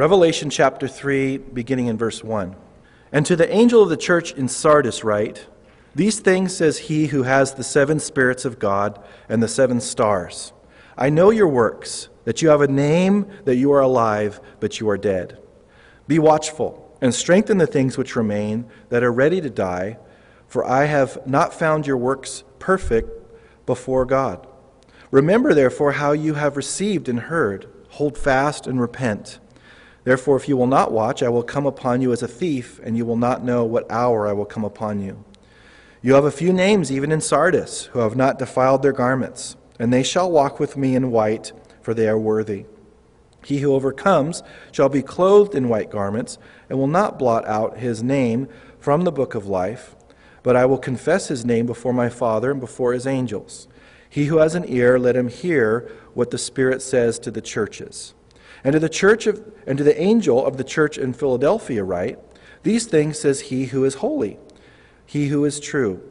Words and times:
Revelation 0.00 0.48
chapter 0.48 0.88
3, 0.88 1.36
beginning 1.36 1.88
in 1.88 1.98
verse 1.98 2.24
1. 2.24 2.56
And 3.12 3.26
to 3.26 3.36
the 3.36 3.54
angel 3.54 3.82
of 3.82 3.90
the 3.90 3.98
church 3.98 4.32
in 4.32 4.48
Sardis 4.48 5.04
write, 5.04 5.46
These 5.94 6.20
things 6.20 6.56
says 6.56 6.78
he 6.78 7.08
who 7.08 7.24
has 7.24 7.52
the 7.52 7.62
seven 7.62 8.00
spirits 8.00 8.46
of 8.46 8.58
God 8.58 8.98
and 9.28 9.42
the 9.42 9.46
seven 9.46 9.78
stars. 9.78 10.54
I 10.96 11.10
know 11.10 11.28
your 11.28 11.48
works, 11.48 12.08
that 12.24 12.40
you 12.40 12.48
have 12.48 12.62
a 12.62 12.66
name, 12.66 13.26
that 13.44 13.56
you 13.56 13.72
are 13.72 13.82
alive, 13.82 14.40
but 14.58 14.80
you 14.80 14.88
are 14.88 14.96
dead. 14.96 15.36
Be 16.08 16.18
watchful 16.18 16.96
and 17.02 17.14
strengthen 17.14 17.58
the 17.58 17.66
things 17.66 17.98
which 17.98 18.16
remain 18.16 18.70
that 18.88 19.04
are 19.04 19.12
ready 19.12 19.42
to 19.42 19.50
die, 19.50 19.98
for 20.48 20.64
I 20.64 20.86
have 20.86 21.26
not 21.26 21.52
found 21.52 21.86
your 21.86 21.98
works 21.98 22.42
perfect 22.58 23.10
before 23.66 24.06
God. 24.06 24.46
Remember, 25.10 25.52
therefore, 25.52 25.92
how 25.92 26.12
you 26.12 26.32
have 26.36 26.56
received 26.56 27.06
and 27.06 27.20
heard. 27.20 27.68
Hold 27.90 28.16
fast 28.16 28.66
and 28.66 28.80
repent. 28.80 29.40
Therefore, 30.04 30.36
if 30.36 30.48
you 30.48 30.56
will 30.56 30.66
not 30.66 30.92
watch, 30.92 31.22
I 31.22 31.28
will 31.28 31.42
come 31.42 31.66
upon 31.66 32.00
you 32.00 32.12
as 32.12 32.22
a 32.22 32.28
thief, 32.28 32.80
and 32.82 32.96
you 32.96 33.04
will 33.04 33.16
not 33.16 33.44
know 33.44 33.64
what 33.64 33.90
hour 33.90 34.26
I 34.26 34.32
will 34.32 34.46
come 34.46 34.64
upon 34.64 35.00
you. 35.00 35.24
You 36.02 36.14
have 36.14 36.24
a 36.24 36.30
few 36.30 36.52
names, 36.52 36.90
even 36.90 37.12
in 37.12 37.20
Sardis, 37.20 37.84
who 37.92 37.98
have 37.98 38.16
not 38.16 38.38
defiled 38.38 38.82
their 38.82 38.92
garments, 38.92 39.56
and 39.78 39.92
they 39.92 40.02
shall 40.02 40.30
walk 40.30 40.58
with 40.58 40.76
me 40.76 40.94
in 40.94 41.10
white, 41.10 41.52
for 41.82 41.92
they 41.92 42.08
are 42.08 42.18
worthy. 42.18 42.64
He 43.44 43.58
who 43.58 43.74
overcomes 43.74 44.42
shall 44.72 44.88
be 44.88 45.02
clothed 45.02 45.54
in 45.54 45.68
white 45.68 45.90
garments, 45.90 46.38
and 46.68 46.78
will 46.78 46.86
not 46.86 47.18
blot 47.18 47.46
out 47.46 47.78
his 47.78 48.02
name 48.02 48.48
from 48.78 49.04
the 49.04 49.12
book 49.12 49.34
of 49.34 49.46
life, 49.46 49.94
but 50.42 50.56
I 50.56 50.64
will 50.64 50.78
confess 50.78 51.28
his 51.28 51.44
name 51.44 51.66
before 51.66 51.92
my 51.92 52.08
Father 52.08 52.50
and 52.50 52.60
before 52.60 52.94
his 52.94 53.06
angels. 53.06 53.68
He 54.08 54.26
who 54.26 54.38
has 54.38 54.54
an 54.54 54.64
ear, 54.66 54.98
let 54.98 55.16
him 55.16 55.28
hear 55.28 55.90
what 56.14 56.30
the 56.30 56.38
Spirit 56.38 56.80
says 56.80 57.18
to 57.20 57.30
the 57.30 57.42
churches. 57.42 58.14
And 58.62 58.74
to 58.74 58.78
the 58.78 58.88
church 58.88 59.26
of, 59.26 59.42
and 59.66 59.78
to 59.78 59.84
the 59.84 60.00
angel 60.00 60.44
of 60.44 60.56
the 60.56 60.64
church 60.64 60.98
in 60.98 61.12
Philadelphia 61.12 61.82
write, 61.82 62.18
These 62.62 62.86
things 62.86 63.18
says 63.18 63.40
he 63.40 63.66
who 63.66 63.84
is 63.84 63.96
holy, 63.96 64.38
he 65.06 65.28
who 65.28 65.44
is 65.44 65.60
true, 65.60 66.02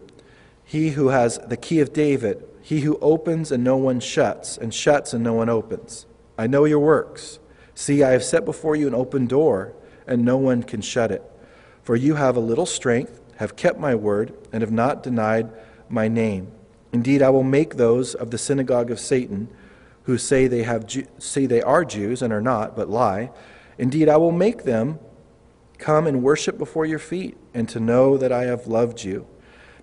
he 0.63 0.89
who 0.91 1.09
has 1.09 1.39
the 1.39 1.57
key 1.57 1.79
of 1.79 1.93
David, 1.93 2.43
he 2.61 2.81
who 2.81 2.97
opens 3.01 3.51
and 3.51 3.63
no 3.63 3.77
one 3.77 3.99
shuts, 3.99 4.57
and 4.57 4.73
shuts 4.73 5.13
and 5.13 5.23
no 5.23 5.33
one 5.33 5.49
opens. 5.49 6.05
I 6.37 6.47
know 6.47 6.65
your 6.65 6.79
works. 6.79 7.39
See, 7.75 8.03
I 8.03 8.11
have 8.11 8.23
set 8.23 8.45
before 8.45 8.75
you 8.75 8.87
an 8.87 8.95
open 8.95 9.25
door, 9.25 9.73
and 10.05 10.23
no 10.23 10.37
one 10.37 10.63
can 10.63 10.81
shut 10.81 11.11
it. 11.11 11.23
For 11.81 11.95
you 11.95 12.15
have 12.15 12.35
a 12.35 12.41
little 12.41 12.65
strength, 12.65 13.19
have 13.37 13.55
kept 13.55 13.79
my 13.79 13.95
word, 13.95 14.33
and 14.51 14.61
have 14.61 14.71
not 14.71 15.01
denied 15.01 15.49
my 15.87 16.07
name. 16.07 16.51
Indeed, 16.91 17.21
I 17.21 17.29
will 17.29 17.43
make 17.43 17.75
those 17.75 18.15
of 18.15 18.31
the 18.31 18.37
synagogue 18.37 18.91
of 18.91 18.99
Satan 18.99 19.49
who 20.09 20.17
say 20.17 20.47
they, 20.47 20.63
have, 20.63 20.91
say 21.19 21.45
they 21.45 21.61
are 21.61 21.85
Jews 21.85 22.23
and 22.23 22.33
are 22.33 22.41
not, 22.41 22.75
but 22.75 22.89
lie. 22.89 23.29
Indeed, 23.77 24.09
I 24.09 24.17
will 24.17 24.31
make 24.31 24.63
them 24.63 24.97
come 25.77 26.07
and 26.07 26.23
worship 26.23 26.57
before 26.57 26.83
your 26.83 26.97
feet, 26.97 27.37
and 27.53 27.69
to 27.69 27.79
know 27.79 28.17
that 28.17 28.31
I 28.31 28.45
have 28.45 28.65
loved 28.65 29.03
you. 29.03 29.27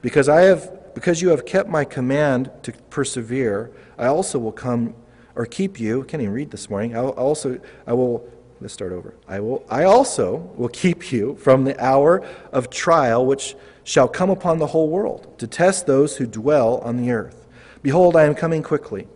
Because, 0.03 0.29
I 0.29 0.41
have, 0.41 0.95
because 0.97 1.23
you 1.23 1.29
have 1.29 1.47
kept 1.47 1.69
my 1.69 1.85
command 1.85 2.51
to 2.65 2.73
persevere, 2.91 3.71
I 3.97 4.07
also 4.07 4.41
will 4.41 4.51
come 4.51 4.97
or 5.37 5.47
keep 5.47 5.79
you. 5.79 6.03
I 6.03 6.07
can't 6.07 6.21
even 6.21 6.35
read 6.35 6.51
this 6.51 6.69
morning. 6.69 6.97
I 6.97 7.03
will 7.03 7.11
also 7.11 7.61
I 7.87 7.93
will 7.93 8.29
let's 8.61 8.75
start 8.75 8.91
over. 8.91 9.15
I 9.29 9.39
will 9.39 9.65
I 9.71 9.85
also 9.85 10.51
will 10.57 10.69
keep 10.69 11.13
you 11.13 11.37
from 11.37 11.65
the 11.65 11.79
hour 11.83 12.27
of 12.53 12.69
trial 12.69 13.25
which 13.25 13.55
shall 13.85 14.09
come 14.09 14.31
upon 14.31 14.59
the 14.59 14.69
whole 14.69 14.89
world 14.89 15.39
to 15.39 15.47
test 15.47 15.87
those 15.87 16.17
who 16.17 16.27
dwell 16.27 16.79
on 16.79 16.97
the 16.97 17.13
earth. 17.13 17.47
Behold, 17.83 18.17
I 18.17 18.25
am 18.25 18.35
coming 18.35 18.63
quickly. 18.63 19.07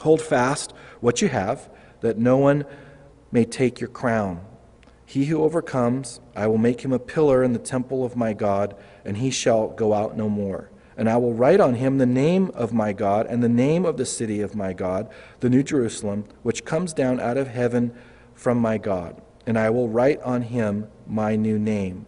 Hold 0.00 0.20
fast 0.20 0.72
what 1.00 1.22
you 1.22 1.28
have, 1.28 1.70
that 2.00 2.18
no 2.18 2.38
one 2.38 2.64
may 3.30 3.44
take 3.44 3.80
your 3.80 3.88
crown. 3.88 4.44
He 5.04 5.26
who 5.26 5.42
overcomes, 5.42 6.20
I 6.34 6.46
will 6.46 6.58
make 6.58 6.82
him 6.82 6.92
a 6.92 6.98
pillar 6.98 7.42
in 7.42 7.52
the 7.52 7.58
temple 7.58 8.04
of 8.04 8.16
my 8.16 8.32
God, 8.32 8.74
and 9.04 9.18
he 9.18 9.30
shall 9.30 9.68
go 9.68 9.92
out 9.92 10.16
no 10.16 10.28
more. 10.28 10.70
And 10.96 11.08
I 11.08 11.16
will 11.16 11.34
write 11.34 11.60
on 11.60 11.74
him 11.74 11.98
the 11.98 12.06
name 12.06 12.50
of 12.54 12.72
my 12.72 12.92
God 12.92 13.26
and 13.26 13.42
the 13.42 13.48
name 13.48 13.84
of 13.84 13.96
the 13.96 14.06
city 14.06 14.40
of 14.40 14.54
my 14.54 14.72
God, 14.72 15.10
the 15.40 15.50
New 15.50 15.62
Jerusalem, 15.62 16.24
which 16.42 16.64
comes 16.64 16.92
down 16.92 17.20
out 17.20 17.36
of 17.36 17.48
heaven 17.48 17.94
from 18.34 18.58
my 18.58 18.78
God. 18.78 19.20
And 19.46 19.58
I 19.58 19.70
will 19.70 19.88
write 19.88 20.20
on 20.22 20.42
him 20.42 20.88
my 21.06 21.36
new 21.36 21.58
name. 21.58 22.06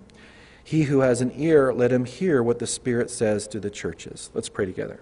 He 0.63 0.85
who 0.85 1.01
has 1.01 1.21
an 1.21 1.33
ear, 1.35 1.73
let 1.75 1.93
him 1.93 2.05
hear 2.07 2.43
what 2.43 2.59
the 2.59 2.67
Spirit 2.67 3.11
says 3.11 3.47
to 3.49 3.61
the 3.61 3.71
churches. 3.71 4.31
Let's 4.33 4.49
pray 4.49 4.65
together. 4.65 5.01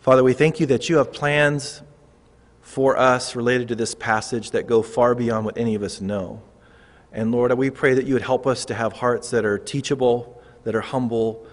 Father, 0.00 0.22
we 0.22 0.32
thank 0.32 0.60
you 0.60 0.66
that 0.66 0.88
you 0.88 0.98
have 0.98 1.12
plans 1.12 1.82
for 2.62 2.96
us 2.96 3.36
related 3.36 3.68
to 3.68 3.74
this 3.74 3.94
passage 3.94 4.52
that 4.52 4.66
go 4.66 4.82
far 4.82 5.14
beyond 5.14 5.44
what 5.44 5.58
any 5.58 5.74
of 5.74 5.82
us 5.82 6.00
know. 6.00 6.42
And 7.12 7.30
Lord, 7.30 7.52
we 7.58 7.68
pray 7.70 7.94
that 7.94 8.06
you 8.06 8.14
would 8.14 8.22
help 8.22 8.46
us 8.46 8.64
to 8.66 8.74
have 8.74 8.94
hearts 8.94 9.30
that 9.30 9.44
are 9.44 9.58
teachable, 9.58 10.40
that 10.64 10.74
are 10.74 10.80
humble, 10.80 11.46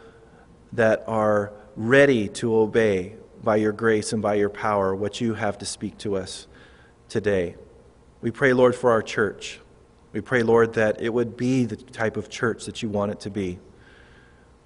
that 0.73 1.03
are 1.07 1.51
ready 1.75 2.29
to 2.29 2.55
obey 2.55 3.15
by 3.43 3.55
your 3.55 3.71
grace 3.71 4.13
and 4.13 4.21
by 4.21 4.35
your 4.35 4.49
power 4.49 4.95
what 4.95 5.19
you 5.19 5.33
have 5.33 5.57
to 5.57 5.65
speak 5.65 5.97
to 5.97 6.15
us 6.15 6.47
today. 7.09 7.55
We 8.21 8.31
pray, 8.31 8.53
Lord, 8.53 8.75
for 8.75 8.91
our 8.91 9.01
church. 9.01 9.59
We 10.11 10.21
pray, 10.21 10.43
Lord, 10.43 10.73
that 10.73 11.01
it 11.01 11.13
would 11.13 11.37
be 11.37 11.65
the 11.65 11.77
type 11.77 12.17
of 12.17 12.29
church 12.29 12.65
that 12.65 12.83
you 12.83 12.89
want 12.89 13.11
it 13.11 13.19
to 13.21 13.29
be. 13.29 13.59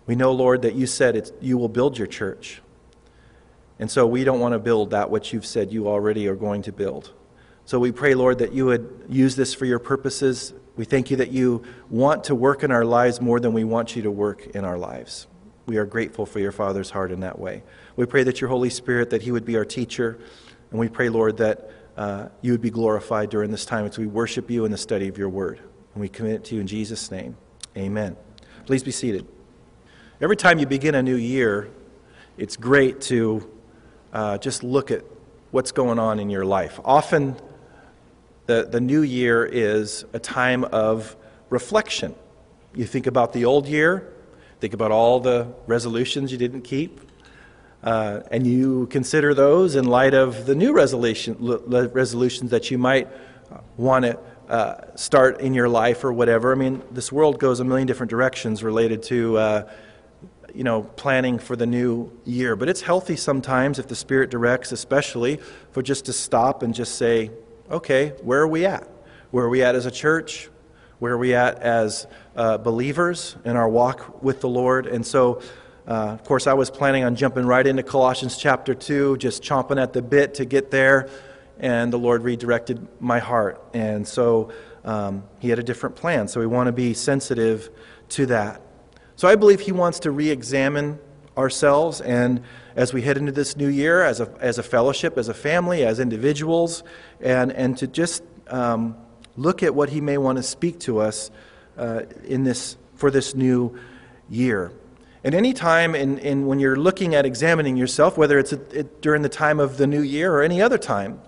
We 0.05 0.15
know, 0.15 0.31
Lord, 0.31 0.63
that 0.63 0.75
you 0.75 0.87
said 0.87 1.31
you 1.39 1.57
will 1.57 1.69
build 1.69 1.97
your 1.97 2.07
church. 2.07 2.61
And 3.79 3.89
so 3.89 4.05
we 4.05 4.23
don't 4.23 4.39
want 4.39 4.53
to 4.53 4.59
build 4.59 4.91
that 4.91 5.09
which 5.09 5.33
you've 5.33 5.45
said 5.45 5.71
you 5.71 5.87
already 5.87 6.27
are 6.27 6.35
going 6.35 6.61
to 6.63 6.71
build. 6.71 7.11
So 7.65 7.79
we 7.79 7.91
pray, 7.91 8.13
Lord, 8.13 8.39
that 8.39 8.53
you 8.53 8.65
would 8.65 9.05
use 9.09 9.35
this 9.35 9.53
for 9.53 9.65
your 9.65 9.79
purposes. 9.79 10.53
We 10.75 10.85
thank 10.85 11.11
you 11.11 11.17
that 11.17 11.31
you 11.31 11.63
want 11.89 12.25
to 12.25 12.35
work 12.35 12.63
in 12.63 12.71
our 12.71 12.85
lives 12.85 13.21
more 13.21 13.39
than 13.39 13.53
we 13.53 13.63
want 13.63 13.95
you 13.95 14.03
to 14.03 14.11
work 14.11 14.47
in 14.47 14.65
our 14.65 14.77
lives. 14.77 15.27
We 15.65 15.77
are 15.77 15.85
grateful 15.85 16.25
for 16.25 16.39
your 16.39 16.51
Father's 16.51 16.89
heart 16.89 17.11
in 17.11 17.21
that 17.21 17.39
way. 17.39 17.63
We 17.95 18.05
pray 18.05 18.23
that 18.23 18.41
your 18.41 18.49
Holy 18.49 18.69
Spirit, 18.69 19.11
that 19.11 19.21
he 19.21 19.31
would 19.31 19.45
be 19.45 19.55
our 19.55 19.63
teacher. 19.63 20.19
And 20.71 20.79
we 20.79 20.89
pray, 20.89 21.07
Lord, 21.09 21.37
that 21.37 21.71
uh, 21.95 22.29
you 22.41 22.51
would 22.51 22.61
be 22.61 22.71
glorified 22.71 23.29
during 23.29 23.51
this 23.51 23.65
time 23.65 23.85
as 23.85 23.97
we 23.97 24.07
worship 24.07 24.49
you 24.49 24.65
in 24.65 24.71
the 24.71 24.77
study 24.77 25.07
of 25.07 25.17
your 25.17 25.29
word. 25.29 25.59
And 25.93 26.01
we 26.01 26.09
commit 26.09 26.33
it 26.33 26.43
to 26.45 26.55
you 26.55 26.61
in 26.61 26.67
Jesus' 26.67 27.11
name. 27.11 27.37
Amen. 27.77 28.17
Please 28.65 28.83
be 28.83 28.91
seated. 28.91 29.27
Every 30.19 30.35
time 30.35 30.59
you 30.59 30.65
begin 30.65 30.95
a 30.95 31.03
new 31.03 31.15
year, 31.15 31.69
it's 32.37 32.57
great 32.57 32.99
to 33.01 33.49
uh, 34.13 34.37
just 34.37 34.63
look 34.63 34.91
at 34.91 35.03
what's 35.51 35.71
going 35.71 35.99
on 35.99 36.19
in 36.19 36.29
your 36.29 36.45
life. 36.45 36.79
Often, 36.85 37.35
the, 38.45 38.67
the 38.69 38.79
new 38.79 39.01
year 39.01 39.45
is 39.45 40.05
a 40.13 40.19
time 40.19 40.63
of 40.65 41.15
reflection. 41.49 42.15
You 42.75 42.85
think 42.85 43.07
about 43.07 43.33
the 43.33 43.45
old 43.45 43.67
year, 43.67 44.13
think 44.59 44.73
about 44.73 44.91
all 44.91 45.19
the 45.19 45.47
resolutions 45.67 46.31
you 46.31 46.37
didn't 46.37 46.61
keep, 46.61 46.99
uh, 47.83 48.21
and 48.31 48.47
you 48.47 48.87
consider 48.87 49.33
those 49.33 49.75
in 49.75 49.85
light 49.85 50.13
of 50.13 50.45
the 50.45 50.55
new 50.55 50.73
resolution, 50.73 51.35
resolutions 51.39 52.51
that 52.51 52.71
you 52.71 52.77
might 52.77 53.07
want 53.77 54.05
to 54.05 54.19
uh, 54.49 54.95
start 54.95 55.41
in 55.41 55.53
your 55.53 55.69
life 55.69 56.03
or 56.03 56.13
whatever. 56.13 56.51
I 56.51 56.55
mean, 56.55 56.81
this 56.91 57.11
world 57.11 57.39
goes 57.39 57.59
a 57.59 57.63
million 57.63 57.87
different 57.87 58.09
directions 58.09 58.63
related 58.63 59.03
to 59.03 59.37
uh, 59.37 59.71
you 60.53 60.63
know, 60.63 60.83
planning 60.83 61.39
for 61.39 61.55
the 61.55 61.65
new 61.65 62.11
year. 62.25 62.55
But 62.55 62.69
it's 62.69 62.81
healthy 62.81 63.15
sometimes 63.15 63.79
if 63.79 63.87
the 63.87 63.95
Spirit 63.95 64.29
directs, 64.29 64.71
especially 64.71 65.39
for 65.71 65.81
just 65.81 66.05
to 66.05 66.13
stop 66.13 66.63
and 66.63 66.73
just 66.73 66.95
say, 66.95 67.31
okay, 67.69 68.09
where 68.21 68.41
are 68.41 68.47
we 68.47 68.65
at? 68.65 68.87
Where 69.31 69.45
are 69.45 69.49
we 69.49 69.63
at 69.63 69.75
as 69.75 69.85
a 69.85 69.91
church? 69.91 70.49
Where 70.99 71.13
are 71.13 71.17
we 71.17 71.33
at 71.33 71.59
as 71.59 72.07
uh, 72.35 72.59
believers 72.59 73.35
in 73.43 73.57
our 73.57 73.67
walk 73.67 74.21
with 74.21 74.41
the 74.41 74.47
Lord? 74.47 74.85
And 74.85 75.05
so, 75.05 75.41
uh, 75.87 75.91
of 76.13 76.23
course, 76.23 76.45
I 76.45 76.53
was 76.53 76.69
planning 76.69 77.03
on 77.03 77.15
jumping 77.15 77.45
right 77.45 77.65
into 77.65 77.83
Colossians 77.83 78.37
chapter 78.37 78.75
2, 78.75 79.17
just 79.17 79.41
chomping 79.43 79.81
at 79.81 79.91
the 79.91 80.01
bit 80.01 80.35
to 80.35 80.45
get 80.45 80.71
there. 80.71 81.09
And 81.59 81.91
the 81.91 81.97
Lord 81.97 82.23
redirected 82.23 82.87
my 82.99 83.19
heart. 83.19 83.61
And 83.73 84.07
so 84.07 84.51
um, 84.85 85.23
He 85.39 85.49
had 85.49 85.59
a 85.59 85.63
different 85.63 85.95
plan. 85.95 86.27
So 86.27 86.39
we 86.39 86.47
want 86.47 86.67
to 86.67 86.71
be 86.71 86.93
sensitive 86.93 87.69
to 88.09 88.27
that. 88.27 88.61
So 89.23 89.29
I 89.29 89.37
believe 89.37 89.61
he 89.61 89.71
wants 89.71 89.99
to 89.99 90.11
re 90.11 90.29
examine 90.29 90.99
ourselves 91.37 92.01
and 92.01 92.43
as 92.75 92.91
we 92.91 93.03
head 93.03 93.15
into 93.15 93.31
this 93.31 93.55
new 93.55 93.69
year 93.69 94.03
as 94.03 94.19
a, 94.19 94.29
as 94.41 94.57
a 94.57 94.63
fellowship, 94.63 95.17
as 95.17 95.29
a 95.29 95.33
family, 95.33 95.85
as 95.85 96.01
individuals, 96.01 96.83
and, 97.21 97.49
and 97.53 97.77
to 97.77 97.87
just 97.87 98.21
um, 98.49 98.97
look 99.37 99.63
at 99.63 99.73
what 99.73 99.87
he 99.87 100.01
may 100.01 100.17
want 100.17 100.39
to 100.39 100.43
speak 100.43 100.77
to 100.81 100.99
us 100.99 101.31
uh, 101.77 102.01
in 102.25 102.43
this, 102.43 102.75
for 102.95 103.09
this 103.09 103.33
new 103.33 103.79
year. 104.29 104.73
And 105.23 105.33
any 105.33 105.53
time 105.53 105.95
in, 105.95 106.17
in 106.17 106.45
when 106.45 106.59
you're 106.59 106.75
looking 106.75 107.15
at 107.15 107.25
examining 107.25 107.77
yourself, 107.77 108.17
whether 108.17 108.37
it's 108.37 108.51
a, 108.51 108.59
it, 108.77 109.01
during 109.01 109.21
the 109.21 109.29
time 109.29 109.61
of 109.61 109.77
the 109.77 109.87
new 109.87 110.01
year 110.01 110.33
or 110.33 110.43
any 110.43 110.61
other 110.61 110.77
time, 110.77 111.21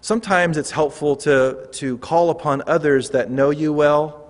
sometimes 0.00 0.56
it's 0.56 0.72
helpful 0.72 1.14
to, 1.18 1.68
to 1.74 1.96
call 1.98 2.30
upon 2.30 2.64
others 2.66 3.10
that 3.10 3.30
know 3.30 3.50
you 3.50 3.72
well 3.72 4.25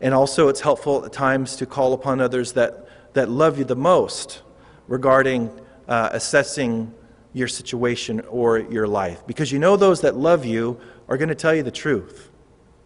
and 0.00 0.14
also, 0.14 0.48
it's 0.48 0.60
helpful 0.60 1.04
at 1.04 1.12
times 1.12 1.56
to 1.56 1.66
call 1.66 1.92
upon 1.92 2.20
others 2.20 2.52
that, 2.52 2.86
that 3.14 3.28
love 3.28 3.58
you 3.58 3.64
the 3.64 3.76
most 3.76 4.42
regarding 4.86 5.50
uh, 5.88 6.10
assessing 6.12 6.94
your 7.32 7.48
situation 7.48 8.20
or 8.28 8.58
your 8.58 8.86
life. 8.86 9.26
Because 9.26 9.50
you 9.50 9.58
know 9.58 9.76
those 9.76 10.02
that 10.02 10.16
love 10.16 10.44
you 10.44 10.78
are 11.08 11.16
going 11.16 11.28
to 11.28 11.34
tell 11.34 11.54
you 11.54 11.62
the 11.62 11.70
truth. 11.70 12.30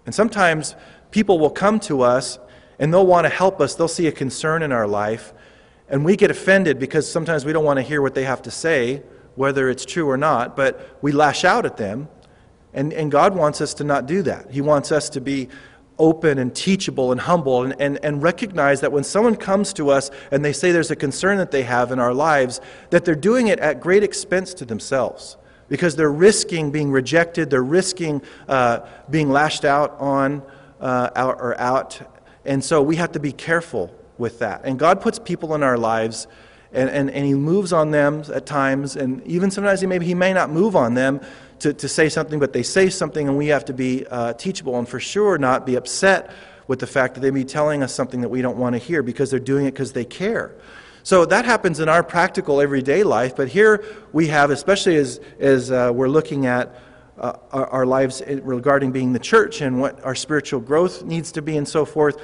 And 0.06 0.14
sometimes 0.14 0.75
people 1.11 1.38
will 1.38 1.50
come 1.50 1.81
to 1.81 2.03
us 2.03 2.38
and 2.79 2.93
they'll 2.93 3.06
want 3.06 3.26
to 3.26 3.29
help 3.29 3.61
us. 3.61 3.75
They'll 3.75 3.88
see 3.88 4.06
a 4.06 4.12
concern 4.12 4.62
in 4.62 4.73
our 4.73 4.87
life. 4.87 5.32
And 5.88 6.05
we 6.05 6.17
get 6.17 6.31
offended 6.31 6.79
because 6.79 7.11
sometimes 7.11 7.44
we 7.44 7.53
don't 7.53 7.65
want 7.65 7.76
to 7.76 7.82
hear 7.82 8.00
what 8.00 8.15
they 8.15 8.25
have 8.25 8.43
to 8.43 8.50
say, 8.50 9.03
whether 9.35 9.69
it's 9.69 9.85
true 9.85 10.08
or 10.08 10.17
not, 10.17 10.56
but 10.56 10.99
we 11.03 11.12
lash 11.12 11.44
out 11.44 11.67
at 11.67 11.76
them. 11.76 12.08
And, 12.75 12.93
and 12.94 13.11
God 13.11 13.37
wants 13.37 13.61
us 13.61 13.75
to 13.75 13.85
not 13.85 14.06
do 14.06 14.23
that. 14.23 14.50
He 14.50 14.62
wants 14.62 14.91
us 14.91 15.11
to 15.11 15.20
be 15.20 15.49
open 15.99 16.39
and 16.39 16.55
teachable 16.55 17.12
and 17.12 17.21
humble 17.21 17.62
and, 17.62 17.75
and, 17.81 17.99
and 18.03 18.23
recognize 18.23 18.81
that 18.81 18.93
when 18.93 19.05
someone 19.05 19.37
comes 19.37 19.73
to 19.75 19.91
us 19.91 20.11
and 20.31 20.44
they 20.44 20.53
say 20.53 20.73
there's 20.73 20.91
a 20.91 20.97
concern 20.97 21.39
that 21.39 21.50
they 21.50 21.62
have 21.62 21.93
in 21.93 21.99
our 21.99 22.15
lives, 22.15 22.61
that 22.91 23.05
they're 23.05 23.15
doing 23.15 23.49
it 23.49 23.59
at 23.61 23.81
great 23.81 24.03
expense 24.03 24.55
to 24.55 24.65
themselves 24.65 25.37
because 25.69 25.97
they're 25.97 26.12
risking 26.12 26.71
being 26.71 26.91
rejected, 26.91 27.50
they're 27.50 27.62
risking 27.62 28.21
uh, 28.49 28.81
being 29.11 29.31
lashed 29.31 29.65
out 29.65 29.99
on 29.99 30.43
uh, 30.81 31.11
out, 31.15 31.37
or 31.41 31.59
out. 31.61 32.00
And 32.44 32.62
so 32.62 32.83
we 32.83 32.97
have 32.97 33.12
to 33.12 33.21
be 33.21 33.33
careful 33.33 33.94
with 34.19 34.41
that. 34.41 34.62
And 34.65 34.79
God 34.79 35.00
puts 35.00 35.19
people 35.19 35.55
in 35.55 35.62
our 35.62 35.79
lives. 35.79 36.27
And, 36.75 36.89
and, 36.89 37.11
and 37.11 37.27
he 37.27 37.35
moves 37.35 37.75
on 37.75 37.91
them 37.91 38.25
at 38.33 38.47
times, 38.47 38.97
and 38.97 39.23
even 39.27 39.50
sometimes 39.50 39.83
he 39.83 39.87
maybe 39.87 40.06
he 40.06 40.15
may 40.15 40.33
not 40.33 40.49
move 40.49 40.75
on 40.75 40.94
them, 40.94 41.21
to, 41.62 41.73
to 41.73 41.88
say 41.88 42.09
something, 42.09 42.41
but 42.41 42.53
they 42.53 42.64
say 42.64 42.91
something, 42.91 43.29
and 43.29 43.38
we 43.38 43.47
have 43.47 43.64
to 43.67 43.73
be 43.73 44.05
uh, 44.06 44.32
teachable 44.32 44.79
and 44.79 44.88
for 44.88 44.99
sure 44.99 45.38
not 45.38 45.64
be 45.64 45.76
upset 45.76 46.32
with 46.67 46.81
the 46.81 46.88
fact 46.88 47.14
that 47.14 47.20
they 47.20 47.31
be 47.31 47.44
telling 47.44 47.85
us 47.85 47.94
something 47.94 48.20
that 48.20 48.29
we 48.29 48.43
don't 48.43 48.56
want 48.56 48.75
to 48.75 48.79
hear 48.79 49.00
because 49.00 49.31
they're 49.31 49.38
doing 49.38 49.67
it 49.67 49.70
because 49.70 49.93
they 49.93 50.05
care. 50.05 50.56
So 51.05 51.25
that 51.25 51.44
happens 51.44 51.79
in 51.79 51.88
our 51.88 52.03
practical 52.03 52.61
everyday 52.61 53.05
life, 53.05 53.37
but 53.37 53.49
here 53.49 53.85
we 54.12 54.26
have, 54.29 54.50
especially 54.50 54.97
as, 54.97 55.20
as 55.38 55.70
uh, 55.70 55.93
we're 55.94 56.09
looking 56.09 56.47
at 56.47 56.75
uh, 57.17 57.35
our, 57.53 57.67
our, 57.69 57.87
lives 57.87 58.23
regarding 58.26 58.91
being 58.91 59.12
the 59.12 59.19
church 59.20 59.61
and 59.61 59.81
what 59.81 60.05
our 60.05 60.15
spiritual 60.15 60.61
growth 60.61 61.05
needs 61.05 61.31
to 61.32 61.43
be 61.43 61.56
and 61.56 61.69
so 61.69 61.85
forth, 61.85 62.20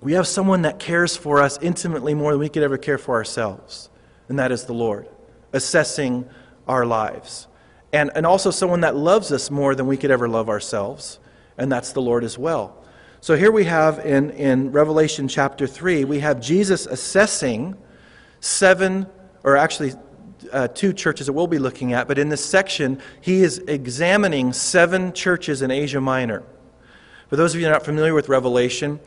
we 0.00 0.12
have 0.12 0.26
someone 0.26 0.62
that 0.62 0.78
cares 0.78 1.16
for 1.16 1.42
us 1.42 1.58
intimately 1.60 2.14
more 2.14 2.32
than 2.32 2.40
we 2.40 2.48
could 2.48 2.62
ever 2.62 2.78
care 2.78 2.96
for 2.98 3.14
ourselves, 3.14 3.90
and 4.28 4.38
that 4.38 4.52
is 4.52 4.64
the 4.64 4.72
Lord, 4.72 5.08
assessing 5.52 6.26
our 6.66 6.86
lives 6.86 7.48
and, 7.94 8.10
and 8.16 8.26
also 8.26 8.50
someone 8.50 8.80
that 8.80 8.96
loves 8.96 9.30
us 9.30 9.52
more 9.52 9.76
than 9.76 9.86
we 9.86 9.96
could 9.96 10.10
ever 10.10 10.28
love 10.28 10.48
ourselves, 10.48 11.20
and 11.56 11.70
that's 11.70 11.92
the 11.92 12.02
Lord 12.02 12.24
as 12.24 12.36
well. 12.36 12.84
So 13.20 13.36
here 13.36 13.52
we 13.52 13.64
have 13.64 14.04
in, 14.04 14.30
in 14.30 14.72
Revelation 14.72 15.28
chapter 15.28 15.68
3, 15.68 16.04
we 16.04 16.18
have 16.18 16.40
Jesus 16.40 16.86
assessing 16.86 17.76
seven, 18.40 19.06
or 19.44 19.56
actually 19.56 19.92
uh, 20.52 20.66
two 20.68 20.92
churches 20.92 21.28
that 21.28 21.34
we'll 21.34 21.46
be 21.46 21.60
looking 21.60 21.92
at, 21.92 22.08
but 22.08 22.18
in 22.18 22.30
this 22.30 22.44
section, 22.44 23.00
he 23.20 23.44
is 23.44 23.58
examining 23.58 24.52
seven 24.52 25.12
churches 25.12 25.62
in 25.62 25.70
Asia 25.70 26.00
Minor. 26.00 26.42
For 27.28 27.36
those 27.36 27.54
of 27.54 27.60
you 27.60 27.68
not 27.68 27.84
familiar 27.84 28.12
with 28.12 28.28
Revelation, 28.28 28.98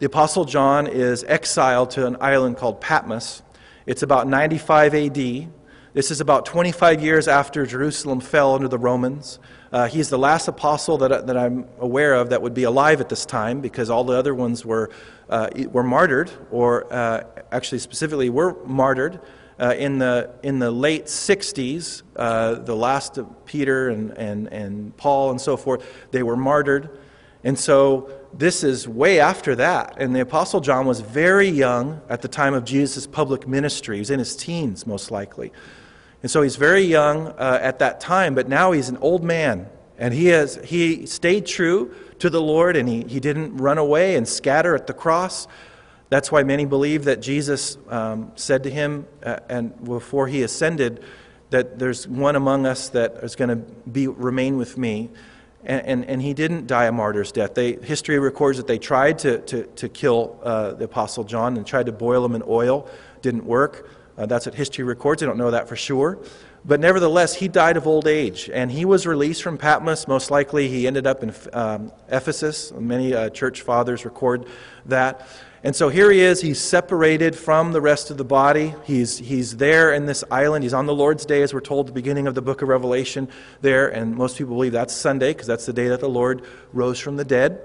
the 0.00 0.06
Apostle 0.06 0.44
John 0.44 0.86
is 0.86 1.24
exiled 1.24 1.92
to 1.92 2.06
an 2.06 2.18
island 2.20 2.58
called 2.58 2.82
Patmos. 2.82 3.42
It's 3.86 4.02
about 4.02 4.28
95 4.28 4.94
AD. 4.94 5.48
This 5.94 6.10
is 6.10 6.20
about 6.20 6.44
25 6.44 7.04
years 7.04 7.28
after 7.28 7.64
Jerusalem 7.64 8.18
fell 8.18 8.56
under 8.56 8.66
the 8.66 8.78
Romans. 8.80 9.38
Uh, 9.70 9.86
he's 9.86 10.10
the 10.10 10.18
last 10.18 10.48
apostle 10.48 10.98
that, 10.98 11.28
that 11.28 11.36
I'm 11.36 11.68
aware 11.78 12.14
of 12.14 12.30
that 12.30 12.42
would 12.42 12.52
be 12.52 12.64
alive 12.64 13.00
at 13.00 13.08
this 13.08 13.24
time 13.24 13.60
because 13.60 13.90
all 13.90 14.02
the 14.02 14.18
other 14.18 14.34
ones 14.34 14.66
were, 14.66 14.90
uh, 15.30 15.50
were 15.70 15.84
martyred, 15.84 16.32
or 16.50 16.92
uh, 16.92 17.22
actually 17.52 17.78
specifically 17.78 18.28
were 18.28 18.56
martyred. 18.66 19.20
Uh, 19.56 19.72
in, 19.78 19.98
the, 19.98 20.34
in 20.42 20.58
the 20.58 20.68
late 20.68 21.04
60s, 21.04 22.02
uh, 22.16 22.54
the 22.54 22.74
last 22.74 23.16
of 23.16 23.46
Peter 23.46 23.90
and, 23.90 24.18
and, 24.18 24.52
and 24.52 24.96
Paul 24.96 25.30
and 25.30 25.40
so 25.40 25.56
forth, 25.56 25.86
they 26.10 26.24
were 26.24 26.36
martyred. 26.36 26.90
And 27.44 27.56
so 27.56 28.10
this 28.32 28.64
is 28.64 28.88
way 28.88 29.20
after 29.20 29.54
that. 29.54 29.94
And 29.98 30.12
the 30.12 30.22
Apostle 30.22 30.60
John 30.60 30.86
was 30.86 30.98
very 30.98 31.48
young 31.48 32.00
at 32.08 32.20
the 32.20 32.26
time 32.26 32.52
of 32.52 32.64
Jesus' 32.64 33.06
public 33.06 33.46
ministry. 33.46 33.94
He 33.94 34.00
was 34.00 34.10
in 34.10 34.18
his 34.18 34.34
teens, 34.34 34.88
most 34.88 35.12
likely. 35.12 35.52
And 36.24 36.30
so 36.30 36.40
he's 36.40 36.56
very 36.56 36.80
young 36.80 37.26
uh, 37.26 37.58
at 37.60 37.80
that 37.80 38.00
time, 38.00 38.34
but 38.34 38.48
now 38.48 38.72
he's 38.72 38.88
an 38.88 38.96
old 39.02 39.22
man. 39.22 39.68
And 39.98 40.14
he, 40.14 40.28
has, 40.28 40.58
he 40.64 41.04
stayed 41.04 41.44
true 41.44 41.94
to 42.20 42.30
the 42.30 42.40
Lord 42.40 42.76
and 42.76 42.88
he, 42.88 43.02
he 43.02 43.20
didn't 43.20 43.58
run 43.58 43.76
away 43.76 44.16
and 44.16 44.26
scatter 44.26 44.74
at 44.74 44.86
the 44.86 44.94
cross. 44.94 45.46
That's 46.08 46.32
why 46.32 46.42
many 46.42 46.64
believe 46.64 47.04
that 47.04 47.20
Jesus 47.20 47.76
um, 47.90 48.32
said 48.36 48.62
to 48.62 48.70
him, 48.70 49.06
uh, 49.22 49.40
and 49.50 49.84
before 49.84 50.26
he 50.26 50.42
ascended, 50.42 51.04
that 51.50 51.78
there's 51.78 52.08
one 52.08 52.36
among 52.36 52.64
us 52.64 52.88
that 52.88 53.16
is 53.22 53.36
going 53.36 53.50
to 53.50 53.56
be 53.56 54.08
remain 54.08 54.56
with 54.56 54.78
me. 54.78 55.10
And, 55.62 55.86
and, 55.86 56.04
and, 56.06 56.22
he 56.22 56.32
didn't 56.32 56.66
die 56.66 56.86
a 56.86 56.92
martyr's 56.92 57.32
death. 57.32 57.52
They, 57.52 57.74
history 57.74 58.18
records 58.18 58.56
that 58.56 58.66
they 58.66 58.78
tried 58.78 59.18
to, 59.18 59.40
to, 59.40 59.64
to 59.64 59.88
kill 59.90 60.40
uh, 60.42 60.72
the 60.72 60.86
Apostle 60.86 61.24
John 61.24 61.58
and 61.58 61.66
tried 61.66 61.84
to 61.84 61.92
boil 61.92 62.24
him 62.24 62.34
in 62.34 62.42
oil. 62.46 62.88
Didn't 63.20 63.44
work. 63.44 63.90
Uh, 64.16 64.26
that's 64.26 64.46
what 64.46 64.54
history 64.54 64.84
records. 64.84 65.22
I 65.22 65.26
don't 65.26 65.38
know 65.38 65.50
that 65.50 65.68
for 65.68 65.76
sure. 65.76 66.18
But 66.64 66.80
nevertheless, 66.80 67.34
he 67.34 67.48
died 67.48 67.76
of 67.76 67.86
old 67.86 68.06
age, 68.06 68.48
and 68.52 68.72
he 68.72 68.86
was 68.86 69.06
released 69.06 69.42
from 69.42 69.58
Patmos. 69.58 70.08
Most 70.08 70.30
likely, 70.30 70.68
he 70.68 70.86
ended 70.86 71.06
up 71.06 71.22
in 71.22 71.34
um, 71.52 71.92
Ephesus. 72.08 72.72
Many 72.72 73.12
uh, 73.12 73.28
church 73.30 73.60
fathers 73.60 74.04
record 74.04 74.46
that. 74.86 75.28
And 75.62 75.74
so 75.74 75.88
here 75.88 76.10
he 76.10 76.20
is. 76.20 76.40
He's 76.40 76.60
separated 76.60 77.36
from 77.36 77.72
the 77.72 77.80
rest 77.80 78.10
of 78.10 78.16
the 78.16 78.24
body. 78.24 78.74
He's, 78.84 79.18
he's 79.18 79.56
there 79.56 79.92
in 79.92 80.06
this 80.06 80.22
island. 80.30 80.62
He's 80.62 80.74
on 80.74 80.86
the 80.86 80.94
Lord's 80.94 81.26
Day, 81.26 81.42
as 81.42 81.52
we're 81.52 81.60
told 81.60 81.88
the 81.88 81.92
beginning 81.92 82.26
of 82.26 82.34
the 82.34 82.42
book 82.42 82.62
of 82.62 82.68
Revelation 82.68 83.28
there. 83.60 83.88
And 83.88 84.14
most 84.14 84.38
people 84.38 84.54
believe 84.54 84.72
that's 84.72 84.94
Sunday 84.94 85.32
because 85.32 85.46
that's 85.46 85.66
the 85.66 85.72
day 85.72 85.88
that 85.88 86.00
the 86.00 86.08
Lord 86.08 86.42
rose 86.72 86.98
from 86.98 87.16
the 87.16 87.24
dead. 87.24 87.60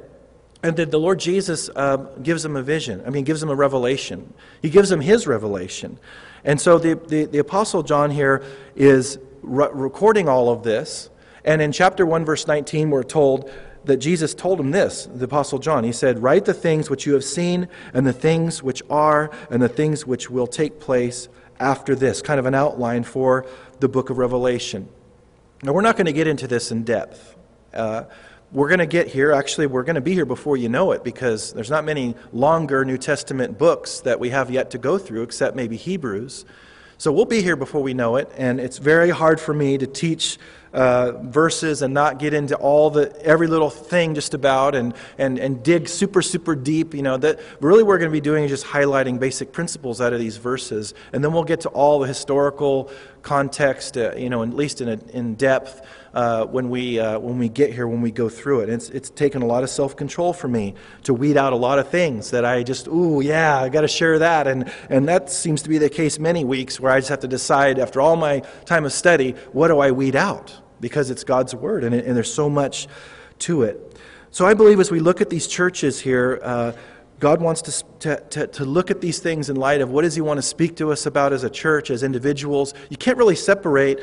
And 0.63 0.75
then 0.75 0.89
the 0.89 0.99
Lord 0.99 1.19
Jesus 1.19 1.69
uh, 1.73 1.97
gives 2.21 2.43
him 2.43 2.55
a 2.57 2.61
vision. 2.61 3.03
I 3.05 3.11
mean, 3.11 3.23
gives 3.23 3.41
him 3.41 3.49
a 3.49 3.55
revelation. 3.55 4.33
He 4.61 4.69
gives 4.69 4.91
him 4.91 4.99
his 4.99 5.27
revelation. 5.27 5.99
And 6.43 6.59
so 6.59 6.77
the, 6.77 6.95
the, 6.95 7.25
the 7.25 7.39
Apostle 7.39 7.83
John 7.83 8.11
here 8.11 8.43
is 8.75 9.19
re- 9.41 9.69
recording 9.71 10.27
all 10.29 10.49
of 10.49 10.63
this. 10.63 11.09
And 11.43 11.61
in 11.61 11.71
chapter 11.71 12.05
1, 12.05 12.25
verse 12.25 12.47
19, 12.47 12.89
we're 12.89 13.03
told 13.03 13.51
that 13.85 13.97
Jesus 13.97 14.33
told 14.33 14.59
him 14.59 14.71
this, 14.71 15.07
the 15.13 15.25
Apostle 15.25 15.59
John. 15.59 15.83
He 15.83 15.91
said, 15.91 16.21
Write 16.21 16.45
the 16.45 16.53
things 16.53 16.89
which 16.89 17.05
you 17.05 17.13
have 17.13 17.23
seen, 17.23 17.67
and 17.93 18.05
the 18.05 18.13
things 18.13 18.61
which 18.61 18.83
are, 18.89 19.31
and 19.49 19.61
the 19.61 19.69
things 19.69 20.05
which 20.05 20.29
will 20.29 20.47
take 20.47 20.79
place 20.79 21.29
after 21.59 21.95
this. 21.95 22.21
Kind 22.21 22.39
of 22.39 22.45
an 22.45 22.55
outline 22.55 23.03
for 23.03 23.45
the 23.79 23.87
book 23.87 24.09
of 24.09 24.17
Revelation. 24.17 24.89
Now, 25.63 25.73
we're 25.73 25.81
not 25.81 25.97
going 25.97 26.05
to 26.05 26.13
get 26.13 26.27
into 26.27 26.47
this 26.47 26.71
in 26.71 26.83
depth. 26.83 27.35
Uh, 27.73 28.03
we're 28.51 28.67
going 28.67 28.79
to 28.79 28.87
get 28.87 29.07
here. 29.07 29.31
Actually, 29.31 29.67
we're 29.67 29.83
going 29.83 29.95
to 29.95 30.01
be 30.01 30.13
here 30.13 30.25
before 30.25 30.57
you 30.57 30.69
know 30.69 30.91
it 30.91 31.03
because 31.03 31.53
there's 31.53 31.69
not 31.69 31.85
many 31.85 32.15
longer 32.33 32.83
New 32.83 32.97
Testament 32.97 33.57
books 33.57 33.99
that 34.01 34.19
we 34.19 34.29
have 34.29 34.49
yet 34.49 34.71
to 34.71 34.77
go 34.77 34.97
through, 34.97 35.23
except 35.23 35.55
maybe 35.55 35.77
Hebrews. 35.77 36.45
So 36.97 37.11
we'll 37.11 37.25
be 37.25 37.41
here 37.41 37.55
before 37.55 37.81
we 37.81 37.93
know 37.93 38.17
it, 38.17 38.29
and 38.37 38.59
it's 38.59 38.77
very 38.77 39.09
hard 39.09 39.39
for 39.39 39.53
me 39.53 39.77
to 39.77 39.87
teach 39.87 40.37
uh, 40.73 41.13
verses 41.23 41.81
and 41.81 41.93
not 41.93 42.19
get 42.19 42.33
into 42.33 42.55
all 42.55 42.89
the 42.89 43.15
every 43.23 43.47
little 43.47 43.69
thing 43.69 44.13
just 44.13 44.33
about 44.33 44.75
and, 44.75 44.93
and, 45.17 45.39
and 45.39 45.63
dig 45.63 45.87
super 45.87 46.21
super 46.21 46.55
deep 46.55 46.93
you 46.93 47.01
know 47.01 47.17
that 47.17 47.39
really 47.59 47.81
we're 47.81 47.97
going 47.97 48.11
to 48.11 48.13
be 48.13 48.21
doing 48.21 48.43
is 48.43 48.51
just 48.51 48.65
highlighting 48.65 49.19
basic 49.19 49.51
principles 49.51 49.99
out 49.99 50.13
of 50.13 50.19
these 50.19 50.37
verses 50.37 50.93
and 51.11 51.23
then 51.23 51.33
we'll 51.33 51.43
get 51.43 51.61
to 51.61 51.69
all 51.69 51.97
the 51.97 52.07
historical 52.07 52.91
context 53.23 53.97
uh, 53.97 54.13
you 54.15 54.29
know 54.29 54.43
at 54.43 54.53
least 54.53 54.79
in, 54.79 54.89
a, 54.89 54.99
in 55.11 55.33
depth 55.33 55.81
uh, 56.13 56.45
when, 56.45 56.69
we, 56.69 56.99
uh, 56.99 57.19
when 57.19 57.37
we 57.37 57.49
get 57.49 57.73
here, 57.73 57.87
when 57.87 58.01
we 58.01 58.11
go 58.11 58.29
through 58.29 58.61
it. 58.61 58.69
It's, 58.69 58.89
it's 58.89 59.09
taken 59.09 59.41
a 59.41 59.45
lot 59.45 59.63
of 59.63 59.69
self 59.69 59.95
control 59.95 60.33
for 60.33 60.47
me 60.47 60.75
to 61.03 61.13
weed 61.13 61.37
out 61.37 61.53
a 61.53 61.55
lot 61.57 61.79
of 61.79 61.89
things 61.89 62.31
that 62.31 62.45
I 62.45 62.63
just, 62.63 62.87
ooh, 62.87 63.21
yeah, 63.21 63.59
I 63.59 63.69
got 63.69 63.81
to 63.81 63.87
share 63.87 64.19
that. 64.19 64.47
And, 64.47 64.71
and 64.89 65.07
that 65.07 65.29
seems 65.29 65.61
to 65.63 65.69
be 65.69 65.77
the 65.77 65.89
case 65.89 66.19
many 66.19 66.43
weeks 66.43 66.79
where 66.79 66.91
I 66.91 66.99
just 66.99 67.09
have 67.09 67.21
to 67.21 67.27
decide 67.27 67.79
after 67.79 68.01
all 68.01 68.15
my 68.15 68.39
time 68.65 68.85
of 68.85 68.93
study, 68.93 69.31
what 69.51 69.67
do 69.67 69.79
I 69.79 69.91
weed 69.91 70.15
out? 70.15 70.55
Because 70.79 71.09
it's 71.09 71.23
God's 71.23 71.53
Word 71.53 71.83
and, 71.83 71.93
it, 71.93 72.05
and 72.05 72.15
there's 72.15 72.33
so 72.33 72.49
much 72.49 72.87
to 73.39 73.63
it. 73.63 73.97
So 74.31 74.45
I 74.45 74.53
believe 74.53 74.79
as 74.79 74.91
we 74.91 74.99
look 74.99 75.21
at 75.21 75.29
these 75.29 75.47
churches 75.47 75.99
here, 75.99 76.39
uh, 76.43 76.73
God 77.19 77.41
wants 77.41 77.61
to, 77.63 77.83
to, 77.99 78.23
to, 78.29 78.47
to, 78.47 78.65
look 78.65 78.89
at 78.91 79.01
these 79.01 79.19
things 79.19 79.49
in 79.49 79.57
light 79.57 79.81
of 79.81 79.89
what 79.89 80.03
does 80.03 80.15
He 80.15 80.21
want 80.21 80.37
to 80.37 80.41
speak 80.41 80.77
to 80.77 80.91
us 80.91 81.05
about 81.05 81.33
as 81.33 81.43
a 81.43 81.49
church, 81.49 81.89
as 81.89 82.01
individuals. 82.01 82.73
You 82.89 82.95
can't 82.95 83.17
really 83.17 83.35
separate 83.35 83.99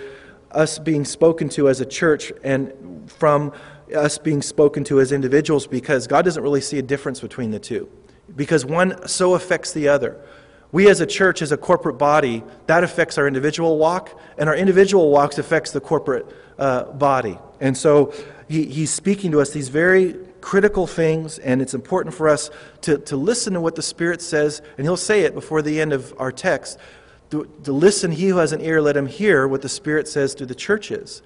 us 0.51 0.79
being 0.79 1.05
spoken 1.05 1.49
to 1.51 1.69
as 1.69 1.81
a 1.81 1.87
church 1.87 2.33
and 2.43 3.11
from 3.11 3.53
us 3.95 4.19
being 4.19 4.43
spoken 4.43 4.85
to 4.85 5.01
as 5.01 5.13
individuals 5.13 5.67
because 5.67 6.07
God 6.07 6.25
doesn't 6.25 6.43
really 6.43 6.61
see 6.61 6.79
a 6.79 6.83
difference 6.83 7.21
between 7.21 7.51
the 7.51 7.59
two. 7.59 7.89
Because 8.35 8.65
one 8.65 9.07
so 9.07 9.35
affects 9.35 9.73
the 9.73 9.89
other. 9.89 10.21
We 10.73 10.89
as 10.91 11.01
a 11.01 11.07
church, 11.07 11.43
as 11.43 11.53
a 11.53 11.57
corporate 11.57 11.97
body, 11.97 12.43
that 12.67 12.83
affects 12.83 13.19
our 13.19 13.29
individual 13.29 13.79
walk, 13.79 14.19
and 14.37 14.49
our 14.49 14.57
individual 14.57 15.11
walks 15.11 15.39
affects 15.39 15.71
the 15.71 15.81
corporate 15.81 16.27
uh, 16.59 16.85
body. 16.85 17.39
And 17.61 17.77
so 17.77 18.13
he, 18.49 18.65
he's 18.67 18.93
speaking 18.93 19.31
to 19.33 19.41
us 19.41 19.51
these 19.51 19.69
very 19.69 20.17
critical 20.41 20.87
things, 20.87 21.39
and 21.39 21.63
it's 21.63 21.75
important 21.75 22.15
for 22.15 22.29
us 22.29 22.51
to, 22.83 22.99
to 22.99 23.17
listen 23.17 23.55
to 23.55 23.61
what 23.61 23.77
the 23.77 23.83
Spirit 23.83 24.21
says, 24.21 24.61
and 24.77 24.85
he'll 24.85 24.97
say 24.97 25.23
it 25.23 25.35
before 25.35 25.63
the 25.63 25.81
end 25.81 25.93
of 25.93 26.15
our 26.19 26.33
text 26.33 26.79
to, 27.31 27.49
to 27.65 27.73
listen, 27.73 28.13
he 28.13 28.29
who 28.29 28.37
has 28.37 28.53
an 28.53 28.61
ear, 28.61 28.81
let 28.81 28.97
him 28.97 29.07
hear 29.07 29.49
what 29.49 29.63
the 29.63 29.69
Spirit 29.69 30.09
says 30.09 30.35
to 30.37 30.47
the 30.47 30.55
churches. 30.55 31.23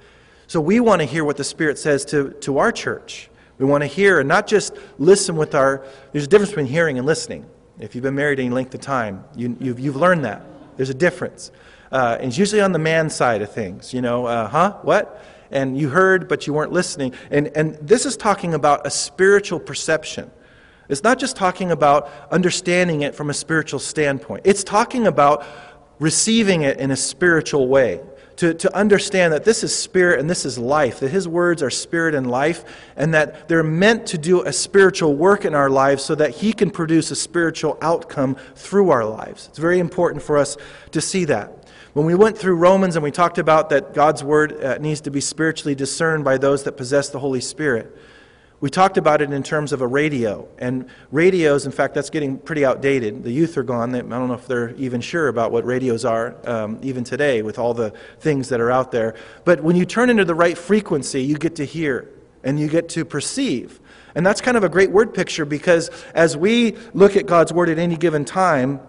So 0.47 0.61
we 0.61 0.81
want 0.81 1.01
to 1.01 1.07
hear 1.07 1.25
what 1.25 1.37
the 1.37 1.45
Spirit 1.45 1.79
says 1.79 2.05
to, 2.07 2.31
to 2.41 2.59
our 2.59 2.73
church. 2.73 3.31
We 3.59 3.67
want 3.67 3.83
to 3.83 3.87
hear 3.87 4.21
and 4.21 4.29
not 4.29 4.47
just 4.47 4.75
listen 4.99 5.37
with 5.37 5.55
our. 5.55 5.85
There's 6.13 6.25
a 6.25 6.29
difference 6.29 6.51
between 6.51 6.67
hearing 6.67 6.97
and 6.97 7.07
listening. 7.07 7.45
If 7.79 7.95
you've 7.95 8.03
been 8.03 8.15
married 8.15 8.41
any 8.41 8.51
length 8.51 8.75
of 8.75 8.81
time, 8.81 9.25
you, 9.37 9.57
you've, 9.61 9.79
you've 9.79 9.97
learned 9.97 10.25
that. 10.25 10.43
There's 10.77 10.91
a 10.91 10.95
difference. 10.95 11.53
Uh, 11.93 12.17
and 12.19 12.29
it's 12.29 12.39
usually 12.39 12.63
on 12.63 12.73
the 12.73 12.79
man 12.79 13.11
side 13.11 13.43
of 13.43 13.53
things. 13.53 13.93
You 13.93 14.01
know, 14.01 14.27
uh, 14.27 14.49
huh? 14.49 14.79
What? 14.83 15.23
And 15.51 15.79
you 15.79 15.91
heard, 15.91 16.27
but 16.27 16.47
you 16.47 16.55
weren't 16.55 16.73
listening. 16.73 17.13
And, 17.31 17.49
and 17.57 17.75
this 17.77 18.07
is 18.07 18.17
talking 18.17 18.55
about 18.55 18.87
a 18.87 18.91
spiritual 18.91 19.61
perception. 19.61 20.31
It's 20.89 21.05
not 21.05 21.19
just 21.19 21.37
talking 21.37 21.71
about 21.71 22.11
understanding 22.33 23.03
it 23.03 23.15
from 23.15 23.31
a 23.31 23.35
spiritual 23.35 23.79
standpoint, 23.79 24.43
it's 24.45 24.65
talking 24.65 25.07
about 25.07 25.47
receiving 26.01 26.63
it 26.63 26.79
in 26.79 26.91
a 26.91 26.97
spiritual 26.97 27.69
way 27.69 28.01
to, 28.41 28.55
to 28.55 28.75
understand 28.75 29.35
that 29.35 29.45
this 29.45 29.63
is 29.63 29.77
spirit 29.77 30.19
and 30.19 30.29
this 30.29 30.47
is 30.47 30.59
life, 30.59 31.01
that 31.01 31.11
his 31.11 31.29
words 31.29 31.63
are 31.63 31.69
spirit 31.69 32.15
and 32.15 32.31
life, 32.31 32.65
and 32.97 33.13
that 33.13 33.49
they're 33.49 33.63
meant 33.63 34.07
to 34.07 34.17
do 34.17 34.43
a 34.43 34.53
spiritual 34.53 35.15
work 35.15 35.45
in 35.45 35.55
our 35.55 35.69
lives 35.69 36.03
so 36.03 36.15
that 36.15 36.31
he 36.31 36.55
can 36.55 36.71
produce 36.71 37.11
a 37.11 37.17
spiritual 37.17 37.77
outcome 37.83 38.37
through 38.55 38.89
our 38.89 39.05
lives. 39.05 39.49
It's 39.49 39.59
very 39.59 39.79
important 39.79 40.23
for 40.23 40.39
us 40.39 40.57
to 40.93 41.03
see 41.03 41.27
that. 41.27 41.53
When 41.93 42.07
we 42.07 42.15
went 42.15 42.39
through 42.39 42.55
Romans 42.55 42.97
and 42.97 43.03
we 43.03 43.11
talked 43.11 43.37
about 43.37 43.69
that 43.71 43.93
God's 43.93 44.25
word 44.25 44.65
uh, 44.65 44.79
needs 44.79 45.03
to 45.03 45.11
be 45.11 45.21
spiritually 45.21 45.75
discerned 45.75 46.25
by 46.25 46.39
those 46.39 46.63
that 46.63 46.79
possess 46.79 47.11
the 47.11 47.19
Holy 47.19 47.43
Spirit, 47.43 47.95
we 48.61 48.69
talked 48.69 48.99
about 48.99 49.23
it 49.23 49.33
in 49.33 49.43
terms 49.43 49.73
of 49.73 49.81
a 49.81 49.87
radio. 49.87 50.47
And 50.59 50.87
radios, 51.11 51.65
in 51.65 51.73
fact, 51.73 51.95
that's 51.95 52.11
getting 52.11 52.37
pretty 52.37 52.65
outdated. 52.65 53.25
The 53.25 53.33
youth 53.33 53.57
are 53.57 53.63
gone. 53.63 53.95
I 53.95 54.01
don't 54.01 54.29
know 54.29 54.35
if 54.35 54.47
they're 54.47 54.75
even 54.77 55.01
sure 55.01 55.29
about 55.29 55.51
what 55.51 55.65
radios 55.65 56.05
are, 56.05 56.37
um, 56.45 56.79
even 56.83 57.03
today, 57.03 57.41
with 57.41 57.59
all 57.59 57.73
the 57.73 57.93
things 58.19 58.51
that 58.51 58.61
are 58.61 58.71
out 58.71 58.93
there. 58.93 59.15
But 59.45 59.63
when 59.63 59.77
you 59.77 59.87
turn 59.87 60.11
into 60.11 60.27
the 60.27 60.35
right 60.35 60.59
frequency, 60.59 61.23
you 61.23 61.39
get 61.39 61.57
to 61.57 61.65
hear 61.65 62.11
and 62.45 62.61
you 62.61 62.69
get 62.69 62.91
to 62.91 63.05
perceive. 63.05 63.81
And 64.15 64.27
that's 64.27 64.41
kind 64.43 64.57
of 64.57 64.65
a 64.65 64.69
great 64.69 64.91
word 64.91 65.15
picture 65.15 65.45
because 65.47 65.91
as 66.15 66.37
we 66.37 66.77
look 66.93 67.17
at 67.17 67.27
God's 67.27 67.53
word 67.53 67.71
at 67.71 67.79
any 67.79 67.97
given 67.97 68.25
time, 68.25 68.81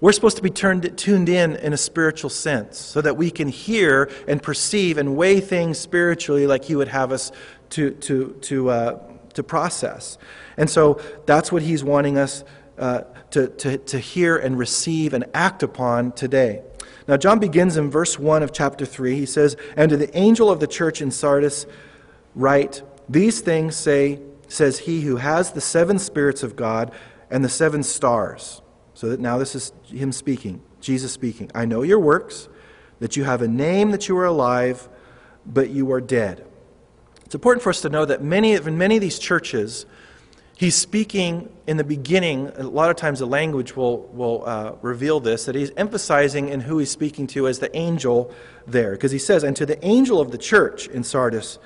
we're 0.00 0.12
supposed 0.12 0.36
to 0.36 0.42
be 0.42 0.50
turned, 0.50 0.98
tuned 0.98 1.28
in 1.28 1.56
in 1.56 1.72
a 1.72 1.78
spiritual 1.78 2.28
sense 2.28 2.78
so 2.78 3.00
that 3.00 3.16
we 3.16 3.30
can 3.30 3.48
hear 3.48 4.10
and 4.28 4.42
perceive 4.42 4.98
and 4.98 5.16
weigh 5.16 5.40
things 5.40 5.78
spiritually 5.78 6.46
like 6.46 6.64
He 6.64 6.76
would 6.76 6.88
have 6.88 7.10
us 7.10 7.32
to, 7.74 7.90
to, 7.90 8.36
to, 8.40 8.70
uh, 8.70 8.98
to 9.34 9.42
process. 9.42 10.16
And 10.56 10.70
so 10.70 11.00
that's 11.26 11.50
what 11.50 11.62
he's 11.62 11.82
wanting 11.82 12.18
us 12.18 12.44
uh, 12.78 13.02
to, 13.32 13.48
to, 13.48 13.78
to 13.78 13.98
hear 13.98 14.36
and 14.36 14.56
receive 14.56 15.12
and 15.12 15.24
act 15.34 15.64
upon 15.64 16.12
today. 16.12 16.62
Now, 17.08 17.16
John 17.16 17.40
begins 17.40 17.76
in 17.76 17.90
verse 17.90 18.16
1 18.18 18.44
of 18.44 18.52
chapter 18.52 18.86
3. 18.86 19.16
He 19.16 19.26
says, 19.26 19.56
And 19.76 19.90
to 19.90 19.96
the 19.96 20.16
angel 20.16 20.50
of 20.50 20.60
the 20.60 20.68
church 20.68 21.02
in 21.02 21.10
Sardis, 21.10 21.66
write, 22.36 22.82
These 23.08 23.40
things 23.40 23.74
say, 23.76 24.20
says 24.46 24.78
he 24.78 25.00
who 25.00 25.16
has 25.16 25.50
the 25.50 25.60
seven 25.60 25.98
spirits 25.98 26.44
of 26.44 26.54
God 26.54 26.92
and 27.28 27.44
the 27.44 27.48
seven 27.48 27.82
stars. 27.82 28.62
So 28.94 29.08
that 29.08 29.18
now 29.18 29.38
this 29.38 29.56
is 29.56 29.72
him 29.86 30.12
speaking, 30.12 30.62
Jesus 30.80 31.12
speaking. 31.12 31.50
I 31.54 31.64
know 31.64 31.82
your 31.82 31.98
works, 31.98 32.48
that 33.00 33.16
you 33.16 33.24
have 33.24 33.42
a 33.42 33.48
name 33.48 33.90
that 33.90 34.08
you 34.08 34.16
are 34.16 34.26
alive, 34.26 34.88
but 35.44 35.70
you 35.70 35.90
are 35.90 36.00
dead. 36.00 36.46
It's 37.24 37.34
important 37.34 37.62
for 37.62 37.70
us 37.70 37.80
to 37.82 37.88
know 37.88 38.04
that 38.04 38.22
many, 38.22 38.52
in 38.52 38.78
many 38.78 38.96
of 38.96 39.00
these 39.00 39.18
churches, 39.18 39.86
he's 40.56 40.74
speaking 40.74 41.48
in 41.66 41.76
the 41.76 41.84
beginning. 41.84 42.48
A 42.56 42.62
lot 42.62 42.90
of 42.90 42.96
times 42.96 43.18
the 43.18 43.26
language 43.26 43.76
will, 43.76 44.02
will 44.12 44.44
uh, 44.46 44.72
reveal 44.82 45.20
this, 45.20 45.46
that 45.46 45.54
he's 45.54 45.70
emphasizing 45.76 46.48
in 46.48 46.60
who 46.60 46.78
he's 46.78 46.90
speaking 46.90 47.26
to 47.28 47.48
as 47.48 47.58
the 47.58 47.74
angel 47.76 48.32
there. 48.66 48.92
Because 48.92 49.12
he 49.12 49.18
says, 49.18 49.42
And 49.42 49.56
to 49.56 49.66
the 49.66 49.84
angel 49.84 50.20
of 50.20 50.30
the 50.30 50.38
church 50.38 50.86
in 50.86 51.02
Sardis, 51.02 51.58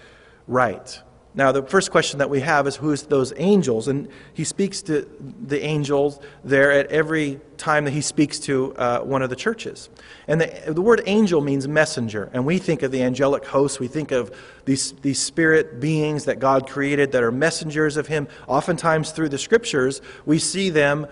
write. 0.47 1.03
Now, 1.35 1.53
the 1.53 1.63
first 1.63 1.91
question 1.91 2.19
that 2.19 2.31
we 2.31 2.41
have 2.41 2.67
is 2.67 2.77
who's 2.77 3.03
those 3.03 3.33
angels? 3.37 3.87
And 3.87 4.09
he 4.33 4.45
speaks 4.45 4.83
to 4.83 5.09
the 5.21 5.63
angels 5.63 6.19
there 6.43 6.73
at 6.73 6.87
every 6.87 7.41
time 7.59 7.85
that 7.85 7.91
he 7.91 8.01
speaks 8.01 8.39
to 8.41 8.75
uh, 8.77 9.01
one 9.01 9.23
of 9.23 9.31
the 9.31 9.37
churches. 9.37 9.91
And 10.27 10.41
the, 10.41 10.73
the 10.73 10.81
word 10.81 11.03
angel 11.07 11.41
means 11.41 11.69
messenger. 11.69 12.31
And 12.33 12.47
we 12.47 12.59
think 12.59 12.83
of 12.83 12.93
the 12.93 13.03
angelic 13.03 13.45
hosts, 13.45 13.79
we 13.79 13.89
think 13.89 14.11
of 14.11 14.35
these, 14.65 14.93
these 15.03 15.21
spirit 15.21 15.81
beings 15.81 16.25
that 16.25 16.39
God 16.39 16.69
created 16.69 17.13
that 17.13 17.23
are 17.23 17.33
messengers 17.33 17.97
of 17.97 18.07
him. 18.07 18.27
Oftentimes, 18.47 19.11
through 19.11 19.29
the 19.29 19.39
scriptures, 19.39 20.01
we 20.25 20.39
see 20.39 20.71
them 20.71 21.07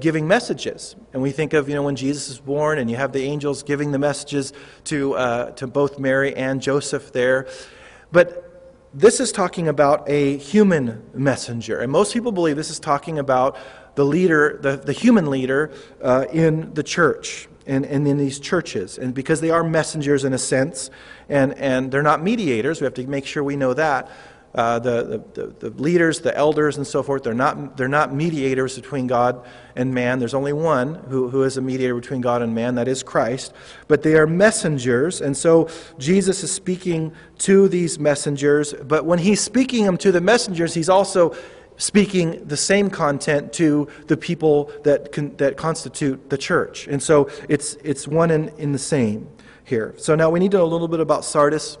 giving 0.00 0.26
messages. 0.26 0.96
And 1.12 1.20
we 1.20 1.30
think 1.30 1.52
of, 1.52 1.68
you 1.68 1.74
know, 1.74 1.82
when 1.82 1.96
Jesus 1.96 2.30
is 2.30 2.38
born 2.38 2.78
and 2.78 2.90
you 2.90 2.96
have 2.96 3.12
the 3.12 3.24
angels 3.24 3.62
giving 3.62 3.92
the 3.92 3.98
messages 3.98 4.52
to, 4.84 5.14
uh, 5.14 5.50
to 5.52 5.66
both 5.66 5.98
Mary 5.98 6.34
and 6.34 6.62
Joseph 6.62 7.12
there. 7.12 7.48
But 8.10 8.47
this 8.94 9.20
is 9.20 9.32
talking 9.32 9.68
about 9.68 10.08
a 10.08 10.36
human 10.38 11.02
messenger. 11.12 11.78
And 11.78 11.92
most 11.92 12.12
people 12.12 12.32
believe 12.32 12.56
this 12.56 12.70
is 12.70 12.80
talking 12.80 13.18
about 13.18 13.56
the 13.94 14.04
leader, 14.04 14.58
the, 14.62 14.76
the 14.76 14.92
human 14.92 15.30
leader 15.30 15.72
uh, 16.02 16.26
in 16.32 16.72
the 16.74 16.82
church 16.82 17.48
and, 17.66 17.84
and 17.84 18.08
in 18.08 18.16
these 18.16 18.40
churches. 18.40 18.96
And 18.98 19.12
because 19.12 19.40
they 19.40 19.50
are 19.50 19.62
messengers 19.62 20.24
in 20.24 20.32
a 20.32 20.38
sense, 20.38 20.90
and, 21.28 21.54
and 21.58 21.90
they're 21.90 22.02
not 22.02 22.22
mediators, 22.22 22.80
we 22.80 22.84
have 22.84 22.94
to 22.94 23.06
make 23.06 23.26
sure 23.26 23.42
we 23.42 23.56
know 23.56 23.74
that. 23.74 24.10
Uh, 24.54 24.78
the, 24.78 25.22
the, 25.34 25.46
the, 25.58 25.70
leaders, 25.80 26.20
the 26.20 26.34
elders, 26.36 26.78
and 26.78 26.86
so 26.86 27.02
forth, 27.02 27.22
they're 27.22 27.34
not, 27.34 27.76
they're 27.76 27.86
not 27.86 28.14
mediators 28.14 28.76
between 28.76 29.06
God 29.06 29.46
and 29.76 29.92
man. 29.92 30.18
There's 30.18 30.32
only 30.32 30.54
one 30.54 30.94
who, 30.94 31.28
who 31.28 31.42
is 31.42 31.58
a 31.58 31.60
mediator 31.60 31.94
between 31.94 32.22
God 32.22 32.40
and 32.40 32.54
man, 32.54 32.74
that 32.76 32.88
is 32.88 33.02
Christ. 33.02 33.52
But 33.88 34.02
they 34.02 34.14
are 34.14 34.26
messengers, 34.26 35.20
and 35.20 35.36
so 35.36 35.68
Jesus 35.98 36.42
is 36.42 36.50
speaking 36.50 37.12
to 37.40 37.68
these 37.68 37.98
messengers. 37.98 38.72
But 38.72 39.04
when 39.04 39.18
he's 39.18 39.40
speaking 39.40 39.84
them 39.84 39.98
to 39.98 40.10
the 40.10 40.20
messengers, 40.20 40.72
he's 40.72 40.88
also 40.88 41.36
speaking 41.78 42.44
the 42.46 42.56
same 42.56 42.90
content 42.90 43.52
to 43.54 43.88
the 44.08 44.16
people 44.16 44.70
that, 44.82 45.12
con, 45.12 45.34
that 45.36 45.56
constitute 45.56 46.28
the 46.28 46.38
church. 46.38 46.86
And 46.88 47.02
so 47.02 47.30
it's, 47.48 47.74
it's 47.84 48.06
one 48.06 48.30
in, 48.30 48.48
in 48.58 48.72
the 48.72 48.78
same 48.78 49.28
here. 49.64 49.94
So 49.96 50.14
now 50.14 50.30
we 50.30 50.40
need 50.40 50.50
to 50.50 50.58
know 50.58 50.64
a 50.64 50.66
little 50.66 50.88
bit 50.88 51.00
about 51.00 51.24
Sardis. 51.24 51.78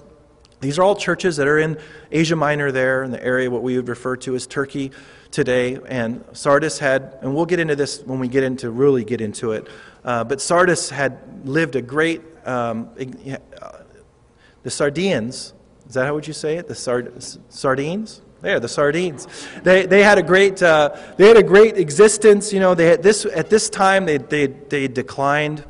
These 0.60 0.78
are 0.78 0.82
all 0.82 0.96
churches 0.96 1.36
that 1.36 1.46
are 1.46 1.58
in 1.58 1.78
Asia 2.10 2.34
Minor, 2.34 2.72
there 2.72 3.04
in 3.04 3.12
the 3.12 3.24
area 3.24 3.48
what 3.48 3.62
we 3.62 3.76
would 3.76 3.88
refer 3.88 4.16
to 4.16 4.34
as 4.34 4.46
Turkey 4.46 4.90
today. 5.30 5.78
And 5.86 6.24
Sardis 6.32 6.78
had, 6.78 7.18
and 7.22 7.34
we'll 7.34 7.46
get 7.46 7.60
into 7.60 7.76
this 7.76 8.02
when 8.02 8.18
we 8.18 8.26
get 8.26 8.42
into 8.42 8.70
really 8.70 9.04
get 9.04 9.20
into 9.20 9.52
it. 9.52 9.68
Uh, 10.04 10.24
but 10.24 10.40
Sardis 10.40 10.90
had 10.90 11.46
lived 11.46 11.76
a 11.76 11.82
great. 11.82 12.22
Um, 12.44 12.90
uh, 13.60 13.78
the 14.62 14.70
Sardians, 14.70 15.52
is 15.88 15.94
that 15.94 16.06
how 16.06 16.14
would 16.14 16.26
you 16.26 16.32
say 16.32 16.56
it? 16.56 16.66
The 16.66 16.74
sard, 16.74 17.22
sardines. 17.48 18.22
There, 18.40 18.60
the 18.60 18.68
sardines. 18.68 19.26
They, 19.64 19.86
they 19.86 20.02
had 20.02 20.18
a 20.18 20.22
great 20.22 20.62
uh, 20.62 20.96
they 21.16 21.26
had 21.26 21.36
a 21.36 21.42
great 21.42 21.76
existence. 21.76 22.52
You 22.52 22.60
know, 22.60 22.74
they 22.74 22.86
had 22.86 23.02
this 23.02 23.24
at 23.26 23.50
this 23.50 23.68
time 23.68 24.06
they 24.06 24.18
they 24.18 24.46
they 24.46 24.86
declined, 24.86 25.64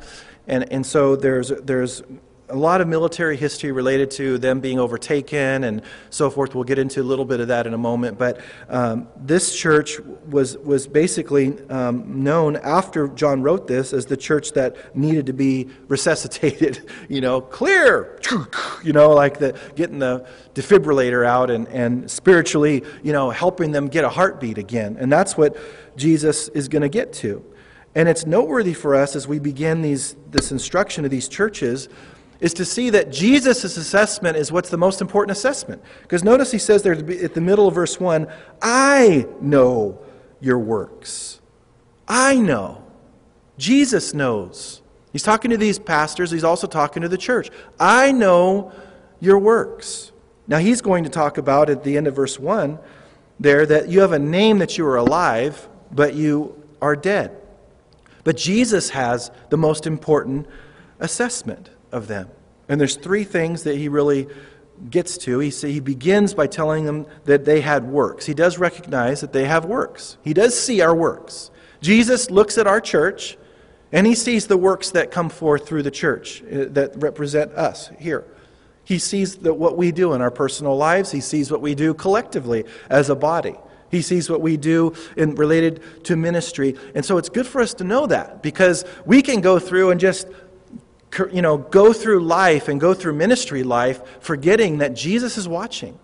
and 0.47 0.71
and 0.71 0.85
so 0.85 1.15
there's 1.15 1.49
there's 1.49 2.03
a 2.49 2.55
lot 2.55 2.81
of 2.81 2.87
military 2.87 3.37
history 3.37 3.71
related 3.71 4.09
to 4.11 4.37
them 4.37 4.59
being 4.59 4.79
overtaken 4.79 5.63
and 5.63 5.81
so 6.09 6.29
forth. 6.29 6.55
We'll 6.55 6.63
get 6.63 6.79
into 6.79 7.01
a 7.01 7.03
little 7.03 7.25
bit 7.25 7.39
of 7.39 7.47
that 7.49 7.67
in 7.67 7.73
a 7.73 7.77
moment. 7.77 8.17
But 8.17 8.41
um, 8.69 9.07
this 9.15 9.55
church 9.55 9.99
was, 10.29 10.57
was 10.57 10.87
basically 10.87 11.57
um, 11.69 12.23
known 12.23 12.55
after 12.57 13.07
John 13.07 13.41
wrote 13.41 13.67
this 13.67 13.93
as 13.93 14.07
the 14.07 14.17
church 14.17 14.53
that 14.53 14.95
needed 14.95 15.27
to 15.27 15.33
be 15.33 15.69
resuscitated, 15.87 16.89
you 17.09 17.21
know, 17.21 17.41
clear, 17.41 18.19
you 18.83 18.93
know, 18.93 19.11
like 19.11 19.39
the, 19.39 19.57
getting 19.75 19.99
the 19.99 20.25
defibrillator 20.55 21.25
out 21.25 21.49
and, 21.49 21.67
and 21.67 22.09
spiritually, 22.09 22.83
you 23.03 23.13
know, 23.13 23.29
helping 23.29 23.71
them 23.71 23.87
get 23.87 24.03
a 24.03 24.09
heartbeat 24.09 24.57
again. 24.57 24.97
And 24.99 25.11
that's 25.11 25.37
what 25.37 25.55
Jesus 25.95 26.47
is 26.49 26.67
going 26.67 26.81
to 26.81 26.89
get 26.89 27.13
to. 27.13 27.43
And 27.95 28.07
it's 28.07 28.25
noteworthy 28.25 28.73
for 28.73 28.95
us 28.95 29.15
as 29.15 29.27
we 29.27 29.39
begin 29.39 29.81
these, 29.81 30.15
this 30.29 30.51
instruction 30.51 31.05
of 31.05 31.11
these 31.11 31.27
churches 31.27 31.89
is 32.39 32.53
to 32.53 32.65
see 32.65 32.89
that 32.89 33.11
Jesus' 33.11 33.77
assessment 33.77 34.37
is 34.37 34.51
what's 34.51 34.69
the 34.69 34.77
most 34.77 35.01
important 35.01 35.37
assessment. 35.37 35.81
Because 36.01 36.23
notice 36.23 36.51
he 36.51 36.57
says 36.57 36.83
there 36.83 36.93
at 36.93 37.33
the 37.33 37.41
middle 37.41 37.67
of 37.67 37.75
verse 37.75 37.99
1 37.99 38.27
I 38.61 39.27
know 39.41 39.99
your 40.39 40.59
works. 40.59 41.41
I 42.07 42.37
know. 42.37 42.83
Jesus 43.57 44.13
knows. 44.13 44.81
He's 45.11 45.23
talking 45.23 45.51
to 45.51 45.57
these 45.57 45.79
pastors, 45.79 46.31
he's 46.31 46.43
also 46.43 46.67
talking 46.67 47.01
to 47.01 47.09
the 47.09 47.17
church. 47.17 47.49
I 47.79 48.11
know 48.11 48.71
your 49.19 49.39
works. 49.39 50.11
Now 50.47 50.59
he's 50.59 50.81
going 50.81 51.03
to 51.03 51.09
talk 51.09 51.37
about 51.37 51.69
at 51.69 51.83
the 51.83 51.97
end 51.97 52.07
of 52.07 52.15
verse 52.15 52.39
1 52.39 52.79
there 53.39 53.65
that 53.65 53.89
you 53.89 54.01
have 54.01 54.11
a 54.11 54.19
name 54.19 54.59
that 54.59 54.77
you 54.77 54.85
are 54.85 54.97
alive, 54.97 55.67
but 55.91 56.13
you 56.13 56.61
are 56.81 56.95
dead. 56.95 57.35
But 58.23 58.37
Jesus 58.37 58.89
has 58.91 59.31
the 59.49 59.57
most 59.57 59.87
important 59.87 60.45
assessment 60.99 61.69
of 61.91 62.07
them. 62.07 62.29
And 62.67 62.79
there's 62.79 62.95
three 62.95 63.23
things 63.23 63.63
that 63.63 63.77
he 63.77 63.89
really 63.89 64.27
gets 64.89 65.17
to. 65.19 65.39
He, 65.39 65.49
he 65.49 65.79
begins 65.79 66.33
by 66.33 66.47
telling 66.47 66.85
them 66.85 67.05
that 67.25 67.45
they 67.45 67.61
had 67.61 67.85
works. 67.85 68.25
He 68.25 68.33
does 68.33 68.57
recognize 68.57 69.21
that 69.21 69.33
they 69.33 69.45
have 69.45 69.65
works. 69.65 70.17
He 70.23 70.33
does 70.33 70.57
see 70.57 70.81
our 70.81 70.95
works. 70.95 71.51
Jesus 71.81 72.29
looks 72.29 72.57
at 72.57 72.67
our 72.67 72.79
church 72.79 73.37
and 73.91 74.05
he 74.05 74.15
sees 74.15 74.47
the 74.47 74.57
works 74.57 74.91
that 74.91 75.11
come 75.11 75.29
forth 75.29 75.67
through 75.67 75.83
the 75.83 75.91
church 75.91 76.43
uh, 76.43 76.65
that 76.69 76.91
represent 76.97 77.51
us 77.53 77.89
here. 77.99 78.25
He 78.83 78.99
sees 78.99 79.37
that 79.37 79.53
what 79.53 79.77
we 79.77 79.91
do 79.91 80.13
in 80.13 80.21
our 80.21 80.31
personal 80.31 80.75
lives, 80.75 81.11
he 81.11 81.21
sees 81.21 81.51
what 81.51 81.61
we 81.61 81.75
do 81.75 81.93
collectively 81.93 82.65
as 82.89 83.09
a 83.09 83.15
body. 83.15 83.55
He 83.91 84.01
sees 84.03 84.29
what 84.29 84.41
we 84.41 84.57
do 84.57 84.93
in 85.17 85.35
related 85.35 85.81
to 86.05 86.15
ministry. 86.15 86.75
And 86.93 87.03
so 87.03 87.17
it's 87.17 87.29
good 87.29 87.47
for 87.47 87.61
us 87.61 87.73
to 87.75 87.83
know 87.83 88.05
that 88.07 88.43
because 88.43 88.85
we 89.05 89.21
can 89.21 89.41
go 89.41 89.57
through 89.57 89.91
and 89.91 89.99
just 89.99 90.27
you 91.31 91.41
know, 91.41 91.57
go 91.57 91.93
through 91.93 92.21
life 92.21 92.67
and 92.67 92.79
go 92.79 92.93
through 92.93 93.13
ministry 93.13 93.63
life 93.63 94.01
forgetting 94.19 94.79
that 94.79 94.93
Jesus 94.95 95.37
is 95.37 95.47
watching. 95.47 95.97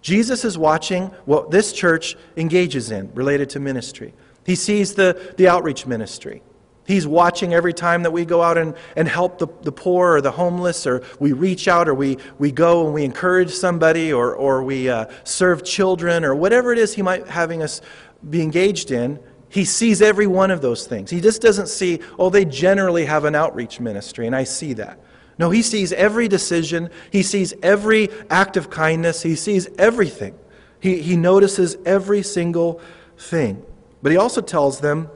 Jesus 0.00 0.44
is 0.44 0.56
watching 0.56 1.06
what 1.24 1.50
this 1.50 1.72
church 1.72 2.16
engages 2.36 2.90
in 2.90 3.12
related 3.14 3.50
to 3.50 3.60
ministry. 3.60 4.14
He 4.46 4.54
sees 4.54 4.94
the, 4.94 5.34
the 5.36 5.48
outreach 5.48 5.86
ministry. 5.86 6.42
He's 6.86 7.06
watching 7.06 7.52
every 7.52 7.74
time 7.74 8.04
that 8.04 8.12
we 8.12 8.24
go 8.24 8.40
out 8.40 8.56
and, 8.56 8.74
and 8.96 9.06
help 9.06 9.38
the, 9.38 9.48
the 9.60 9.72
poor 9.72 10.14
or 10.14 10.20
the 10.22 10.30
homeless, 10.30 10.86
or 10.86 11.02
we 11.20 11.32
reach 11.32 11.68
out, 11.68 11.86
or 11.86 11.94
we, 11.94 12.16
we 12.38 12.50
go 12.50 12.86
and 12.86 12.94
we 12.94 13.04
encourage 13.04 13.50
somebody, 13.50 14.10
or, 14.10 14.34
or 14.34 14.62
we 14.62 14.88
uh, 14.88 15.04
serve 15.22 15.64
children, 15.64 16.24
or 16.24 16.34
whatever 16.34 16.72
it 16.72 16.78
is 16.78 16.94
He 16.94 17.02
might 17.02 17.28
having 17.28 17.62
us 17.62 17.82
be 18.30 18.40
engaged 18.40 18.90
in. 18.90 19.18
He 19.48 19.64
sees 19.64 20.02
every 20.02 20.26
one 20.26 20.50
of 20.50 20.60
those 20.60 20.86
things. 20.86 21.10
He 21.10 21.20
just 21.20 21.40
doesn't 21.40 21.68
see, 21.68 22.00
oh, 22.18 22.30
they 22.30 22.44
generally 22.44 23.06
have 23.06 23.24
an 23.24 23.34
outreach 23.34 23.80
ministry, 23.80 24.26
and 24.26 24.36
I 24.36 24.44
see 24.44 24.74
that. 24.74 25.00
No, 25.38 25.50
he 25.50 25.62
sees 25.62 25.92
every 25.92 26.28
decision, 26.28 26.90
he 27.10 27.22
sees 27.22 27.54
every 27.62 28.08
act 28.28 28.56
of 28.56 28.70
kindness, 28.70 29.22
he 29.22 29.36
sees 29.36 29.68
everything. 29.78 30.36
He, 30.80 31.00
he 31.00 31.16
notices 31.16 31.76
every 31.86 32.22
single 32.22 32.80
thing. 33.16 33.64
But 34.02 34.12
he 34.12 34.18
also 34.18 34.40
tells 34.40 34.80
them 34.80 35.08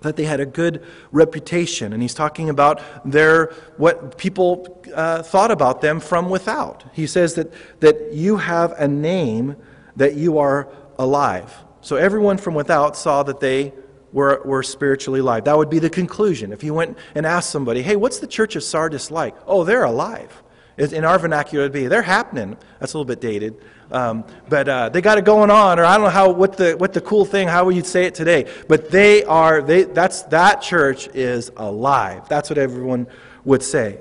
that 0.00 0.16
they 0.16 0.24
had 0.24 0.40
a 0.40 0.46
good 0.46 0.84
reputation. 1.10 1.92
And 1.92 2.02
he's 2.02 2.14
talking 2.14 2.48
about 2.50 2.80
their, 3.04 3.52
what 3.76 4.18
people 4.18 4.82
uh, 4.94 5.22
thought 5.22 5.50
about 5.50 5.80
them 5.80 6.00
from 6.00 6.28
without. 6.28 6.84
He 6.92 7.06
says 7.06 7.34
that, 7.34 7.52
that 7.80 8.12
you 8.12 8.36
have 8.36 8.72
a 8.72 8.88
name 8.88 9.56
that 9.96 10.14
you 10.14 10.38
are 10.38 10.68
alive. 10.98 11.54
So 11.86 11.94
everyone 11.94 12.36
from 12.36 12.54
without 12.54 12.96
saw 12.96 13.22
that 13.22 13.38
they 13.38 13.72
were, 14.12 14.42
were 14.44 14.64
spiritually 14.64 15.20
alive. 15.20 15.44
That 15.44 15.56
would 15.56 15.70
be 15.70 15.78
the 15.78 15.88
conclusion. 15.88 16.52
If 16.52 16.64
you 16.64 16.74
went 16.74 16.98
and 17.14 17.24
asked 17.24 17.50
somebody, 17.50 17.80
hey, 17.80 17.94
what's 17.94 18.18
the 18.18 18.26
church 18.26 18.56
of 18.56 18.64
Sardis 18.64 19.12
like? 19.12 19.36
Oh, 19.46 19.62
they're 19.62 19.84
alive. 19.84 20.42
In 20.78 21.04
our 21.04 21.16
vernacular, 21.16 21.62
it'd 21.62 21.72
be, 21.72 21.86
they're 21.86 22.02
happening. 22.02 22.56
That's 22.80 22.94
a 22.94 22.98
little 22.98 23.06
bit 23.06 23.20
dated. 23.20 23.62
Um, 23.92 24.24
but 24.48 24.68
uh, 24.68 24.88
they 24.88 25.00
got 25.00 25.16
it 25.18 25.24
going 25.24 25.52
on, 25.52 25.78
or 25.78 25.84
I 25.84 25.94
don't 25.94 26.06
know 26.06 26.10
how 26.10 26.32
what 26.32 26.56
the 26.56 26.72
what 26.76 26.92
the 26.92 27.00
cool 27.00 27.24
thing, 27.24 27.46
how 27.46 27.64
would 27.66 27.76
you 27.76 27.84
say 27.84 28.04
it 28.06 28.16
today? 28.16 28.50
But 28.66 28.90
they 28.90 29.22
are 29.22 29.62
they 29.62 29.84
that's 29.84 30.22
that 30.22 30.62
church 30.62 31.06
is 31.14 31.52
alive. 31.56 32.28
That's 32.28 32.50
what 32.50 32.58
everyone 32.58 33.06
would 33.44 33.62
say. 33.62 34.00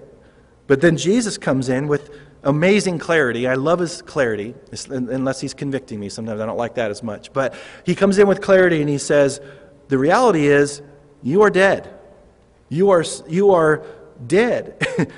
But 0.66 0.82
then 0.82 0.98
Jesus 0.98 1.38
comes 1.38 1.70
in 1.70 1.88
with 1.88 2.10
amazing 2.46 3.00
clarity. 3.00 3.48
I 3.48 3.56
love 3.56 3.80
his 3.80 4.02
clarity, 4.02 4.56
unless 4.90 5.42
he's 5.42 5.54
convicting 5.54 6.00
me. 6.00 6.10
Sometimes 6.10 6.40
I 6.40 6.46
don't 6.46 6.58
like 6.58 6.76
that 6.76 6.92
as 6.92 7.04
much. 7.04 7.34
But 7.34 7.56
he 7.86 7.96
comes 7.96 8.18
in 8.18 8.28
with 8.28 8.42
clarity 8.42 8.82
and 8.82 8.90
he 8.90 8.98
says, 8.98 9.42
The 9.90 9.98
reality 9.98 10.48
is, 10.48 10.82
you 11.22 11.42
are 11.42 11.50
dead. 11.50 11.92
You 12.70 12.92
are, 12.92 13.04
you 13.28 13.52
are 13.52 13.86
dead. 14.26 14.82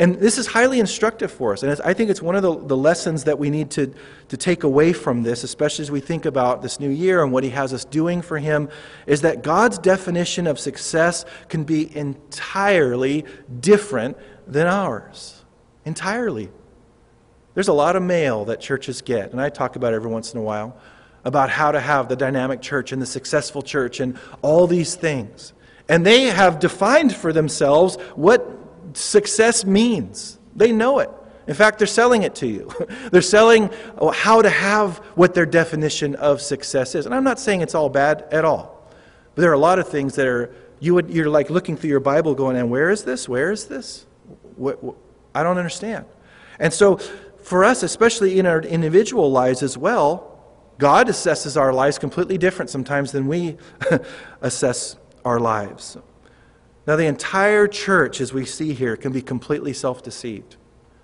And 0.00 0.14
this 0.14 0.38
is 0.38 0.46
highly 0.46 0.78
instructive 0.78 1.32
for 1.32 1.52
us. 1.52 1.64
And 1.64 1.80
I 1.82 1.92
think 1.92 2.08
it's 2.08 2.22
one 2.22 2.36
of 2.36 2.42
the, 2.42 2.56
the 2.56 2.76
lessons 2.76 3.24
that 3.24 3.38
we 3.38 3.50
need 3.50 3.70
to, 3.72 3.92
to 4.28 4.36
take 4.36 4.62
away 4.62 4.92
from 4.92 5.24
this, 5.24 5.42
especially 5.42 5.82
as 5.82 5.90
we 5.90 6.00
think 6.00 6.24
about 6.24 6.62
this 6.62 6.78
new 6.78 6.88
year 6.88 7.22
and 7.22 7.32
what 7.32 7.42
He 7.42 7.50
has 7.50 7.74
us 7.74 7.84
doing 7.84 8.22
for 8.22 8.38
Him, 8.38 8.68
is 9.06 9.22
that 9.22 9.42
God's 9.42 9.76
definition 9.76 10.46
of 10.46 10.60
success 10.60 11.24
can 11.48 11.64
be 11.64 11.94
entirely 11.96 13.24
different 13.58 14.16
than 14.46 14.68
ours. 14.68 15.44
Entirely. 15.84 16.48
There's 17.58 17.66
a 17.66 17.72
lot 17.72 17.96
of 17.96 18.04
mail 18.04 18.44
that 18.44 18.60
churches 18.60 19.02
get, 19.02 19.32
and 19.32 19.40
I 19.40 19.48
talk 19.48 19.74
about 19.74 19.92
every 19.92 20.08
once 20.08 20.32
in 20.32 20.38
a 20.38 20.42
while 20.44 20.76
about 21.24 21.50
how 21.50 21.72
to 21.72 21.80
have 21.80 22.08
the 22.08 22.14
dynamic 22.14 22.62
church 22.62 22.92
and 22.92 23.02
the 23.02 23.06
successful 23.06 23.62
church 23.62 23.98
and 23.98 24.16
all 24.42 24.68
these 24.68 24.94
things. 24.94 25.54
And 25.88 26.06
they 26.06 26.26
have 26.26 26.60
defined 26.60 27.16
for 27.16 27.32
themselves 27.32 27.96
what 28.14 28.48
success 28.92 29.64
means. 29.64 30.38
They 30.54 30.70
know 30.70 31.00
it. 31.00 31.10
In 31.48 31.54
fact, 31.54 31.78
they're 31.78 31.88
selling 31.88 32.22
it 32.22 32.36
to 32.36 32.46
you. 32.46 32.70
they're 33.10 33.22
selling 33.22 33.70
how 34.12 34.40
to 34.40 34.50
have 34.50 34.98
what 35.16 35.34
their 35.34 35.44
definition 35.44 36.14
of 36.14 36.40
success 36.40 36.94
is. 36.94 37.06
And 37.06 37.12
I'm 37.12 37.24
not 37.24 37.40
saying 37.40 37.62
it's 37.62 37.74
all 37.74 37.88
bad 37.88 38.24
at 38.30 38.44
all. 38.44 38.88
But 39.34 39.42
there 39.42 39.50
are 39.50 39.54
a 39.54 39.58
lot 39.58 39.80
of 39.80 39.88
things 39.88 40.14
that 40.14 40.28
are, 40.28 40.54
you 40.78 40.94
would, 40.94 41.10
you're 41.10 41.28
like 41.28 41.50
looking 41.50 41.76
through 41.76 41.90
your 41.90 41.98
Bible 41.98 42.36
going, 42.36 42.56
and 42.56 42.70
where 42.70 42.90
is 42.90 43.02
this? 43.02 43.28
Where 43.28 43.50
is 43.50 43.66
this? 43.66 44.06
What, 44.54 44.80
what? 44.84 44.94
I 45.34 45.42
don't 45.42 45.58
understand. 45.58 46.04
And 46.60 46.72
so, 46.72 46.98
for 47.42 47.64
us, 47.64 47.82
especially 47.82 48.38
in 48.38 48.46
our 48.46 48.60
individual 48.60 49.30
lives 49.30 49.62
as 49.62 49.78
well, 49.78 50.38
God 50.78 51.08
assesses 51.08 51.60
our 51.60 51.72
lives 51.72 51.98
completely 51.98 52.38
different 52.38 52.70
sometimes 52.70 53.12
than 53.12 53.26
we 53.26 53.56
assess 54.40 54.96
our 55.24 55.40
lives. 55.40 55.96
Now, 56.86 56.96
the 56.96 57.06
entire 57.06 57.66
church, 57.66 58.20
as 58.20 58.32
we 58.32 58.46
see 58.46 58.72
here, 58.72 58.96
can 58.96 59.12
be 59.12 59.20
completely 59.20 59.72
self 59.72 60.02
deceived. 60.02 60.56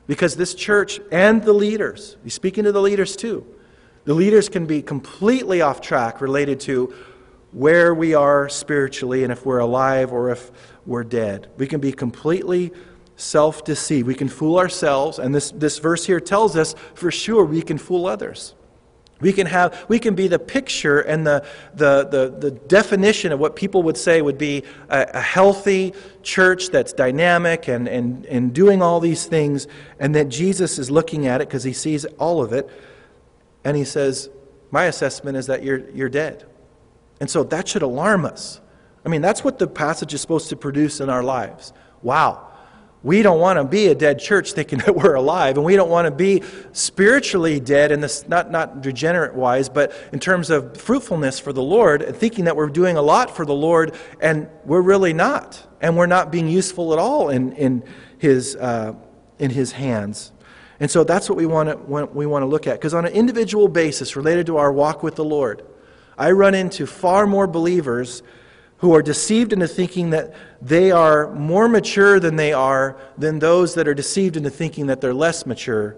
Because 0.07 0.37
this 0.37 0.55
church 0.55 1.01
and 1.11 1.43
the 1.43 1.53
leaders, 1.53 2.17
he's 2.23 2.35
speaking 2.35 2.65
to 2.65 2.73
the 2.73 2.81
leaders 2.81 3.17
too, 3.17 3.47
the 4.05 4.15
leaders 4.15 4.49
can 4.49 4.67
be 4.67 4.83
completely 4.83 5.63
off 5.63 5.81
track 5.81 6.21
related 6.21 6.61
to 6.61 6.95
where 7.53 7.95
we 7.95 8.15
are 8.15 8.49
spiritually 8.49 9.23
and 9.23 9.33
if 9.33 9.47
we're 9.47 9.61
alive 9.61 10.13
or 10.13 10.31
if 10.31 10.51
we're 10.87 11.05
dead. 11.05 11.49
We 11.57 11.67
can 11.67 11.81
be 11.81 11.93
completely 11.93 12.73
self 13.17 13.65
deceived. 13.65 14.07
We 14.07 14.15
can 14.15 14.29
fool 14.29 14.59
ourselves, 14.59 15.19
and 15.19 15.35
this, 15.35 15.51
this 15.53 15.79
verse 15.79 16.05
here 16.05 16.21
tells 16.21 16.57
us 16.57 16.75
for 16.95 17.11
sure 17.11 17.45
we 17.45 17.63
can 17.63 17.79
fool 17.79 18.07
others. 18.07 18.55
We 19.21 19.33
can, 19.33 19.47
have, 19.47 19.87
we 19.89 20.01
can 20.01 20.15
be 20.15 20.29
the 20.29 20.41
picture 20.41 21.01
and 21.01 21.27
the, 21.27 21.47
the, 21.75 22.05
the, 22.05 22.37
the 22.37 22.51
definition 22.51 23.33
of 23.33 23.39
what 23.39 23.55
people 23.55 23.83
would 23.85 23.97
say 23.97 24.21
would 24.21 24.39
be 24.39 24.65
a, 24.91 25.07
a 25.15 25.21
healthy 25.21 25.95
church 26.23 26.69
that's 26.71 26.93
dynamic 26.93 27.69
and, 27.69 27.89
and, 27.89 28.27
and 28.27 28.53
doing 28.53 28.83
all 28.83 29.01
these 29.01 29.25
things, 29.25 29.69
and 30.01 30.15
that 30.15 30.29
Jesus 30.29 30.79
is 30.79 30.91
looking 30.91 31.27
at 31.27 31.41
it 31.41 31.49
because 31.49 31.63
he 31.63 31.73
sees 31.73 32.05
all 32.19 32.43
of 32.43 32.53
it, 32.53 32.69
and 33.65 33.77
he 33.77 33.85
says, 33.85 34.29
My 34.71 34.85
assessment 34.85 35.37
is 35.37 35.47
that 35.47 35.63
you're, 35.63 35.89
you're 35.91 36.09
dead. 36.09 36.45
And 37.21 37.31
so 37.31 37.45
that 37.45 37.69
should 37.69 37.83
alarm 37.83 38.25
us. 38.25 38.61
I 39.07 39.09
mean, 39.09 39.23
that's 39.23 39.45
what 39.45 39.59
the 39.59 39.67
passage 39.67 40.13
is 40.13 40.21
supposed 40.21 40.49
to 40.49 40.57
produce 40.57 41.01
in 41.01 41.09
our 41.09 41.23
lives. 41.23 41.73
Wow. 42.03 42.49
We 43.05 43.21
don't 43.21 43.39
want 43.39 43.59
to 43.59 43.65
be 43.65 43.89
a 43.89 43.95
dead 43.95 44.19
church 44.19 44.53
thinking 44.53 44.79
that 44.87 44.97
we're 44.97 45.15
alive, 45.15 45.57
and 45.57 45.65
we 45.65 45.77
don't 45.77 45.91
want 45.91 46.07
to 46.07 46.11
be 46.11 46.43
spiritually 46.73 47.61
dead 47.61 47.93
in 47.93 48.01
this 48.01 48.27
not 48.27 48.51
not 48.51 48.81
degenerate 48.81 49.35
wise, 49.35 49.69
but 49.69 49.93
in 50.13 50.19
terms 50.19 50.51
of 50.51 50.77
fruitfulness 50.77 51.39
for 51.39 51.53
the 51.53 51.63
Lord, 51.63 52.03
and 52.03 52.17
thinking 52.17 52.47
that 52.47 52.57
we're 52.57 52.71
doing 52.71 52.97
a 52.97 53.03
lot 53.03 53.31
for 53.31 53.45
the 53.45 53.55
Lord, 53.55 53.95
and 54.21 54.49
we're 54.65 54.81
really 54.81 55.13
not, 55.13 55.65
and 55.81 55.97
we're 55.97 56.07
not 56.07 56.33
being 56.33 56.49
useful 56.49 56.95
at 56.95 56.99
all 56.99 57.29
in 57.29 57.53
in 57.53 57.85
His 58.19 58.57
uh, 58.57 58.95
in 59.39 59.51
His 59.51 59.71
hands. 59.71 60.33
And 60.81 60.91
so 60.91 61.05
that's 61.05 61.29
what 61.29 61.37
we 61.37 61.47
want 61.47 61.69
to 61.69 62.07
we 62.07 62.25
want 62.25 62.43
to 62.43 62.47
look 62.47 62.67
at, 62.67 62.75
because 62.75 62.95
on 62.95 63.05
an 63.05 63.13
individual 63.13 63.69
basis, 63.69 64.17
related 64.17 64.47
to 64.47 64.57
our 64.57 64.73
walk 64.73 65.03
with 65.03 65.15
the 65.15 65.25
Lord, 65.25 65.63
I 66.17 66.31
run 66.31 66.55
into 66.55 66.87
far 66.87 67.27
more 67.27 67.47
believers 67.47 68.23
who 68.79 68.95
are 68.95 69.03
deceived 69.03 69.53
into 69.53 69.69
thinking 69.69 70.11
that 70.11 70.35
they 70.65 70.91
are 70.91 71.31
more 71.35 71.69
mature 71.69 72.19
than 72.19 72.37
they 72.37 72.55
are 72.55 72.97
than 73.19 73.39
those 73.39 73.75
that 73.75 73.87
are 73.87 73.93
deceived 73.93 74.39
into 74.39 74.49
thinking 74.49 74.87
that 74.87 75.03
they're 75.03 75.13
less 75.13 75.45
mature 75.45 75.97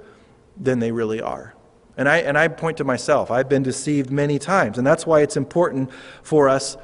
than 0.56 0.80
they 0.80 0.90
really 0.90 1.20
are. 1.20 1.54
And 1.96 2.08
I, 2.08 2.18
and 2.18 2.36
I 2.36 2.48
point 2.48 2.76
to 2.78 2.84
myself. 2.84 3.30
I've 3.30 3.48
been 3.48 3.62
deceived 3.62 4.10
many 4.10 4.40
times. 4.40 4.76
And 4.76 4.86
that's 4.86 5.06
why 5.06 5.20
it's 5.20 5.36
important 5.36 5.90
for 6.22 6.48
us 6.48 6.76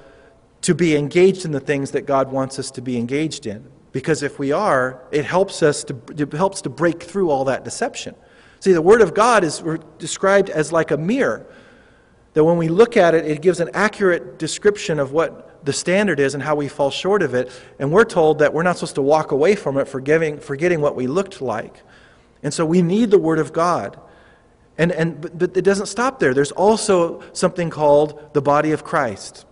to 0.62 0.76
be 0.76 0.96
engaged 0.96 1.44
in 1.44 1.50
the 1.50 1.60
things 1.60 1.90
that 1.90 2.02
God 2.02 2.30
wants 2.30 2.60
us 2.60 2.70
to 2.70 2.80
be 2.80 2.96
engaged 2.96 3.46
in. 3.46 3.68
Because 3.90 4.22
if 4.22 4.38
we 4.38 4.52
are, 4.52 5.02
it 5.10 5.24
helps 5.24 5.60
us 5.60 5.82
to, 5.84 5.96
it 6.16 6.32
helps 6.32 6.62
to 6.62 6.70
break 6.70 7.02
through 7.02 7.30
all 7.30 7.44
that 7.46 7.64
deception. 7.64 8.14
See, 8.60 8.72
the 8.72 8.80
Word 8.80 9.02
of 9.02 9.12
God 9.12 9.42
is 9.42 9.62
described 9.98 10.50
as 10.50 10.72
like 10.72 10.92
a 10.92 10.96
mirror. 10.96 11.46
That 12.34 12.44
when 12.44 12.58
we 12.58 12.68
look 12.68 12.96
at 12.96 13.12
it, 13.14 13.26
it 13.26 13.42
gives 13.42 13.58
an 13.58 13.70
accurate 13.74 14.38
description 14.38 15.00
of 15.00 15.10
what 15.10 15.51
the 15.64 15.72
standard 15.72 16.20
is 16.20 16.34
and 16.34 16.42
how 16.42 16.54
we 16.54 16.68
fall 16.68 16.90
short 16.90 17.22
of 17.22 17.34
it. 17.34 17.50
And 17.78 17.92
we're 17.92 18.04
told 18.04 18.40
that 18.40 18.52
we're 18.52 18.62
not 18.62 18.76
supposed 18.76 18.96
to 18.96 19.02
walk 19.02 19.32
away 19.32 19.54
from 19.54 19.78
it 19.78 19.86
forgetting, 19.86 20.38
forgetting 20.38 20.80
what 20.80 20.96
we 20.96 21.06
looked 21.06 21.40
like. 21.40 21.82
And 22.42 22.52
so 22.52 22.66
we 22.66 22.82
need 22.82 23.10
the 23.10 23.18
Word 23.18 23.38
of 23.38 23.52
God. 23.52 23.98
And, 24.78 24.90
and, 24.92 25.20
but, 25.20 25.38
but 25.38 25.56
it 25.56 25.62
doesn't 25.62 25.86
stop 25.86 26.18
there. 26.18 26.34
There's 26.34 26.52
also 26.52 27.22
something 27.32 27.70
called 27.70 28.32
the 28.32 28.42
body 28.42 28.72
of 28.72 28.84
Christ. 28.84 29.46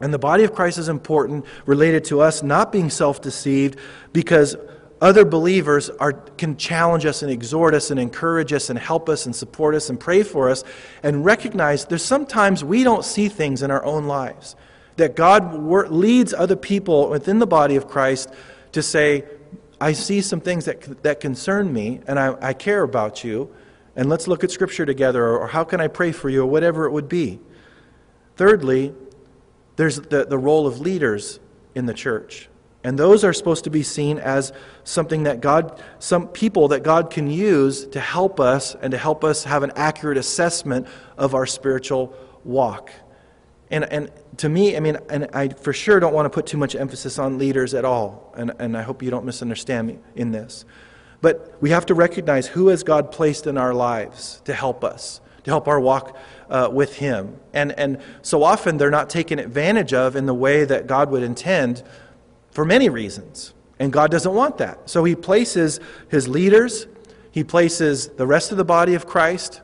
And 0.00 0.14
the 0.14 0.18
body 0.18 0.44
of 0.44 0.54
Christ 0.54 0.78
is 0.78 0.88
important, 0.88 1.44
related 1.66 2.04
to 2.04 2.20
us 2.20 2.42
not 2.42 2.72
being 2.72 2.90
self 2.90 3.20
deceived, 3.20 3.78
because 4.12 4.56
other 5.00 5.24
believers 5.24 5.88
are, 5.88 6.12
can 6.12 6.56
challenge 6.56 7.06
us 7.06 7.22
and 7.22 7.30
exhort 7.30 7.74
us 7.74 7.90
and 7.90 7.98
encourage 7.98 8.52
us 8.52 8.70
and 8.70 8.78
help 8.78 9.08
us 9.08 9.26
and 9.26 9.34
support 9.34 9.74
us 9.74 9.88
and 9.88 9.98
pray 9.98 10.22
for 10.22 10.50
us 10.50 10.62
and 11.02 11.24
recognize 11.24 11.86
there's 11.86 12.04
sometimes 12.04 12.62
we 12.62 12.84
don't 12.84 13.04
see 13.04 13.28
things 13.28 13.62
in 13.62 13.70
our 13.70 13.82
own 13.84 14.06
lives 14.06 14.56
that 14.96 15.16
God 15.16 15.54
leads 15.90 16.34
other 16.34 16.56
people 16.56 17.10
within 17.10 17.38
the 17.38 17.46
body 17.46 17.76
of 17.76 17.88
Christ 17.88 18.30
to 18.72 18.82
say, 18.82 19.24
I 19.80 19.92
see 19.92 20.20
some 20.20 20.40
things 20.40 20.66
that, 20.66 21.02
that 21.02 21.20
concern 21.20 21.72
me, 21.72 22.00
and 22.06 22.18
I, 22.18 22.36
I 22.40 22.52
care 22.52 22.82
about 22.82 23.24
you, 23.24 23.50
and 23.96 24.08
let's 24.08 24.28
look 24.28 24.44
at 24.44 24.50
Scripture 24.50 24.86
together, 24.86 25.24
or, 25.24 25.40
or 25.40 25.46
how 25.48 25.64
can 25.64 25.80
I 25.80 25.88
pray 25.88 26.12
for 26.12 26.28
you, 26.28 26.42
or 26.42 26.46
whatever 26.46 26.84
it 26.84 26.90
would 26.90 27.08
be. 27.08 27.40
Thirdly, 28.36 28.94
there's 29.76 29.96
the, 29.96 30.26
the 30.26 30.38
role 30.38 30.66
of 30.66 30.80
leaders 30.80 31.40
in 31.74 31.86
the 31.86 31.94
church. 31.94 32.48
And 32.82 32.98
those 32.98 33.24
are 33.24 33.32
supposed 33.32 33.64
to 33.64 33.70
be 33.70 33.82
seen 33.82 34.18
as 34.18 34.52
something 34.84 35.24
that 35.24 35.40
God, 35.40 35.82
some 35.98 36.28
people 36.28 36.68
that 36.68 36.82
God 36.82 37.10
can 37.10 37.30
use 37.30 37.86
to 37.88 38.00
help 38.00 38.40
us 38.40 38.74
and 38.74 38.90
to 38.92 38.98
help 38.98 39.22
us 39.22 39.44
have 39.44 39.62
an 39.62 39.72
accurate 39.76 40.16
assessment 40.16 40.86
of 41.18 41.34
our 41.34 41.44
spiritual 41.44 42.14
walk. 42.44 42.90
And, 43.70 43.84
and 43.84 44.10
to 44.38 44.48
me, 44.48 44.76
I 44.76 44.80
mean, 44.80 44.98
and 45.08 45.28
I 45.32 45.48
for 45.48 45.72
sure 45.72 46.00
don't 46.00 46.12
want 46.12 46.26
to 46.26 46.30
put 46.30 46.46
too 46.46 46.58
much 46.58 46.74
emphasis 46.74 47.18
on 47.18 47.38
leaders 47.38 47.72
at 47.72 47.84
all. 47.84 48.34
And, 48.36 48.52
and 48.58 48.76
I 48.76 48.82
hope 48.82 49.02
you 49.02 49.10
don't 49.10 49.24
misunderstand 49.24 49.86
me 49.86 49.98
in 50.16 50.32
this. 50.32 50.64
But 51.20 51.56
we 51.60 51.70
have 51.70 51.86
to 51.86 51.94
recognize 51.94 52.48
who 52.48 52.68
has 52.68 52.82
God 52.82 53.12
placed 53.12 53.46
in 53.46 53.58
our 53.58 53.74
lives 53.74 54.40
to 54.46 54.54
help 54.54 54.82
us, 54.82 55.20
to 55.44 55.50
help 55.50 55.68
our 55.68 55.78
walk 55.78 56.16
uh, 56.48 56.68
with 56.72 56.96
Him. 56.96 57.38
And, 57.52 57.72
and 57.72 58.00
so 58.22 58.42
often 58.42 58.78
they're 58.78 58.90
not 58.90 59.10
taken 59.10 59.38
advantage 59.38 59.92
of 59.92 60.16
in 60.16 60.26
the 60.26 60.34
way 60.34 60.64
that 60.64 60.86
God 60.86 61.10
would 61.10 61.22
intend 61.22 61.82
for 62.50 62.64
many 62.64 62.88
reasons. 62.88 63.54
And 63.78 63.92
God 63.92 64.10
doesn't 64.10 64.34
want 64.34 64.58
that. 64.58 64.90
So 64.90 65.04
He 65.04 65.14
places 65.14 65.78
His 66.08 66.26
leaders, 66.26 66.86
He 67.30 67.44
places 67.44 68.08
the 68.08 68.26
rest 68.26 68.50
of 68.50 68.56
the 68.56 68.64
body 68.64 68.94
of 68.94 69.06
Christ, 69.06 69.60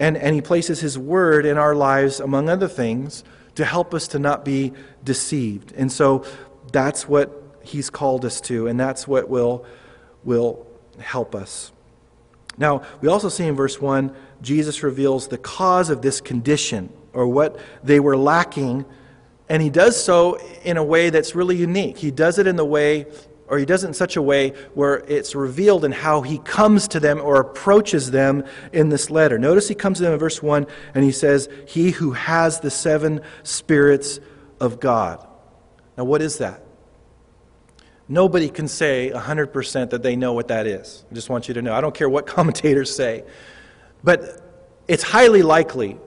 and, 0.00 0.16
and 0.16 0.34
He 0.34 0.40
places 0.40 0.80
His 0.80 0.96
Word 0.96 1.44
in 1.44 1.58
our 1.58 1.74
lives, 1.74 2.20
among 2.20 2.48
other 2.48 2.68
things, 2.68 3.24
to 3.56 3.64
help 3.64 3.94
us 3.94 4.08
to 4.08 4.18
not 4.18 4.44
be 4.44 4.72
deceived. 5.02 5.72
And 5.72 5.90
so 5.90 6.24
that's 6.72 7.08
what 7.08 7.40
He's 7.62 7.88
called 7.90 8.24
us 8.24 8.40
to, 8.42 8.66
and 8.66 8.78
that's 8.78 9.08
what 9.08 9.28
will, 9.28 9.64
will 10.22 10.66
help 10.98 11.34
us. 11.34 11.72
Now, 12.58 12.82
we 13.00 13.08
also 13.08 13.28
see 13.28 13.46
in 13.46 13.56
verse 13.56 13.80
1, 13.80 14.14
Jesus 14.42 14.82
reveals 14.82 15.28
the 15.28 15.38
cause 15.38 15.90
of 15.90 16.02
this 16.02 16.20
condition, 16.20 16.92
or 17.12 17.26
what 17.26 17.58
they 17.82 18.00
were 18.00 18.16
lacking 18.16 18.84
and 19.48 19.62
he 19.62 19.70
does 19.70 20.02
so 20.02 20.38
in 20.62 20.76
a 20.76 20.84
way 20.84 21.10
that's 21.10 21.34
really 21.34 21.56
unique. 21.56 21.98
He 21.98 22.10
does 22.10 22.38
it 22.38 22.46
in 22.46 22.56
the 22.56 22.64
way, 22.64 23.06
or 23.48 23.58
he 23.58 23.66
does 23.66 23.84
it 23.84 23.88
in 23.88 23.94
such 23.94 24.16
a 24.16 24.22
way 24.22 24.50
where 24.74 24.96
it's 25.06 25.34
revealed 25.34 25.84
in 25.84 25.92
how 25.92 26.22
he 26.22 26.38
comes 26.38 26.88
to 26.88 27.00
them 27.00 27.20
or 27.20 27.40
approaches 27.40 28.10
them 28.10 28.44
in 28.72 28.88
this 28.88 29.10
letter. 29.10 29.38
Notice 29.38 29.68
he 29.68 29.74
comes 29.74 29.98
to 29.98 30.04
them 30.04 30.14
in 30.14 30.18
verse 30.18 30.42
1 30.42 30.66
and 30.94 31.04
he 31.04 31.12
says, 31.12 31.48
He 31.66 31.90
who 31.90 32.12
has 32.12 32.60
the 32.60 32.70
seven 32.70 33.20
spirits 33.42 34.18
of 34.60 34.80
God. 34.80 35.26
Now, 35.96 36.04
what 36.04 36.22
is 36.22 36.38
that? 36.38 36.62
Nobody 38.08 38.48
can 38.48 38.68
say 38.68 39.10
100% 39.14 39.90
that 39.90 40.02
they 40.02 40.16
know 40.16 40.32
what 40.32 40.48
that 40.48 40.66
is. 40.66 41.04
I 41.10 41.14
just 41.14 41.30
want 41.30 41.48
you 41.48 41.54
to 41.54 41.62
know. 41.62 41.74
I 41.74 41.80
don't 41.80 41.94
care 41.94 42.08
what 42.08 42.26
commentators 42.26 42.94
say. 42.94 43.24
But 44.02 44.42
it's 44.88 45.02
highly 45.02 45.42
likely 45.42 45.98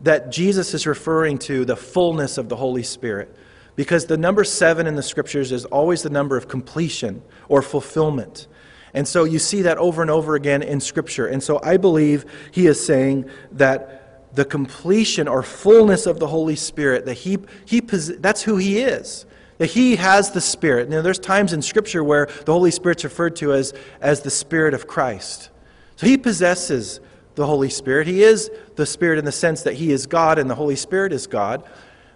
that 0.00 0.30
Jesus 0.30 0.74
is 0.74 0.86
referring 0.86 1.38
to 1.38 1.64
the 1.64 1.76
fullness 1.76 2.38
of 2.38 2.48
the 2.48 2.56
Holy 2.56 2.82
Spirit. 2.82 3.34
Because 3.76 4.06
the 4.06 4.16
number 4.16 4.44
seven 4.44 4.86
in 4.86 4.94
the 4.94 5.02
scriptures 5.02 5.50
is 5.52 5.64
always 5.66 6.02
the 6.02 6.10
number 6.10 6.36
of 6.36 6.48
completion 6.48 7.22
or 7.48 7.62
fulfillment. 7.62 8.46
And 8.94 9.08
so 9.08 9.24
you 9.24 9.40
see 9.40 9.62
that 9.62 9.76
over 9.78 10.02
and 10.02 10.10
over 10.10 10.36
again 10.36 10.62
in 10.62 10.80
Scripture. 10.80 11.26
And 11.26 11.42
so 11.42 11.60
I 11.64 11.76
believe 11.76 12.24
he 12.52 12.68
is 12.68 12.84
saying 12.84 13.28
that 13.52 14.34
the 14.36 14.44
completion 14.44 15.26
or 15.26 15.42
fullness 15.42 16.06
of 16.06 16.20
the 16.20 16.28
Holy 16.28 16.54
Spirit, 16.54 17.04
that 17.06 17.14
he, 17.14 17.38
he 17.66 17.80
that's 17.80 18.42
who 18.42 18.56
he 18.56 18.78
is. 18.78 19.26
That 19.58 19.66
he 19.66 19.96
has 19.96 20.30
the 20.30 20.40
Spirit. 20.40 20.88
Now, 20.88 21.02
there's 21.02 21.18
times 21.18 21.52
in 21.52 21.60
Scripture 21.60 22.02
where 22.02 22.26
the 22.44 22.52
Holy 22.52 22.70
Spirit's 22.70 23.04
referred 23.04 23.36
to 23.36 23.52
as, 23.52 23.74
as 24.00 24.22
the 24.22 24.30
Spirit 24.30 24.74
of 24.74 24.86
Christ. 24.86 25.50
So 25.96 26.06
he 26.06 26.16
possesses 26.16 27.00
the 27.34 27.46
Holy 27.46 27.70
Spirit. 27.70 28.06
He 28.06 28.22
is 28.22 28.50
the 28.76 28.86
Spirit 28.86 29.18
in 29.18 29.24
the 29.24 29.32
sense 29.32 29.62
that 29.62 29.74
He 29.74 29.92
is 29.92 30.06
God 30.06 30.38
and 30.38 30.48
the 30.48 30.54
Holy 30.54 30.76
Spirit 30.76 31.12
is 31.12 31.26
God. 31.26 31.64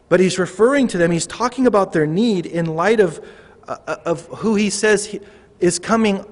But 0.09 0.21
He's 0.21 0.39
referring 0.39 0.89
to 0.89 0.99
them, 0.99 1.11
He's 1.11 1.27
talking 1.27 1.67
about 1.67 1.93
their 1.93 2.07
need 2.07 2.47
in 2.47 2.67
light 2.67 3.01
of, 3.01 3.25
uh, 3.67 3.97
of 4.05 4.27
who 4.27 4.55
He 4.55 4.71
says 4.71 5.07
he 5.07 5.21
is 5.61 5.79
coming 5.79 6.25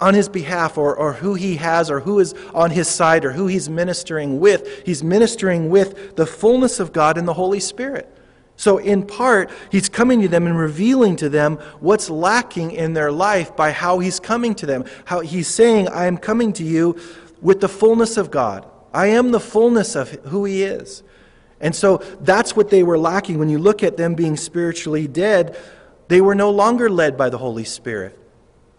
on 0.00 0.14
His 0.14 0.28
behalf 0.28 0.76
or, 0.78 0.96
or 0.96 1.14
who 1.14 1.34
He 1.34 1.56
has 1.56 1.90
or 1.90 2.00
who 2.00 2.18
is 2.20 2.34
on 2.54 2.70
His 2.70 2.88
side 2.88 3.24
or 3.24 3.32
who 3.32 3.46
He's 3.46 3.68
ministering 3.68 4.40
with. 4.40 4.84
He's 4.84 5.02
ministering 5.02 5.70
with 5.70 6.16
the 6.16 6.26
fullness 6.26 6.80
of 6.80 6.92
God 6.92 7.18
and 7.18 7.26
the 7.26 7.34
Holy 7.34 7.60
Spirit. 7.60 8.10
So, 8.56 8.78
in 8.78 9.04
part, 9.04 9.50
he's 9.72 9.88
coming 9.88 10.22
to 10.22 10.28
them 10.28 10.46
and 10.46 10.56
revealing 10.56 11.16
to 11.16 11.28
them 11.28 11.56
what's 11.80 12.08
lacking 12.08 12.70
in 12.70 12.92
their 12.92 13.10
life 13.10 13.56
by 13.56 13.72
how 13.72 13.98
he's 13.98 14.20
coming 14.20 14.54
to 14.54 14.66
them. 14.66 14.84
How 15.06 15.20
he's 15.20 15.48
saying, 15.48 15.88
I 15.88 16.06
am 16.06 16.18
coming 16.18 16.52
to 16.52 16.62
you 16.62 16.96
with 17.44 17.60
the 17.60 17.68
fullness 17.68 18.16
of 18.16 18.30
God. 18.30 18.66
I 18.92 19.08
am 19.08 19.32
the 19.32 19.40
fullness 19.40 19.96
of 19.96 20.10
who 20.26 20.44
He 20.44 20.62
is. 20.62 21.02
And 21.60 21.74
so 21.74 21.98
that's 22.20 22.56
what 22.56 22.70
they 22.70 22.82
were 22.82 22.98
lacking. 22.98 23.38
When 23.38 23.48
you 23.48 23.58
look 23.58 23.82
at 23.82 23.96
them 23.96 24.14
being 24.14 24.36
spiritually 24.36 25.06
dead, 25.06 25.56
they 26.08 26.20
were 26.20 26.34
no 26.34 26.50
longer 26.50 26.90
led 26.90 27.16
by 27.16 27.30
the 27.30 27.38
Holy 27.38 27.64
Spirit. 27.64 28.18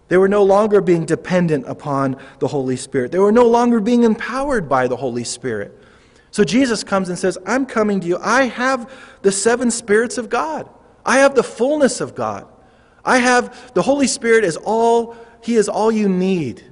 They 0.08 0.18
were 0.18 0.28
no 0.28 0.44
longer 0.44 0.82
being 0.82 1.06
dependent 1.06 1.66
upon 1.68 2.18
the 2.40 2.48
Holy 2.48 2.76
Spirit. 2.76 3.12
They 3.12 3.20
were 3.20 3.32
no 3.32 3.48
longer 3.48 3.80
being 3.80 4.04
empowered 4.04 4.70
by 4.70 4.88
the 4.88 4.96
Holy 4.96 5.24
Spirit. 5.24 5.76
So 6.30 6.44
Jesus 6.44 6.84
comes 6.84 7.10
and 7.10 7.18
says, 7.18 7.38
I'm 7.46 7.66
coming 7.66 8.02
to 8.02 8.08
you. 8.08 8.18
I 8.22 8.44
have 8.44 8.92
the 9.24 9.32
seven 9.32 9.72
spirits 9.72 10.18
of 10.18 10.30
God. 10.30 10.70
I 11.06 11.20
have 11.20 11.34
the 11.34 11.44
fullness 11.44 12.02
of 12.02 12.14
God. 12.14 12.48
I 13.04 13.18
have 13.20 13.74
the 13.74 13.82
Holy 13.82 14.08
Spirit 14.08 14.44
is 14.44 14.58
all, 14.58 15.16
He 15.42 15.56
is 15.56 15.70
all 15.70 15.92
you 15.92 16.10
need. 16.10 16.64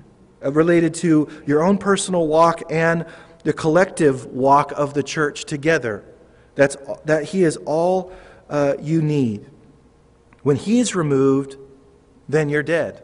Uh, 0.43 0.51
related 0.51 0.93
to 0.93 1.29
your 1.45 1.63
own 1.63 1.77
personal 1.77 2.27
walk 2.27 2.63
and 2.69 3.05
the 3.43 3.53
collective 3.53 4.25
walk 4.25 4.71
of 4.73 4.93
the 4.93 5.03
church 5.03 5.45
together. 5.45 6.03
That's, 6.55 6.77
that 7.05 7.25
He 7.25 7.43
is 7.43 7.57
all 7.57 8.11
uh, 8.49 8.75
you 8.81 9.01
need. 9.01 9.45
When 10.43 10.55
He 10.55 10.79
is 10.79 10.95
removed, 10.95 11.57
then 12.27 12.49
you're 12.49 12.63
dead. 12.63 13.03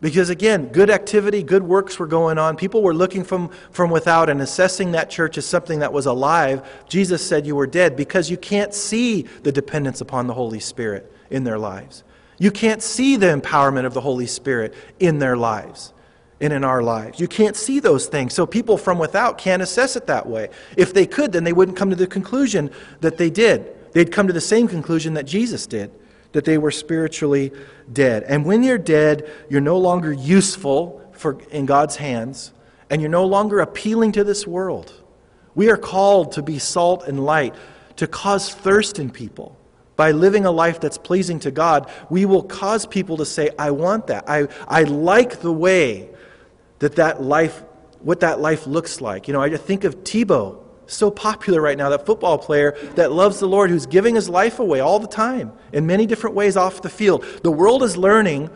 Because 0.00 0.30
again, 0.30 0.68
good 0.68 0.88
activity, 0.88 1.42
good 1.42 1.62
works 1.62 1.98
were 1.98 2.06
going 2.06 2.38
on. 2.38 2.56
People 2.56 2.82
were 2.82 2.94
looking 2.94 3.22
from, 3.22 3.50
from 3.70 3.90
without 3.90 4.30
and 4.30 4.40
assessing 4.40 4.92
that 4.92 5.10
church 5.10 5.36
as 5.36 5.44
something 5.44 5.80
that 5.80 5.92
was 5.92 6.06
alive. 6.06 6.66
Jesus 6.88 7.26
said 7.26 7.46
you 7.46 7.54
were 7.54 7.66
dead 7.66 7.96
because 7.96 8.30
you 8.30 8.38
can't 8.38 8.72
see 8.72 9.22
the 9.42 9.52
dependence 9.52 10.00
upon 10.00 10.26
the 10.26 10.32
Holy 10.32 10.60
Spirit 10.60 11.12
in 11.28 11.44
their 11.44 11.58
lives. 11.58 12.02
You 12.38 12.50
can't 12.50 12.82
see 12.82 13.16
the 13.16 13.26
empowerment 13.26 13.84
of 13.84 13.92
the 13.92 14.00
Holy 14.00 14.26
Spirit 14.26 14.72
in 14.98 15.18
their 15.18 15.36
lives 15.36 15.92
and 16.40 16.52
in 16.52 16.64
our 16.64 16.82
lives. 16.82 17.20
You 17.20 17.28
can't 17.28 17.56
see 17.56 17.80
those 17.80 18.06
things, 18.06 18.34
so 18.34 18.46
people 18.46 18.78
from 18.78 18.98
without 18.98 19.38
can't 19.38 19.62
assess 19.62 19.96
it 19.96 20.06
that 20.06 20.26
way. 20.26 20.48
If 20.76 20.94
they 20.94 21.06
could, 21.06 21.32
then 21.32 21.44
they 21.44 21.52
wouldn't 21.52 21.76
come 21.76 21.90
to 21.90 21.96
the 21.96 22.06
conclusion 22.06 22.70
that 23.00 23.18
they 23.18 23.30
did. 23.30 23.92
They'd 23.92 24.12
come 24.12 24.26
to 24.26 24.32
the 24.32 24.40
same 24.40 24.68
conclusion 24.68 25.14
that 25.14 25.26
Jesus 25.26 25.66
did 25.66 25.92
that 26.32 26.44
they 26.44 26.58
were 26.58 26.70
spiritually 26.70 27.52
dead. 27.92 28.22
And 28.24 28.44
when 28.44 28.62
you're 28.62 28.78
dead, 28.78 29.28
you're 29.48 29.60
no 29.60 29.78
longer 29.78 30.12
useful 30.12 31.02
for, 31.12 31.40
in 31.50 31.66
God's 31.66 31.96
hands, 31.96 32.52
and 32.88 33.00
you're 33.00 33.10
no 33.10 33.26
longer 33.26 33.60
appealing 33.60 34.12
to 34.12 34.24
this 34.24 34.46
world. 34.46 34.92
We 35.54 35.70
are 35.70 35.76
called 35.76 36.32
to 36.32 36.42
be 36.42 36.58
salt 36.58 37.06
and 37.06 37.24
light, 37.24 37.54
to 37.96 38.06
cause 38.06 38.54
thirst 38.54 38.98
in 38.98 39.10
people. 39.10 39.56
By 39.96 40.12
living 40.12 40.46
a 40.46 40.50
life 40.50 40.80
that's 40.80 40.96
pleasing 40.96 41.40
to 41.40 41.50
God, 41.50 41.90
we 42.08 42.24
will 42.24 42.42
cause 42.42 42.86
people 42.86 43.18
to 43.18 43.26
say, 43.26 43.50
I 43.58 43.72
want 43.72 44.06
that. 44.06 44.24
I, 44.28 44.48
I 44.66 44.84
like 44.84 45.40
the 45.40 45.52
way 45.52 46.09
that 46.80 46.96
that 46.96 47.22
life, 47.22 47.62
what 48.00 48.20
that 48.20 48.40
life 48.40 48.66
looks 48.66 49.00
like. 49.00 49.28
You 49.28 49.34
know, 49.34 49.40
I 49.40 49.56
think 49.56 49.84
of 49.84 50.04
Tebow, 50.04 50.58
so 50.86 51.10
popular 51.10 51.60
right 51.60 51.78
now, 51.78 51.90
that 51.90 52.04
football 52.04 52.36
player 52.36 52.76
that 52.96 53.12
loves 53.12 53.38
the 53.38 53.46
Lord, 53.46 53.70
who's 53.70 53.86
giving 53.86 54.16
his 54.16 54.28
life 54.28 54.58
away 54.58 54.80
all 54.80 54.98
the 54.98 55.06
time 55.06 55.52
in 55.72 55.86
many 55.86 56.04
different 56.04 56.34
ways 56.34 56.56
off 56.56 56.82
the 56.82 56.90
field. 56.90 57.24
The 57.42 57.50
world 57.50 57.82
is 57.82 57.96
learning 57.96 58.50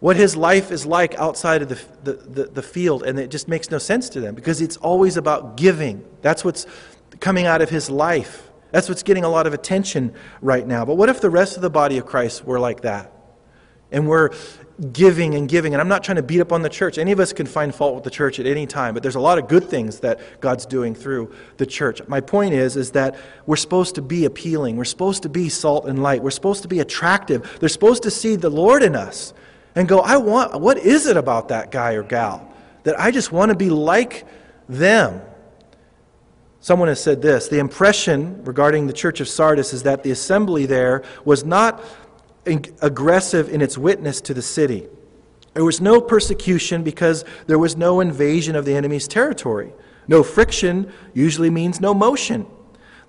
what 0.00 0.16
his 0.16 0.36
life 0.36 0.70
is 0.70 0.84
like 0.84 1.14
outside 1.14 1.62
of 1.62 1.68
the, 1.68 1.80
the, 2.02 2.12
the, 2.12 2.44
the 2.46 2.62
field, 2.62 3.04
and 3.04 3.18
it 3.18 3.30
just 3.30 3.48
makes 3.48 3.70
no 3.70 3.78
sense 3.78 4.08
to 4.10 4.20
them 4.20 4.34
because 4.34 4.60
it's 4.60 4.76
always 4.78 5.16
about 5.16 5.56
giving. 5.56 6.04
That's 6.20 6.44
what's 6.44 6.66
coming 7.20 7.46
out 7.46 7.62
of 7.62 7.70
his 7.70 7.88
life. 7.88 8.50
That's 8.72 8.88
what's 8.88 9.04
getting 9.04 9.22
a 9.22 9.28
lot 9.28 9.46
of 9.46 9.54
attention 9.54 10.14
right 10.40 10.66
now. 10.66 10.84
But 10.84 10.96
what 10.96 11.08
if 11.08 11.20
the 11.20 11.30
rest 11.30 11.56
of 11.56 11.62
the 11.62 11.70
body 11.70 11.98
of 11.98 12.06
Christ 12.06 12.44
were 12.44 12.58
like 12.58 12.80
that? 12.80 13.12
And 13.92 14.08
we're 14.08 14.30
giving 14.90 15.34
and 15.34 15.48
giving. 15.48 15.74
And 15.74 15.80
I'm 15.80 15.88
not 15.88 16.02
trying 16.02 16.16
to 16.16 16.22
beat 16.22 16.40
up 16.40 16.52
on 16.52 16.62
the 16.62 16.68
church. 16.68 16.98
Any 16.98 17.12
of 17.12 17.20
us 17.20 17.32
can 17.32 17.46
find 17.46 17.74
fault 17.74 17.94
with 17.94 18.04
the 18.04 18.10
church 18.10 18.40
at 18.40 18.46
any 18.46 18.66
time, 18.66 18.94
but 18.94 19.02
there's 19.02 19.14
a 19.14 19.20
lot 19.20 19.38
of 19.38 19.46
good 19.46 19.68
things 19.68 20.00
that 20.00 20.40
God's 20.40 20.66
doing 20.66 20.94
through 20.94 21.32
the 21.58 21.66
church. 21.66 22.00
My 22.08 22.20
point 22.20 22.54
is, 22.54 22.76
is 22.76 22.92
that 22.92 23.16
we're 23.46 23.56
supposed 23.56 23.94
to 23.94 24.02
be 24.02 24.24
appealing. 24.24 24.76
We're 24.76 24.84
supposed 24.84 25.22
to 25.22 25.28
be 25.28 25.48
salt 25.48 25.86
and 25.86 26.02
light. 26.02 26.22
We're 26.22 26.30
supposed 26.30 26.62
to 26.62 26.68
be 26.68 26.80
attractive. 26.80 27.58
They're 27.60 27.68
supposed 27.68 28.02
to 28.04 28.10
see 28.10 28.34
the 28.36 28.50
Lord 28.50 28.82
in 28.82 28.96
us 28.96 29.34
and 29.74 29.86
go, 29.86 30.00
I 30.00 30.16
want, 30.16 30.60
what 30.60 30.78
is 30.78 31.06
it 31.06 31.16
about 31.16 31.48
that 31.48 31.70
guy 31.70 31.92
or 31.92 32.02
gal 32.02 32.52
that 32.82 32.98
I 32.98 33.10
just 33.10 33.30
want 33.30 33.50
to 33.50 33.56
be 33.56 33.70
like 33.70 34.26
them? 34.68 35.20
Someone 36.62 36.86
has 36.86 37.02
said 37.02 37.22
this 37.22 37.48
the 37.48 37.58
impression 37.58 38.44
regarding 38.44 38.86
the 38.86 38.92
church 38.92 39.20
of 39.20 39.28
Sardis 39.28 39.72
is 39.72 39.82
that 39.82 40.04
the 40.04 40.12
assembly 40.12 40.64
there 40.64 41.02
was 41.24 41.44
not 41.44 41.82
aggressive 42.46 43.48
in 43.48 43.62
its 43.62 43.78
witness 43.78 44.20
to 44.22 44.34
the 44.34 44.42
city. 44.42 44.88
There 45.54 45.64
was 45.64 45.80
no 45.80 46.00
persecution 46.00 46.82
because 46.82 47.24
there 47.46 47.58
was 47.58 47.76
no 47.76 48.00
invasion 48.00 48.56
of 48.56 48.64
the 48.64 48.74
enemy's 48.74 49.06
territory. 49.06 49.72
No 50.08 50.22
friction 50.22 50.92
usually 51.14 51.50
means 51.50 51.80
no 51.80 51.94
motion. 51.94 52.46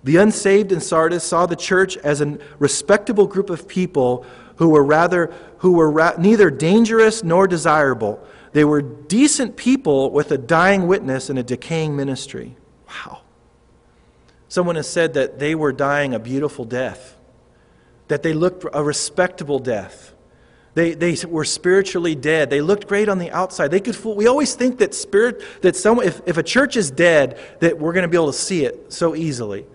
The 0.03 0.17
unsaved 0.17 0.71
in 0.71 0.81
Sardis 0.81 1.23
saw 1.23 1.45
the 1.45 1.55
church 1.55 1.95
as 1.97 2.19
a 2.19 2.37
respectable 2.59 3.25
group 3.25 3.49
of 3.49 3.67
people 3.67 4.25
who 4.57 4.69
were 4.69 4.83
rather 4.83 5.33
who 5.59 5.71
were 5.73 5.89
ra- 5.89 6.15
neither 6.17 6.49
dangerous 6.49 7.23
nor 7.23 7.47
desirable. 7.47 8.21
They 8.51 8.65
were 8.65 8.81
decent 8.81 9.55
people 9.55 10.11
with 10.11 10.31
a 10.31 10.37
dying 10.37 10.87
witness 10.87 11.29
and 11.29 11.39
a 11.39 11.43
decaying 11.43 11.95
ministry. 11.95 12.57
Wow. 12.87 13.21
Someone 14.49 14.75
has 14.75 14.87
said 14.87 15.13
that 15.15 15.39
they 15.39 15.55
were 15.55 15.71
dying 15.71 16.13
a 16.13 16.19
beautiful 16.19 16.65
death, 16.65 17.17
that 18.07 18.23
they 18.23 18.33
looked 18.33 18.65
a 18.73 18.83
respectable 18.83 19.59
death. 19.59 20.13
They, 20.75 20.93
they 20.95 21.15
were 21.27 21.45
spiritually 21.45 22.15
dead. 22.15 22.49
They 22.49 22.61
looked 22.61 22.87
great 22.87 23.07
on 23.07 23.19
the 23.19 23.29
outside. 23.31 23.69
They 23.69 23.79
could 23.79 23.95
fool. 23.95 24.15
We 24.15 24.27
always 24.27 24.55
think 24.55 24.79
that 24.79 24.95
spirit 24.95 25.43
that 25.61 25.75
someone 25.75 26.07
if, 26.07 26.21
if 26.25 26.37
a 26.37 26.43
church 26.43 26.75
is 26.77 26.89
dead, 26.89 27.39
that 27.59 27.77
we're 27.77 27.93
going 27.93 28.03
to 28.03 28.07
be 28.07 28.17
able 28.17 28.31
to 28.31 28.37
see 28.37 28.65
it 28.65 28.91
so 28.91 29.15
easily. 29.15 29.65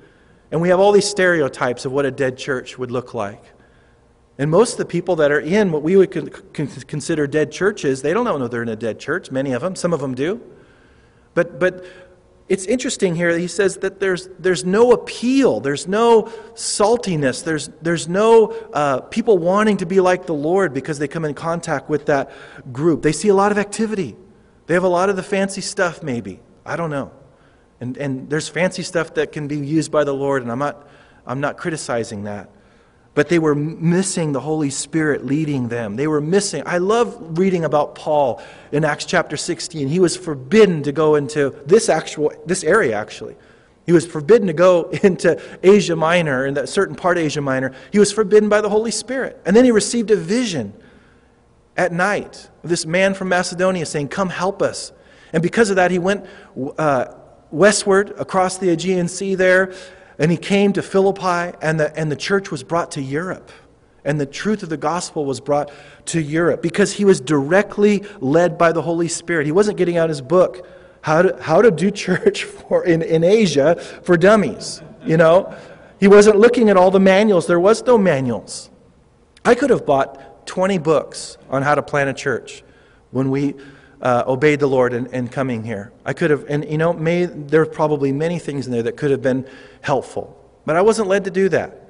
And 0.50 0.60
we 0.60 0.70
have 0.70 0.80
all 0.80 0.92
these 0.92 1.08
stereotypes 1.08 1.84
of 1.84 1.92
what 1.92 2.04
a 2.04 2.10
dead 2.10 2.36
church 2.36 2.78
would 2.78 2.90
look 2.90 3.14
like. 3.14 3.42
And 4.38 4.50
most 4.50 4.72
of 4.72 4.78
the 4.78 4.86
people 4.86 5.16
that 5.16 5.30
are 5.30 5.40
in 5.40 5.72
what 5.72 5.82
we 5.82 5.96
would 5.96 6.10
consider 6.52 7.26
dead 7.26 7.52
churches, 7.52 8.02
they 8.02 8.12
don't 8.12 8.24
know 8.24 8.48
they're 8.48 8.62
in 8.62 8.68
a 8.68 8.76
dead 8.76 8.98
church. 8.98 9.30
Many 9.30 9.52
of 9.52 9.62
them, 9.62 9.74
some 9.76 9.92
of 9.92 10.00
them 10.00 10.14
do. 10.14 10.40
But, 11.34 11.58
but 11.60 11.84
it's 12.48 12.64
interesting 12.64 13.14
here 13.14 13.36
he 13.36 13.46
says 13.46 13.78
that 13.78 14.00
there's, 14.00 14.28
there's 14.38 14.64
no 14.64 14.92
appeal, 14.92 15.60
there's 15.60 15.86
no 15.86 16.22
saltiness, 16.54 17.44
there's, 17.44 17.68
there's 17.82 18.08
no 18.08 18.46
uh, 18.72 19.00
people 19.00 19.38
wanting 19.38 19.76
to 19.78 19.86
be 19.86 20.00
like 20.00 20.26
the 20.26 20.34
Lord 20.34 20.72
because 20.72 20.98
they 20.98 21.08
come 21.08 21.24
in 21.24 21.34
contact 21.34 21.88
with 21.88 22.06
that 22.06 22.30
group. 22.72 23.02
They 23.02 23.12
see 23.12 23.28
a 23.28 23.34
lot 23.34 23.52
of 23.52 23.58
activity, 23.58 24.16
they 24.66 24.74
have 24.74 24.84
a 24.84 24.88
lot 24.88 25.10
of 25.10 25.16
the 25.16 25.22
fancy 25.22 25.60
stuff, 25.60 26.02
maybe. 26.02 26.40
I 26.64 26.76
don't 26.76 26.90
know. 26.90 27.12
And, 27.80 27.96
and 27.96 28.28
there's 28.28 28.48
fancy 28.48 28.82
stuff 28.82 29.14
that 29.14 29.32
can 29.32 29.46
be 29.46 29.58
used 29.58 29.90
by 29.90 30.04
the 30.04 30.12
Lord, 30.14 30.42
and 30.42 30.50
I'm 30.50 30.58
not, 30.58 30.88
I'm 31.26 31.40
not 31.40 31.56
criticizing 31.56 32.24
that 32.24 32.50
but 33.18 33.28
they 33.28 33.40
were 33.40 33.56
missing 33.56 34.30
the 34.30 34.38
Holy 34.38 34.70
Spirit 34.70 35.26
leading 35.26 35.66
them. 35.66 35.96
They 35.96 36.06
were 36.06 36.20
missing. 36.20 36.62
I 36.64 36.78
love 36.78 37.36
reading 37.36 37.64
about 37.64 37.96
Paul 37.96 38.40
in 38.70 38.84
Acts 38.84 39.06
chapter 39.06 39.36
16. 39.36 39.88
He 39.88 39.98
was 39.98 40.16
forbidden 40.16 40.84
to 40.84 40.92
go 40.92 41.16
into 41.16 41.52
this 41.66 41.88
actual 41.88 42.32
this 42.46 42.62
area 42.62 42.96
actually. 42.96 43.34
He 43.86 43.90
was 43.90 44.06
forbidden 44.06 44.46
to 44.46 44.52
go 44.52 44.90
into 45.02 45.42
Asia 45.64 45.96
Minor, 45.96 46.46
in 46.46 46.54
that 46.54 46.68
certain 46.68 46.94
part 46.94 47.18
of 47.18 47.24
Asia 47.24 47.40
Minor. 47.40 47.74
He 47.90 47.98
was 47.98 48.12
forbidden 48.12 48.48
by 48.48 48.60
the 48.60 48.68
Holy 48.68 48.92
Spirit. 48.92 49.42
And 49.44 49.56
then 49.56 49.64
he 49.64 49.72
received 49.72 50.12
a 50.12 50.16
vision 50.16 50.72
at 51.76 51.90
night 51.90 52.48
of 52.62 52.70
this 52.70 52.86
man 52.86 53.14
from 53.14 53.30
Macedonia 53.30 53.84
saying, 53.84 54.10
Come 54.10 54.28
help 54.28 54.62
us. 54.62 54.92
And 55.32 55.42
because 55.42 55.70
of 55.70 55.74
that, 55.74 55.90
he 55.90 55.98
went 55.98 56.24
uh, 56.78 57.06
westward 57.50 58.10
across 58.10 58.58
the 58.58 58.70
Aegean 58.70 59.08
Sea 59.08 59.34
there 59.34 59.74
and 60.18 60.30
he 60.30 60.36
came 60.36 60.72
to 60.72 60.82
Philippi, 60.82 61.56
and 61.62 61.78
the, 61.78 61.96
and 61.98 62.10
the 62.10 62.16
church 62.16 62.50
was 62.50 62.62
brought 62.62 62.90
to 62.92 63.02
Europe. 63.02 63.50
And 64.04 64.20
the 64.20 64.26
truth 64.26 64.62
of 64.62 64.68
the 64.68 64.76
gospel 64.76 65.24
was 65.24 65.40
brought 65.40 65.70
to 66.06 66.20
Europe 66.20 66.62
because 66.62 66.94
he 66.94 67.04
was 67.04 67.20
directly 67.20 68.04
led 68.20 68.56
by 68.56 68.72
the 68.72 68.82
Holy 68.82 69.08
Spirit. 69.08 69.46
He 69.46 69.52
wasn't 69.52 69.76
getting 69.76 69.96
out 69.96 70.08
his 70.08 70.20
book, 70.20 70.66
How 71.02 71.22
to, 71.22 71.42
how 71.42 71.62
to 71.62 71.70
Do 71.70 71.90
Church 71.90 72.44
for, 72.68 72.84
in, 72.84 73.02
in 73.02 73.22
Asia 73.22 73.76
for 74.02 74.16
Dummies. 74.16 74.82
You 75.04 75.16
know? 75.16 75.54
He 76.00 76.08
wasn't 76.08 76.38
looking 76.38 76.70
at 76.70 76.76
all 76.76 76.90
the 76.90 77.00
manuals. 77.00 77.46
There 77.46 77.60
was 77.60 77.84
no 77.84 77.98
manuals. 77.98 78.70
I 79.44 79.54
could 79.54 79.70
have 79.70 79.84
bought 79.84 80.46
20 80.46 80.78
books 80.78 81.36
on 81.50 81.62
how 81.62 81.74
to 81.74 81.82
plan 81.82 82.08
a 82.08 82.14
church 82.14 82.62
when 83.10 83.30
we 83.30 83.54
uh, 84.00 84.24
obeyed 84.26 84.60
the 84.60 84.66
Lord 84.66 84.92
and, 84.92 85.30
coming 85.32 85.64
here. 85.64 85.92
I 86.04 86.12
could 86.12 86.30
have, 86.30 86.44
and 86.48 86.64
you 86.64 86.78
know, 86.78 86.92
may, 86.92 87.24
there 87.26 87.62
are 87.62 87.66
probably 87.66 88.12
many 88.12 88.38
things 88.38 88.66
in 88.66 88.72
there 88.72 88.82
that 88.84 88.96
could 88.96 89.10
have 89.10 89.22
been 89.22 89.48
helpful, 89.80 90.36
but 90.64 90.76
I 90.76 90.82
wasn't 90.82 91.08
led 91.08 91.24
to 91.24 91.30
do 91.30 91.48
that. 91.50 91.88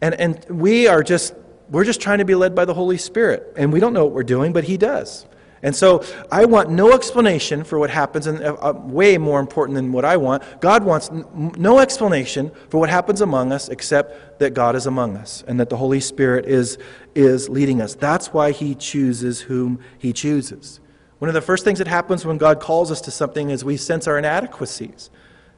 And, 0.00 0.14
and 0.14 0.44
we 0.48 0.86
are 0.86 1.02
just, 1.02 1.34
we're 1.70 1.84
just 1.84 2.00
trying 2.00 2.18
to 2.18 2.24
be 2.24 2.34
led 2.34 2.54
by 2.54 2.64
the 2.64 2.74
Holy 2.74 2.98
Spirit. 2.98 3.54
And 3.56 3.72
we 3.72 3.80
don't 3.80 3.92
know 3.92 4.04
what 4.04 4.14
we're 4.14 4.22
doing, 4.22 4.52
but 4.52 4.64
He 4.64 4.76
does. 4.76 5.26
And 5.60 5.74
so 5.74 6.04
I 6.30 6.44
want 6.44 6.70
no 6.70 6.92
explanation 6.92 7.64
for 7.64 7.80
what 7.80 7.90
happens, 7.90 8.28
and 8.28 8.40
uh, 8.40 8.56
uh 8.60 8.72
way 8.72 9.18
more 9.18 9.40
important 9.40 9.74
than 9.74 9.90
what 9.90 10.04
I 10.04 10.16
want. 10.16 10.44
God 10.60 10.84
wants 10.84 11.10
n- 11.10 11.52
no 11.56 11.80
explanation 11.80 12.52
for 12.68 12.78
what 12.78 12.90
happens 12.90 13.20
among 13.20 13.50
us 13.50 13.68
except 13.68 14.38
that 14.38 14.54
God 14.54 14.76
is 14.76 14.86
among 14.86 15.16
us 15.16 15.42
and 15.48 15.58
that 15.58 15.68
the 15.68 15.76
Holy 15.76 15.98
Spirit 15.98 16.46
is, 16.46 16.78
is 17.16 17.48
leading 17.48 17.80
us. 17.80 17.96
That's 17.96 18.28
why 18.28 18.52
He 18.52 18.76
chooses 18.76 19.40
whom 19.40 19.80
He 19.98 20.12
chooses. 20.12 20.78
One 21.18 21.28
of 21.28 21.34
the 21.34 21.40
first 21.40 21.64
things 21.64 21.78
that 21.78 21.88
happens 21.88 22.24
when 22.24 22.38
God 22.38 22.60
calls 22.60 22.90
us 22.90 23.00
to 23.02 23.10
something 23.10 23.50
is 23.50 23.64
we 23.64 23.76
sense 23.76 24.06
our 24.06 24.18
inadequacies. 24.18 25.10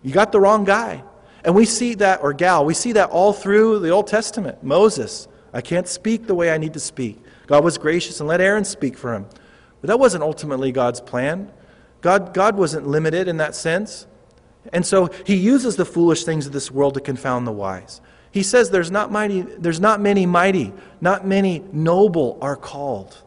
You 0.02 0.12
got 0.12 0.32
the 0.32 0.40
wrong 0.40 0.64
guy. 0.64 1.02
And 1.44 1.54
we 1.54 1.64
see 1.64 1.94
that, 1.94 2.22
or 2.22 2.32
gal, 2.32 2.64
we 2.64 2.74
see 2.74 2.92
that 2.92 3.10
all 3.10 3.32
through 3.32 3.78
the 3.78 3.90
Old 3.90 4.06
Testament. 4.06 4.62
Moses, 4.62 5.26
I 5.52 5.60
can't 5.60 5.88
speak 5.88 6.26
the 6.26 6.34
way 6.34 6.50
I 6.50 6.58
need 6.58 6.74
to 6.74 6.80
speak. 6.80 7.18
God 7.46 7.64
was 7.64 7.78
gracious 7.78 8.20
and 8.20 8.28
let 8.28 8.40
Aaron 8.40 8.64
speak 8.64 8.96
for 8.96 9.14
him. 9.14 9.26
But 9.80 9.88
that 9.88 9.98
wasn't 9.98 10.22
ultimately 10.22 10.70
God's 10.70 11.00
plan. 11.00 11.50
God, 12.02 12.34
God 12.34 12.56
wasn't 12.56 12.86
limited 12.86 13.26
in 13.28 13.38
that 13.38 13.54
sense. 13.54 14.06
And 14.72 14.84
so 14.84 15.10
he 15.26 15.34
uses 15.34 15.76
the 15.76 15.84
foolish 15.86 16.24
things 16.24 16.46
of 16.46 16.52
this 16.52 16.70
world 16.70 16.94
to 16.94 17.00
confound 17.00 17.46
the 17.46 17.52
wise. 17.52 18.00
He 18.30 18.42
says 18.42 18.70
there's 18.70 18.90
not, 18.90 19.10
mighty, 19.10 19.40
there's 19.40 19.80
not 19.80 20.00
many 20.00 20.26
mighty, 20.26 20.72
not 21.00 21.26
many 21.26 21.64
noble 21.72 22.38
are 22.40 22.56
called. 22.56 23.20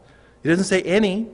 He 0.44 0.50
doesn't 0.50 0.66
say 0.66 0.82
any. 0.84 1.28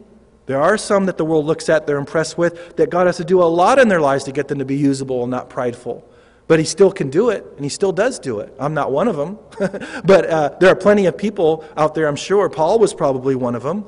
There 0.49 0.59
are 0.59 0.79
some 0.79 1.05
that 1.05 1.17
the 1.17 1.25
world 1.25 1.45
looks 1.45 1.69
at, 1.69 1.85
they're 1.85 1.99
impressed 1.99 2.35
with, 2.35 2.75
that 2.77 2.89
God 2.89 3.05
has 3.05 3.17
to 3.17 3.23
do 3.23 3.39
a 3.39 3.45
lot 3.45 3.77
in 3.77 3.87
their 3.87 4.01
lives 4.01 4.23
to 4.23 4.31
get 4.31 4.47
them 4.47 4.57
to 4.57 4.65
be 4.65 4.77
usable 4.77 5.21
and 5.21 5.29
not 5.29 5.47
prideful. 5.47 6.03
But 6.47 6.57
He 6.57 6.65
still 6.65 6.91
can 6.91 7.11
do 7.11 7.29
it, 7.29 7.45
and 7.55 7.63
He 7.63 7.69
still 7.69 7.91
does 7.91 8.17
do 8.17 8.39
it. 8.39 8.51
I'm 8.57 8.73
not 8.73 8.91
one 8.91 9.07
of 9.07 9.15
them. 9.15 9.37
but 10.03 10.27
uh, 10.27 10.57
there 10.59 10.71
are 10.71 10.75
plenty 10.75 11.05
of 11.05 11.15
people 11.15 11.63
out 11.77 11.93
there, 11.93 12.07
I'm 12.07 12.15
sure. 12.15 12.49
Paul 12.49 12.79
was 12.79 12.95
probably 12.95 13.35
one 13.35 13.53
of 13.53 13.61
them. 13.61 13.85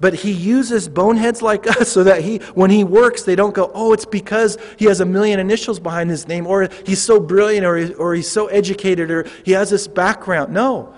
But 0.00 0.12
he 0.12 0.32
uses 0.32 0.86
boneheads 0.86 1.40
like 1.40 1.66
us 1.66 1.88
so 1.92 2.04
that 2.04 2.20
he, 2.20 2.40
when 2.52 2.68
he 2.68 2.84
works, 2.84 3.22
they 3.22 3.34
don't 3.34 3.54
go, 3.54 3.70
oh, 3.72 3.94
it's 3.94 4.04
because 4.04 4.58
he 4.76 4.84
has 4.84 5.00
a 5.00 5.06
million 5.06 5.40
initials 5.40 5.80
behind 5.80 6.10
his 6.10 6.28
name, 6.28 6.46
or 6.46 6.68
he's 6.84 7.00
so 7.00 7.18
brilliant, 7.18 7.64
or, 7.64 7.78
he, 7.78 7.94
or 7.94 8.14
he's 8.14 8.30
so 8.30 8.48
educated, 8.48 9.10
or 9.10 9.26
he 9.46 9.52
has 9.52 9.70
this 9.70 9.88
background. 9.88 10.52
No. 10.52 10.92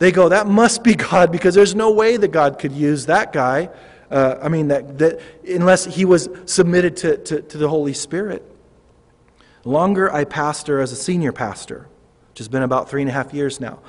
They 0.00 0.12
go, 0.12 0.28
that 0.28 0.46
must 0.46 0.84
be 0.84 0.94
God, 1.10 1.32
because 1.32 1.54
there's 1.54 1.74
no 1.74 1.92
way 1.92 2.18
that 2.18 2.28
God 2.28 2.58
could 2.58 2.72
use 2.72 3.06
that 3.06 3.32
guy 3.32 3.70
uh, 4.10 4.36
I 4.42 4.48
mean, 4.48 4.68
that, 4.68 4.98
that 4.98 5.20
unless 5.46 5.84
he 5.84 6.04
was 6.04 6.28
submitted 6.46 6.96
to, 6.98 7.16
to, 7.18 7.42
to 7.42 7.58
the 7.58 7.68
Holy 7.68 7.92
Spirit. 7.92 8.44
Longer 9.64 10.12
I 10.12 10.24
pastor 10.24 10.80
as 10.80 10.92
a 10.92 10.96
senior 10.96 11.32
pastor, 11.32 11.88
which 12.30 12.38
has 12.38 12.48
been 12.48 12.62
about 12.62 12.88
three 12.88 13.02
and 13.02 13.10
a 13.10 13.12
half 13.12 13.34
years 13.34 13.60
now, 13.60 13.80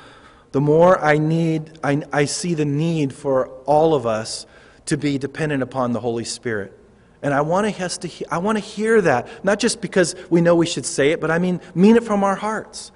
the 0.51 0.59
more 0.59 0.99
I 0.99 1.17
need, 1.17 1.79
I, 1.83 2.01
I 2.11 2.25
see 2.25 2.53
the 2.53 2.65
need 2.65 3.13
for 3.13 3.47
all 3.65 3.93
of 3.93 4.05
us 4.05 4.45
to 4.87 4.97
be 4.97 5.17
dependent 5.17 5.61
upon 5.61 5.93
the 5.93 5.99
Holy 5.99 6.25
Spirit. 6.25 6.75
And 7.21 7.33
I 7.33 7.41
want 7.41 7.79
us 7.79 7.97
to, 7.99 8.33
I 8.33 8.39
want 8.39 8.57
to 8.57 8.63
hear 8.63 9.01
that, 9.01 9.43
not 9.43 9.59
just 9.59 9.81
because 9.81 10.15
we 10.29 10.41
know 10.41 10.55
we 10.55 10.65
should 10.65 10.85
say 10.85 11.11
it, 11.11 11.21
but 11.21 11.29
I 11.29 11.37
mean, 11.37 11.61
mean 11.75 11.95
it 11.95 12.03
from 12.03 12.23
our 12.23 12.35
hearts. 12.35 12.91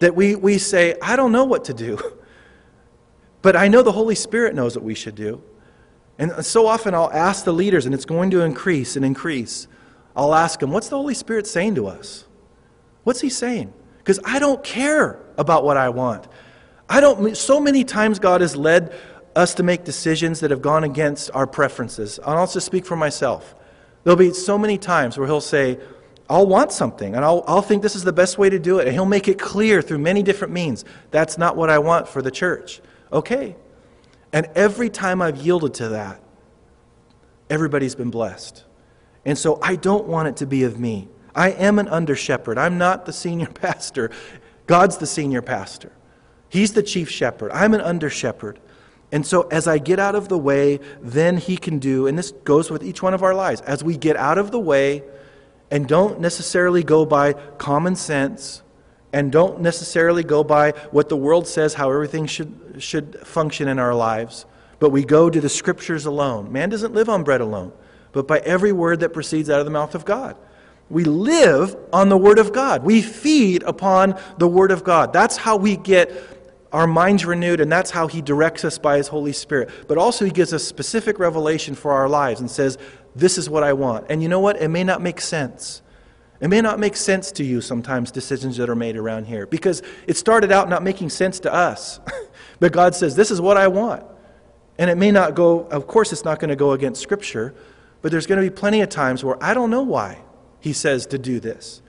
That 0.00 0.14
we, 0.14 0.34
we 0.34 0.58
say, 0.58 0.96
I 1.00 1.16
don't 1.16 1.32
know 1.32 1.44
what 1.44 1.66
to 1.66 1.74
do, 1.74 1.98
but 3.42 3.54
I 3.54 3.68
know 3.68 3.82
the 3.82 3.92
Holy 3.92 4.14
Spirit 4.14 4.54
knows 4.54 4.76
what 4.76 4.84
we 4.84 4.94
should 4.94 5.14
do. 5.14 5.42
And 6.18 6.44
so 6.44 6.66
often 6.66 6.94
I'll 6.94 7.12
ask 7.12 7.44
the 7.44 7.52
leaders, 7.52 7.86
and 7.86 7.94
it's 7.94 8.04
going 8.04 8.30
to 8.30 8.40
increase 8.40 8.96
and 8.96 9.04
increase. 9.04 9.68
I'll 10.14 10.34
ask 10.34 10.60
them, 10.60 10.70
What's 10.70 10.88
the 10.88 10.96
Holy 10.96 11.14
Spirit 11.14 11.46
saying 11.46 11.74
to 11.74 11.86
us? 11.86 12.24
What's 13.04 13.20
He 13.20 13.28
saying? 13.28 13.72
Because 13.98 14.18
I 14.24 14.38
don't 14.38 14.62
care 14.64 15.18
about 15.36 15.64
what 15.64 15.76
I 15.76 15.90
want. 15.90 16.26
I 16.88 17.00
don't, 17.00 17.36
so 17.36 17.60
many 17.60 17.84
times 17.84 18.18
God 18.18 18.40
has 18.40 18.56
led 18.56 18.94
us 19.34 19.54
to 19.54 19.62
make 19.62 19.84
decisions 19.84 20.40
that 20.40 20.50
have 20.50 20.62
gone 20.62 20.84
against 20.84 21.30
our 21.34 21.46
preferences. 21.46 22.18
I'll 22.24 22.46
just 22.46 22.64
speak 22.64 22.86
for 22.86 22.96
myself. 22.96 23.54
There'll 24.04 24.16
be 24.16 24.32
so 24.32 24.56
many 24.56 24.78
times 24.78 25.18
where 25.18 25.26
He'll 25.26 25.40
say, 25.40 25.78
I'll 26.28 26.46
want 26.46 26.72
something, 26.72 27.14
and 27.14 27.24
I'll, 27.24 27.44
I'll 27.46 27.62
think 27.62 27.82
this 27.82 27.94
is 27.94 28.04
the 28.04 28.12
best 28.12 28.38
way 28.38 28.48
to 28.48 28.58
do 28.58 28.78
it. 28.78 28.86
And 28.86 28.94
He'll 28.94 29.04
make 29.04 29.28
it 29.28 29.38
clear 29.38 29.82
through 29.82 29.98
many 29.98 30.22
different 30.22 30.54
means. 30.54 30.84
That's 31.10 31.36
not 31.36 31.56
what 31.56 31.68
I 31.68 31.78
want 31.78 32.08
for 32.08 32.22
the 32.22 32.30
church. 32.30 32.80
Okay, 33.12 33.54
and 34.32 34.46
every 34.54 34.90
time 34.90 35.22
I've 35.22 35.36
yielded 35.36 35.74
to 35.74 35.90
that, 35.90 36.20
everybody's 37.48 37.94
been 37.94 38.10
blessed. 38.10 38.64
And 39.24 39.36
so 39.36 39.58
I 39.62 39.76
don't 39.76 40.06
want 40.06 40.28
it 40.28 40.36
to 40.38 40.46
be 40.46 40.64
of 40.64 40.78
me. 40.78 41.08
I 41.34 41.50
am 41.50 41.78
an 41.78 41.88
under 41.88 42.16
shepherd. 42.16 42.58
I'm 42.58 42.78
not 42.78 43.06
the 43.06 43.12
senior 43.12 43.46
pastor. 43.54 44.10
God's 44.66 44.98
the 44.98 45.06
senior 45.06 45.42
pastor. 45.42 45.92
He's 46.48 46.72
the 46.72 46.82
chief 46.82 47.10
shepherd. 47.10 47.50
I'm 47.52 47.74
an 47.74 47.80
under 47.80 48.08
shepherd. 48.08 48.58
And 49.12 49.24
so 49.24 49.42
as 49.48 49.68
I 49.68 49.78
get 49.78 49.98
out 49.98 50.14
of 50.14 50.28
the 50.28 50.38
way, 50.38 50.80
then 51.00 51.36
he 51.36 51.56
can 51.56 51.78
do, 51.78 52.06
and 52.06 52.18
this 52.18 52.32
goes 52.32 52.70
with 52.70 52.82
each 52.82 53.02
one 53.02 53.14
of 53.14 53.22
our 53.22 53.34
lives, 53.34 53.60
as 53.62 53.84
we 53.84 53.96
get 53.96 54.16
out 54.16 54.38
of 54.38 54.50
the 54.50 54.58
way 54.58 55.04
and 55.70 55.88
don't 55.88 56.20
necessarily 56.20 56.82
go 56.82 57.04
by 57.04 57.32
common 57.32 57.96
sense 57.96 58.62
and 59.12 59.32
don't 59.32 59.60
necessarily 59.60 60.22
go 60.22 60.44
by 60.44 60.72
what 60.90 61.08
the 61.08 61.16
world 61.16 61.46
says 61.46 61.74
how 61.74 61.90
everything 61.90 62.26
should, 62.26 62.76
should 62.78 63.20
function 63.26 63.68
in 63.68 63.78
our 63.78 63.94
lives, 63.94 64.46
but 64.78 64.90
we 64.90 65.04
go 65.04 65.30
to 65.30 65.40
the 65.40 65.48
scriptures 65.48 66.06
alone. 66.06 66.52
Man 66.52 66.68
doesn't 66.68 66.94
live 66.94 67.08
on 67.08 67.24
bread 67.24 67.40
alone, 67.40 67.72
but 68.12 68.26
by 68.26 68.38
every 68.40 68.72
word 68.72 69.00
that 69.00 69.10
proceeds 69.10 69.48
out 69.48 69.60
of 69.60 69.64
the 69.64 69.70
mouth 69.70 69.94
of 69.94 70.04
God. 70.04 70.36
We 70.88 71.04
live 71.04 71.76
on 71.92 72.08
the 72.08 72.16
Word 72.16 72.38
of 72.38 72.52
God. 72.52 72.84
We 72.84 73.02
feed 73.02 73.62
upon 73.64 74.18
the 74.38 74.46
Word 74.46 74.70
of 74.70 74.84
God. 74.84 75.12
That's 75.12 75.36
how 75.36 75.56
we 75.56 75.76
get 75.76 76.12
our 76.72 76.86
minds 76.86 77.24
renewed, 77.24 77.60
and 77.60 77.70
that's 77.70 77.90
how 77.90 78.06
He 78.06 78.22
directs 78.22 78.64
us 78.64 78.78
by 78.78 78.98
His 78.98 79.08
Holy 79.08 79.32
Spirit. 79.32 79.70
But 79.88 79.98
also, 79.98 80.24
He 80.24 80.30
gives 80.30 80.52
us 80.52 80.62
specific 80.62 81.18
revelation 81.18 81.74
for 81.74 81.92
our 81.92 82.08
lives 82.08 82.40
and 82.40 82.50
says, 82.50 82.78
This 83.16 83.36
is 83.36 83.50
what 83.50 83.64
I 83.64 83.72
want. 83.72 84.06
And 84.10 84.22
you 84.22 84.28
know 84.28 84.40
what? 84.40 84.60
It 84.62 84.68
may 84.68 84.84
not 84.84 85.02
make 85.02 85.20
sense. 85.20 85.82
It 86.40 86.48
may 86.48 86.60
not 86.60 86.78
make 86.78 86.96
sense 86.96 87.32
to 87.32 87.44
you 87.44 87.60
sometimes, 87.60 88.10
decisions 88.10 88.56
that 88.58 88.68
are 88.68 88.76
made 88.76 88.96
around 88.96 89.26
here, 89.26 89.46
because 89.46 89.82
it 90.06 90.16
started 90.16 90.52
out 90.52 90.68
not 90.68 90.82
making 90.82 91.10
sense 91.10 91.40
to 91.40 91.52
us. 91.52 92.00
but 92.60 92.72
God 92.72 92.94
says, 92.94 93.16
This 93.16 93.30
is 93.30 93.40
what 93.40 93.56
I 93.56 93.68
want. 93.68 94.04
And 94.78 94.90
it 94.90 94.96
may 94.96 95.10
not 95.10 95.34
go, 95.34 95.60
of 95.68 95.86
course, 95.86 96.12
it's 96.12 96.24
not 96.24 96.38
going 96.38 96.50
to 96.50 96.56
go 96.56 96.72
against 96.72 97.00
Scripture, 97.00 97.54
but 98.02 98.12
there's 98.12 98.26
going 98.26 98.42
to 98.42 98.48
be 98.48 98.54
plenty 98.54 98.82
of 98.82 98.90
times 98.90 99.24
where 99.24 99.42
I 99.42 99.54
don't 99.54 99.70
know 99.70 99.82
why 99.82 100.18
He 100.60 100.72
says 100.72 101.06
to 101.06 101.18
do 101.18 101.40
this. 101.40 101.82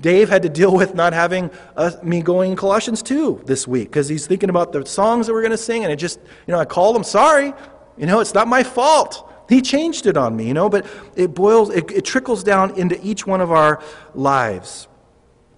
Dave 0.00 0.28
had 0.28 0.42
to 0.42 0.48
deal 0.48 0.72
with 0.72 0.94
not 0.94 1.12
having 1.12 1.50
uh, 1.76 1.92
me 2.02 2.22
going 2.22 2.52
in 2.52 2.56
Colossians 2.56 3.02
2 3.02 3.42
this 3.44 3.66
week 3.66 3.88
because 3.88 4.08
he's 4.08 4.26
thinking 4.26 4.50
about 4.50 4.72
the 4.72 4.84
songs 4.86 5.26
that 5.26 5.32
we're 5.32 5.42
going 5.42 5.52
to 5.52 5.58
sing, 5.58 5.84
and 5.84 5.92
it 5.92 5.96
just, 5.96 6.20
you 6.46 6.52
know, 6.52 6.58
I 6.58 6.64
called 6.64 6.96
him, 6.96 7.04
sorry, 7.04 7.52
you 7.96 8.06
know, 8.06 8.20
it's 8.20 8.34
not 8.34 8.48
my 8.48 8.62
fault. 8.62 9.27
He 9.48 9.62
changed 9.62 10.06
it 10.06 10.16
on 10.16 10.36
me, 10.36 10.46
you 10.46 10.54
know, 10.54 10.68
but 10.68 10.86
it 11.16 11.34
boils, 11.34 11.70
it, 11.70 11.90
it 11.90 12.04
trickles 12.04 12.44
down 12.44 12.78
into 12.78 13.00
each 13.02 13.26
one 13.26 13.40
of 13.40 13.50
our 13.50 13.82
lives. 14.14 14.88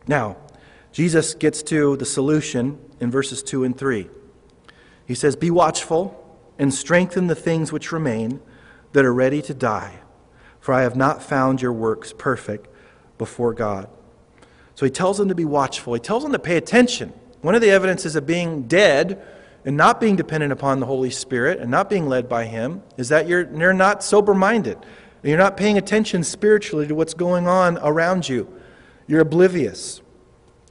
Now, 0.06 0.36
Jesus 0.92 1.34
gets 1.34 1.62
to 1.64 1.96
the 1.96 2.06
solution 2.06 2.78
in 3.00 3.10
verses 3.10 3.42
2 3.42 3.64
and 3.64 3.76
3. 3.76 4.08
He 5.06 5.14
says, 5.14 5.34
Be 5.34 5.50
watchful 5.50 6.16
and 6.58 6.72
strengthen 6.72 7.26
the 7.26 7.34
things 7.34 7.72
which 7.72 7.90
remain 7.90 8.40
that 8.92 9.04
are 9.04 9.14
ready 9.14 9.42
to 9.42 9.54
die, 9.54 10.00
for 10.60 10.72
I 10.72 10.82
have 10.82 10.94
not 10.94 11.22
found 11.22 11.60
your 11.60 11.72
works 11.72 12.12
perfect 12.16 12.68
before 13.18 13.54
God. 13.54 13.88
So 14.76 14.86
he 14.86 14.90
tells 14.90 15.18
them 15.18 15.28
to 15.28 15.34
be 15.34 15.44
watchful. 15.44 15.94
He 15.94 16.00
tells 16.00 16.22
them 16.22 16.32
to 16.32 16.38
pay 16.38 16.56
attention. 16.56 17.12
One 17.40 17.54
of 17.54 17.60
the 17.60 17.70
evidences 17.70 18.14
of 18.16 18.26
being 18.26 18.62
dead 18.64 19.22
and 19.64 19.76
not 19.76 20.00
being 20.00 20.16
dependent 20.16 20.52
upon 20.52 20.80
the 20.80 20.86
Holy 20.86 21.10
Spirit 21.10 21.58
and 21.58 21.70
not 21.70 21.90
being 21.90 22.08
led 22.08 22.28
by 22.28 22.46
Him 22.46 22.82
is 22.96 23.08
that 23.10 23.28
you're, 23.28 23.50
you're 23.56 23.72
not 23.72 24.02
sober 24.02 24.34
minded. 24.34 24.78
You're 25.22 25.38
not 25.38 25.56
paying 25.56 25.76
attention 25.76 26.24
spiritually 26.24 26.86
to 26.86 26.94
what's 26.94 27.14
going 27.14 27.46
on 27.46 27.78
around 27.78 28.28
you. 28.28 28.48
You're 29.06 29.20
oblivious. 29.20 30.00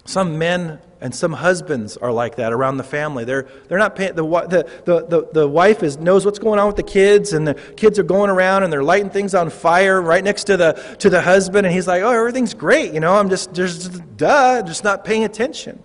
Some 0.06 0.39
men 0.39 0.80
and 1.02 1.13
some 1.13 1.34
husbands 1.34 1.97
are 1.97 2.12
like 2.12 2.36
that 2.38 2.52
around 2.52 2.78
the 2.78 2.84
family. 2.84 3.23
They're, 3.23 3.47
they're 3.67 3.78
not 3.78 3.95
paying, 3.95 4.15
the, 4.15 4.23
the, 4.23 4.69
the, 4.86 5.06
the, 5.06 5.30
the 5.32 5.47
wife 5.47 5.84
is, 5.84 5.97
knows 5.97 6.25
what's 6.25 6.39
going 6.39 6.60
on 6.60 6.67
with 6.67 6.75
the 6.75 6.84
kids, 6.84 7.32
and 7.34 7.47
the 7.47 7.54
kids 7.54 7.99
are 7.99 8.04
going 8.04 8.30
around 8.30 8.63
and 8.63 8.73
they're 8.73 8.84
lighting 8.84 9.10
things 9.10 9.34
on 9.36 9.49
fire 9.49 10.02
right 10.02 10.23
next 10.23 10.45
to 10.45 10.58
the, 10.58 10.73
to 10.99 11.10
the 11.10 11.21
husband, 11.21 11.65
and 11.65 11.73
he's 11.73 11.88
like, 11.88 12.02
oh, 12.02 12.12
everything's 12.12 12.54
great, 12.54 12.93
you 12.93 12.99
know, 12.99 13.13
I'm 13.13 13.30
just, 13.30 13.54
just, 13.54 14.17
duh, 14.17 14.62
just 14.63 14.84
not 14.84 15.06
paying 15.06 15.23
attention. 15.23 15.82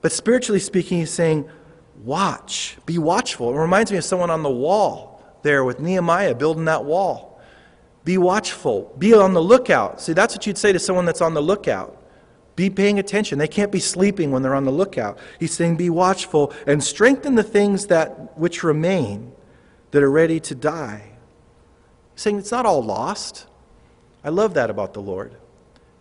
But 0.00 0.12
spiritually 0.12 0.60
speaking, 0.60 0.98
he's 0.98 1.10
saying, 1.10 1.48
watch, 2.04 2.76
be 2.86 2.98
watchful. 2.98 3.54
It 3.54 3.58
reminds 3.58 3.90
me 3.90 3.98
of 3.98 4.04
someone 4.04 4.30
on 4.30 4.42
the 4.42 4.50
wall 4.50 5.22
there 5.42 5.64
with 5.64 5.80
Nehemiah 5.80 6.34
building 6.34 6.66
that 6.66 6.84
wall. 6.84 7.40
Be 8.04 8.18
watchful, 8.18 8.94
be 8.98 9.14
on 9.14 9.32
the 9.32 9.42
lookout. 9.42 10.00
See, 10.00 10.12
that's 10.12 10.34
what 10.34 10.46
you'd 10.46 10.58
say 10.58 10.72
to 10.72 10.78
someone 10.78 11.06
that's 11.06 11.22
on 11.22 11.34
the 11.34 11.40
lookout. 11.40 12.00
Be 12.56 12.70
paying 12.70 12.98
attention. 12.98 13.38
They 13.38 13.48
can't 13.48 13.72
be 13.72 13.80
sleeping 13.80 14.30
when 14.30 14.42
they're 14.42 14.54
on 14.54 14.64
the 14.64 14.70
lookout. 14.70 15.18
He's 15.40 15.52
saying, 15.52 15.76
Be 15.76 15.90
watchful 15.90 16.52
and 16.66 16.84
strengthen 16.84 17.34
the 17.34 17.42
things 17.42 17.86
that 17.86 18.38
which 18.38 18.62
remain 18.62 19.32
that 19.90 20.02
are 20.02 20.10
ready 20.10 20.38
to 20.40 20.54
die. 20.54 21.12
He's 22.12 22.22
saying 22.22 22.38
it's 22.38 22.52
not 22.52 22.66
all 22.66 22.82
lost. 22.82 23.46
I 24.22 24.28
love 24.28 24.54
that 24.54 24.70
about 24.70 24.94
the 24.94 25.02
Lord. 25.02 25.34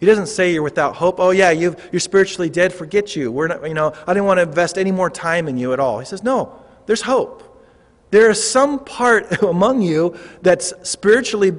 He 0.04 0.08
doesn't 0.08 0.28
say 0.28 0.52
you're 0.52 0.64
without 0.64 0.98
hope. 0.98 1.18
Oh 1.18 1.30
yeah, 1.30 1.52
you 1.52 1.78
are 1.94 2.00
spiritually 2.00 2.50
dead. 2.50 2.74
Forget 2.74 3.16
you. 3.16 3.32
We're 3.32 3.48
not, 3.48 3.66
you 3.66 3.74
know, 3.74 3.94
I 4.06 4.14
didn't 4.14 4.26
want 4.26 4.40
to 4.40 4.42
invest 4.42 4.78
any 4.78 4.92
more 4.92 5.10
time 5.10 5.48
in 5.48 5.58
you 5.58 5.72
at 5.72 5.80
all. 5.80 6.00
He 6.00 6.06
says, 6.06 6.24
no, 6.24 6.62
there's 6.88 7.04
hope. 7.04 7.42
There 8.12 8.30
is 8.30 8.52
some 8.52 8.84
part 8.84 9.42
among 9.42 9.82
you 9.82 10.18
that's 10.42 10.74
spiritually 10.84 11.54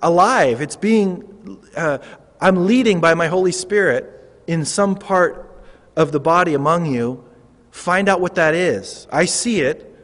alive. 0.00 0.62
It's 0.62 0.76
being, 0.76 1.60
uh, 1.76 1.98
I'm 2.40 2.66
leading 2.66 3.00
by 3.00 3.12
my 3.12 3.26
Holy 3.26 3.52
Spirit 3.52 4.10
in 4.46 4.64
some 4.64 4.94
part 4.94 5.62
of 5.94 6.10
the 6.10 6.20
body 6.20 6.54
among 6.54 6.86
you, 6.86 7.22
find 7.70 8.08
out 8.08 8.22
what 8.22 8.36
that 8.36 8.54
is. 8.54 9.08
I 9.12 9.26
see 9.26 9.60
it. 9.60 9.94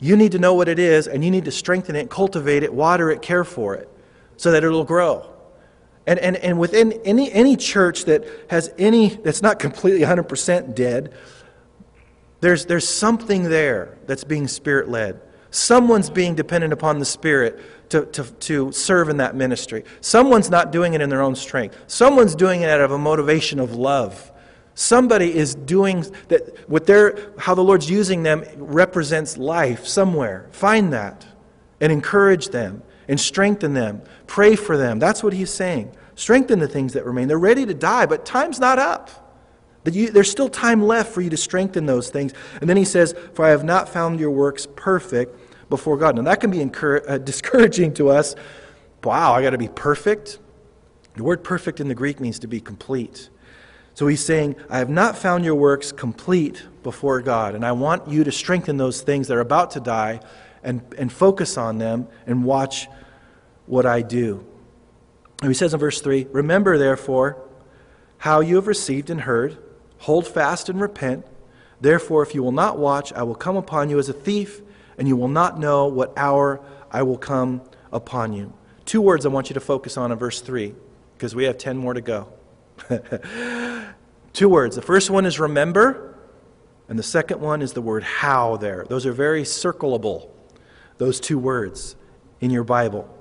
You 0.00 0.18
need 0.18 0.32
to 0.32 0.38
know 0.38 0.52
what 0.52 0.68
it 0.68 0.78
is, 0.78 1.08
and 1.08 1.24
you 1.24 1.30
need 1.30 1.46
to 1.46 1.50
strengthen 1.50 1.96
it, 1.96 2.10
cultivate 2.10 2.62
it, 2.62 2.74
water 2.74 3.10
it, 3.10 3.22
care 3.22 3.42
for 3.42 3.74
it, 3.74 3.88
so 4.36 4.50
that 4.50 4.64
it'll 4.64 4.84
grow. 4.84 5.37
And, 6.08 6.18
and, 6.20 6.36
and 6.38 6.58
within 6.58 6.92
any, 7.04 7.30
any 7.32 7.54
church 7.54 8.06
that 8.06 8.24
has 8.48 8.72
any, 8.78 9.08
that's 9.08 9.42
not 9.42 9.58
completely 9.58 10.00
100% 10.00 10.74
dead, 10.74 11.12
there's, 12.40 12.64
there's 12.64 12.88
something 12.88 13.42
there 13.42 13.98
that's 14.06 14.24
being 14.24 14.48
spirit 14.48 14.88
led. 14.88 15.20
Someone's 15.50 16.08
being 16.08 16.34
dependent 16.34 16.72
upon 16.72 16.98
the 16.98 17.04
Spirit 17.04 17.60
to, 17.90 18.06
to, 18.06 18.24
to 18.24 18.72
serve 18.72 19.10
in 19.10 19.18
that 19.18 19.34
ministry. 19.34 19.84
Someone's 20.00 20.48
not 20.48 20.72
doing 20.72 20.94
it 20.94 21.02
in 21.02 21.10
their 21.10 21.20
own 21.20 21.34
strength. 21.34 21.76
Someone's 21.88 22.34
doing 22.34 22.62
it 22.62 22.70
out 22.70 22.80
of 22.80 22.90
a 22.90 22.98
motivation 22.98 23.60
of 23.60 23.74
love. 23.74 24.32
Somebody 24.74 25.34
is 25.34 25.54
doing 25.54 26.06
that 26.28 26.68
what 26.70 26.86
their 26.86 27.32
how 27.38 27.54
the 27.54 27.64
Lord's 27.64 27.90
using 27.90 28.22
them 28.22 28.44
represents 28.56 29.36
life 29.36 29.86
somewhere. 29.86 30.46
Find 30.52 30.92
that 30.92 31.26
and 31.80 31.90
encourage 31.90 32.48
them 32.48 32.82
and 33.08 33.18
strengthen 33.18 33.74
them. 33.74 34.02
Pray 34.26 34.54
for 34.54 34.76
them. 34.76 34.98
That's 34.98 35.22
what 35.22 35.32
he's 35.32 35.52
saying. 35.52 35.92
Strengthen 36.18 36.58
the 36.58 36.66
things 36.66 36.94
that 36.94 37.06
remain. 37.06 37.28
They're 37.28 37.38
ready 37.38 37.64
to 37.64 37.72
die, 37.72 38.04
but 38.04 38.26
time's 38.26 38.58
not 38.58 38.80
up. 38.80 39.08
There's 39.84 40.28
still 40.28 40.48
time 40.48 40.82
left 40.82 41.12
for 41.12 41.20
you 41.20 41.30
to 41.30 41.36
strengthen 41.36 41.86
those 41.86 42.10
things. 42.10 42.34
And 42.60 42.68
then 42.68 42.76
he 42.76 42.84
says, 42.84 43.14
For 43.34 43.44
I 43.44 43.50
have 43.50 43.62
not 43.62 43.88
found 43.88 44.18
your 44.18 44.32
works 44.32 44.66
perfect 44.74 45.38
before 45.70 45.96
God. 45.96 46.16
Now, 46.16 46.22
that 46.22 46.40
can 46.40 46.50
be 46.50 46.60
uh, 46.60 47.18
discouraging 47.24 47.94
to 47.94 48.08
us. 48.08 48.34
Wow, 49.04 49.32
I 49.32 49.42
got 49.42 49.50
to 49.50 49.58
be 49.58 49.68
perfect. 49.68 50.40
The 51.14 51.22
word 51.22 51.44
perfect 51.44 51.78
in 51.78 51.86
the 51.86 51.94
Greek 51.94 52.18
means 52.18 52.40
to 52.40 52.48
be 52.48 52.60
complete. 52.60 53.30
So 53.94 54.08
he's 54.08 54.24
saying, 54.24 54.56
I 54.68 54.78
have 54.78 54.90
not 54.90 55.16
found 55.16 55.44
your 55.44 55.54
works 55.54 55.92
complete 55.92 56.66
before 56.82 57.22
God, 57.22 57.54
and 57.54 57.64
I 57.64 57.70
want 57.70 58.08
you 58.08 58.24
to 58.24 58.32
strengthen 58.32 58.76
those 58.76 59.02
things 59.02 59.28
that 59.28 59.36
are 59.36 59.40
about 59.40 59.70
to 59.70 59.80
die 59.80 60.18
and, 60.64 60.82
and 60.98 61.12
focus 61.12 61.56
on 61.56 61.78
them 61.78 62.08
and 62.26 62.42
watch 62.42 62.88
what 63.66 63.86
I 63.86 64.02
do. 64.02 64.44
And 65.40 65.50
he 65.50 65.54
says 65.54 65.72
in 65.74 65.80
verse 65.80 66.00
3 66.00 66.26
Remember, 66.32 66.78
therefore, 66.78 67.42
how 68.18 68.40
you 68.40 68.56
have 68.56 68.66
received 68.66 69.10
and 69.10 69.22
heard, 69.22 69.58
hold 69.98 70.26
fast 70.26 70.68
and 70.68 70.80
repent. 70.80 71.24
Therefore, 71.80 72.22
if 72.22 72.34
you 72.34 72.42
will 72.42 72.52
not 72.52 72.78
watch, 72.78 73.12
I 73.12 73.22
will 73.22 73.36
come 73.36 73.56
upon 73.56 73.88
you 73.90 73.98
as 73.98 74.08
a 74.08 74.12
thief 74.12 74.60
and 74.98 75.06
you 75.06 75.16
will 75.16 75.28
not 75.28 75.58
know 75.58 75.86
what 75.86 76.12
hour 76.16 76.60
I 76.90 77.02
will 77.02 77.16
come 77.16 77.62
upon 77.92 78.32
you. 78.32 78.52
Two 78.84 79.00
words 79.00 79.24
I 79.24 79.28
want 79.28 79.48
you 79.48 79.54
to 79.54 79.60
focus 79.60 79.96
on 79.96 80.10
in 80.10 80.18
verse 80.18 80.40
3, 80.40 80.74
because 81.14 81.34
we 81.34 81.44
have 81.44 81.56
10 81.56 81.76
more 81.76 81.94
to 81.94 82.00
go. 82.00 82.28
Two 84.32 84.48
words. 84.48 84.76
The 84.76 84.82
first 84.82 85.10
one 85.10 85.24
is 85.24 85.38
remember, 85.38 86.16
and 86.88 86.98
the 86.98 87.02
second 87.02 87.40
one 87.40 87.62
is 87.62 87.72
the 87.72 87.82
word 87.82 88.02
how 88.02 88.56
there. 88.56 88.84
Those 88.88 89.06
are 89.06 89.12
very 89.12 89.42
circleable, 89.42 90.28
those 90.98 91.20
two 91.20 91.38
words 91.38 91.96
in 92.40 92.50
your 92.50 92.64
Bible. 92.64 93.12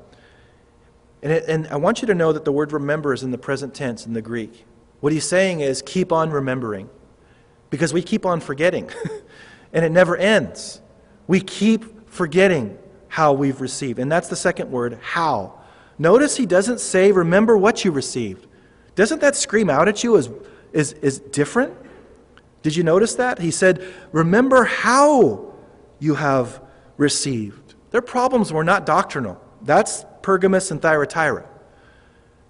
And, 1.21 1.31
it, 1.31 1.45
and 1.47 1.67
I 1.67 1.77
want 1.77 2.01
you 2.01 2.07
to 2.07 2.15
know 2.15 2.31
that 2.31 2.45
the 2.45 2.51
word 2.51 2.71
remember 2.71 3.13
is 3.13 3.23
in 3.23 3.31
the 3.31 3.37
present 3.37 3.73
tense 3.73 4.05
in 4.05 4.13
the 4.13 4.21
Greek. 4.21 4.65
What 4.99 5.13
he's 5.13 5.27
saying 5.27 5.59
is 5.59 5.81
keep 5.81 6.11
on 6.11 6.31
remembering, 6.31 6.89
because 7.69 7.93
we 7.93 8.01
keep 8.01 8.25
on 8.25 8.39
forgetting, 8.39 8.89
and 9.73 9.85
it 9.85 9.91
never 9.91 10.15
ends. 10.15 10.81
We 11.27 11.41
keep 11.41 12.09
forgetting 12.09 12.77
how 13.07 13.33
we've 13.33 13.61
received. 13.61 13.99
And 13.99 14.11
that's 14.11 14.27
the 14.27 14.35
second 14.35 14.71
word, 14.71 14.99
how. 15.01 15.59
Notice 15.99 16.37
he 16.37 16.45
doesn't 16.45 16.79
say, 16.79 17.11
remember 17.11 17.57
what 17.57 17.83
you 17.83 17.91
received. 17.91 18.47
Doesn't 18.95 19.21
that 19.21 19.35
scream 19.35 19.69
out 19.69 19.87
at 19.87 20.03
you 20.03 20.17
as, 20.17 20.29
as, 20.73 20.93
as 20.93 21.19
different? 21.19 21.73
Did 22.61 22.75
you 22.75 22.83
notice 22.83 23.15
that? 23.15 23.39
He 23.39 23.51
said, 23.51 23.83
remember 24.11 24.63
how 24.63 25.53
you 25.99 26.15
have 26.15 26.61
received. 26.97 27.75
Their 27.91 28.01
problems 28.01 28.51
were 28.51 28.63
not 28.63 28.85
doctrinal. 28.85 29.41
That's 29.61 30.05
Pergamos 30.27 30.71
and 30.71 30.81
Thyatira. 30.81 31.45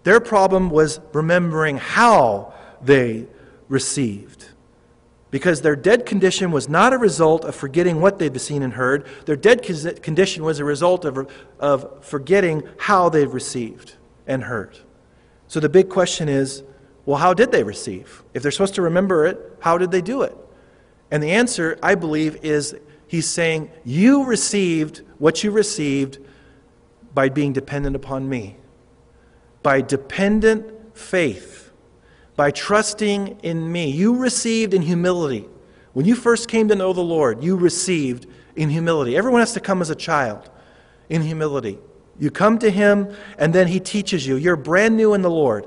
Their 0.01 0.19
problem 0.19 0.71
was 0.71 0.99
remembering 1.13 1.77
how 1.77 2.55
they 2.81 3.27
received 3.67 4.45
because 5.29 5.61
their 5.61 5.75
dead 5.75 6.03
condition 6.03 6.49
was 6.49 6.67
not 6.67 6.91
a 6.91 6.97
result 6.97 7.45
of 7.45 7.53
forgetting 7.53 8.01
what 8.01 8.17
they'd 8.17 8.41
seen 8.41 8.63
and 8.63 8.73
heard. 8.73 9.05
Their 9.27 9.35
dead 9.35 9.61
condition 10.01 10.43
was 10.43 10.57
a 10.57 10.65
result 10.65 11.05
of, 11.05 11.31
of 11.59 12.03
forgetting 12.03 12.63
how 12.79 13.09
they've 13.09 13.31
received 13.31 13.93
and 14.25 14.45
heard. 14.45 14.79
So 15.47 15.59
the 15.59 15.69
big 15.69 15.87
question 15.87 16.29
is 16.29 16.63
well, 17.05 17.17
how 17.17 17.35
did 17.35 17.51
they 17.51 17.61
receive? 17.61 18.23
If 18.33 18.41
they're 18.41 18.51
supposed 18.51 18.73
to 18.73 18.81
remember 18.81 19.27
it, 19.27 19.39
how 19.59 19.77
did 19.77 19.91
they 19.91 20.01
do 20.01 20.23
it? 20.23 20.35
And 21.11 21.21
the 21.21 21.33
answer, 21.33 21.77
I 21.83 21.93
believe, 21.93 22.43
is 22.43 22.75
he's 23.05 23.29
saying, 23.29 23.69
You 23.85 24.23
received 24.23 25.03
what 25.19 25.43
you 25.43 25.51
received 25.51 26.17
by 27.17 27.29
being 27.29 27.51
dependent 27.51 27.95
upon 27.95 28.29
me, 28.29 28.55
by 29.63 29.81
dependent 29.81 30.95
faith, 30.95 31.71
by 32.35 32.51
trusting 32.51 33.39
in 33.41 33.71
me. 33.71 33.89
You 33.89 34.17
received 34.17 34.71
in 34.75 34.83
humility. 34.83 35.47
When 35.93 36.05
you 36.05 36.13
first 36.13 36.47
came 36.47 36.67
to 36.67 36.75
know 36.75 36.93
the 36.93 37.01
Lord, 37.01 37.43
you 37.43 37.55
received 37.55 38.27
in 38.55 38.69
humility. 38.69 39.17
Everyone 39.17 39.41
has 39.41 39.53
to 39.53 39.59
come 39.59 39.81
as 39.81 39.89
a 39.89 39.95
child 39.95 40.47
in 41.09 41.23
humility. 41.23 41.79
You 42.19 42.29
come 42.29 42.59
to 42.59 42.69
Him, 42.69 43.11
and 43.39 43.51
then 43.51 43.65
He 43.65 43.79
teaches 43.79 44.27
you. 44.27 44.35
You're 44.35 44.55
brand 44.55 44.95
new 44.95 45.15
in 45.15 45.23
the 45.23 45.31
Lord. 45.31 45.65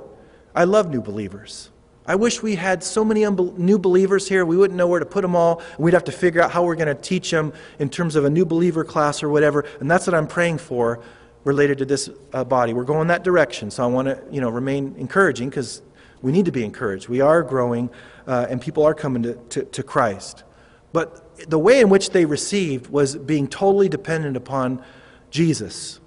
I 0.55 0.63
love 0.63 0.89
new 0.89 1.03
believers. 1.03 1.71
I 2.07 2.15
wish 2.15 2.45
we 2.45 2.55
had 2.55 2.85
so 2.85 3.05
many 3.05 3.29
new 3.29 3.79
believers 3.79 4.29
here, 4.29 4.45
we 4.45 4.57
wouldn't 4.57 4.79
know 4.79 4.87
where 4.87 5.01
to 5.01 5.07
put 5.07 5.23
them 5.23 5.35
all. 5.35 5.63
We'd 5.79 5.95
have 5.95 6.05
to 6.05 6.13
figure 6.13 6.43
out 6.43 6.53
how 6.53 6.63
we're 6.63 6.77
going 6.77 6.95
to 6.95 7.03
teach 7.03 7.33
them 7.33 7.53
in 7.81 7.91
terms 7.91 8.15
of 8.15 8.25
a 8.25 8.31
new 8.31 8.45
believer 8.45 8.85
class 8.85 9.21
or 9.21 9.29
whatever. 9.29 9.65
And 9.81 9.91
that's 9.91 10.07
what 10.07 10.15
I'm 10.15 10.29
praying 10.29 10.59
for 10.59 11.03
related 11.45 11.79
to 11.79 11.85
this 11.85 12.11
uh, 12.33 12.45
body. 12.45 12.73
We're 12.73 12.85
going 12.85 13.09
that 13.09 13.25
direction. 13.25 13.71
So 13.71 13.83
I 13.83 13.87
want 13.87 14.09
to, 14.09 14.23
you 14.31 14.41
know, 14.41 14.51
remain 14.51 14.95
encouraging 14.99 15.49
because 15.49 15.83
we 16.23 16.33
need 16.33 16.45
to 16.45 16.53
be 16.53 16.65
encouraged. 16.65 17.09
We 17.09 17.21
are 17.21 17.43
growing, 17.43 17.91
uh, 18.27 18.47
and 18.51 18.61
people 18.61 18.85
are 18.85 18.95
coming 18.95 19.23
to, 19.23 19.35
to, 19.35 19.65
to 19.65 19.83
Christ. 19.83 20.45
But 20.93 21.49
the 21.49 21.59
way 21.59 21.81
in 21.81 21.89
which 21.89 22.11
they 22.11 22.25
received 22.25 22.89
was 22.89 23.17
being 23.17 23.49
totally 23.49 23.89
dependent 23.89 24.37
upon 24.37 24.85
Jesus 25.31 26.01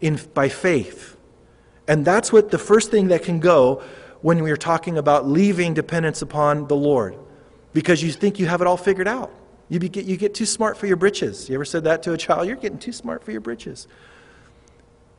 in, 0.00 0.18
by 0.34 0.48
faith. 0.48 1.16
And 1.86 2.04
that's 2.04 2.32
what 2.32 2.50
the 2.50 2.58
first 2.58 2.90
thing 2.90 3.08
that 3.08 3.22
can 3.22 3.40
go 3.40 3.82
when 4.20 4.42
we 4.42 4.50
are 4.50 4.56
talking 4.56 4.98
about 4.98 5.26
leaving 5.26 5.74
dependence 5.74 6.22
upon 6.22 6.68
the 6.68 6.76
Lord 6.76 7.16
because 7.72 8.02
you 8.02 8.12
think 8.12 8.38
you 8.38 8.46
have 8.46 8.60
it 8.60 8.66
all 8.66 8.76
figured 8.76 9.08
out. 9.08 9.32
You, 9.68 9.78
get, 9.78 10.04
you 10.04 10.16
get 10.16 10.34
too 10.34 10.46
smart 10.46 10.76
for 10.76 10.86
your 10.86 10.96
britches. 10.96 11.48
You 11.48 11.54
ever 11.54 11.64
said 11.64 11.84
that 11.84 12.02
to 12.04 12.12
a 12.12 12.18
child? 12.18 12.46
You're 12.46 12.56
getting 12.56 12.78
too 12.78 12.92
smart 12.92 13.24
for 13.24 13.32
your 13.32 13.40
britches. 13.40 13.88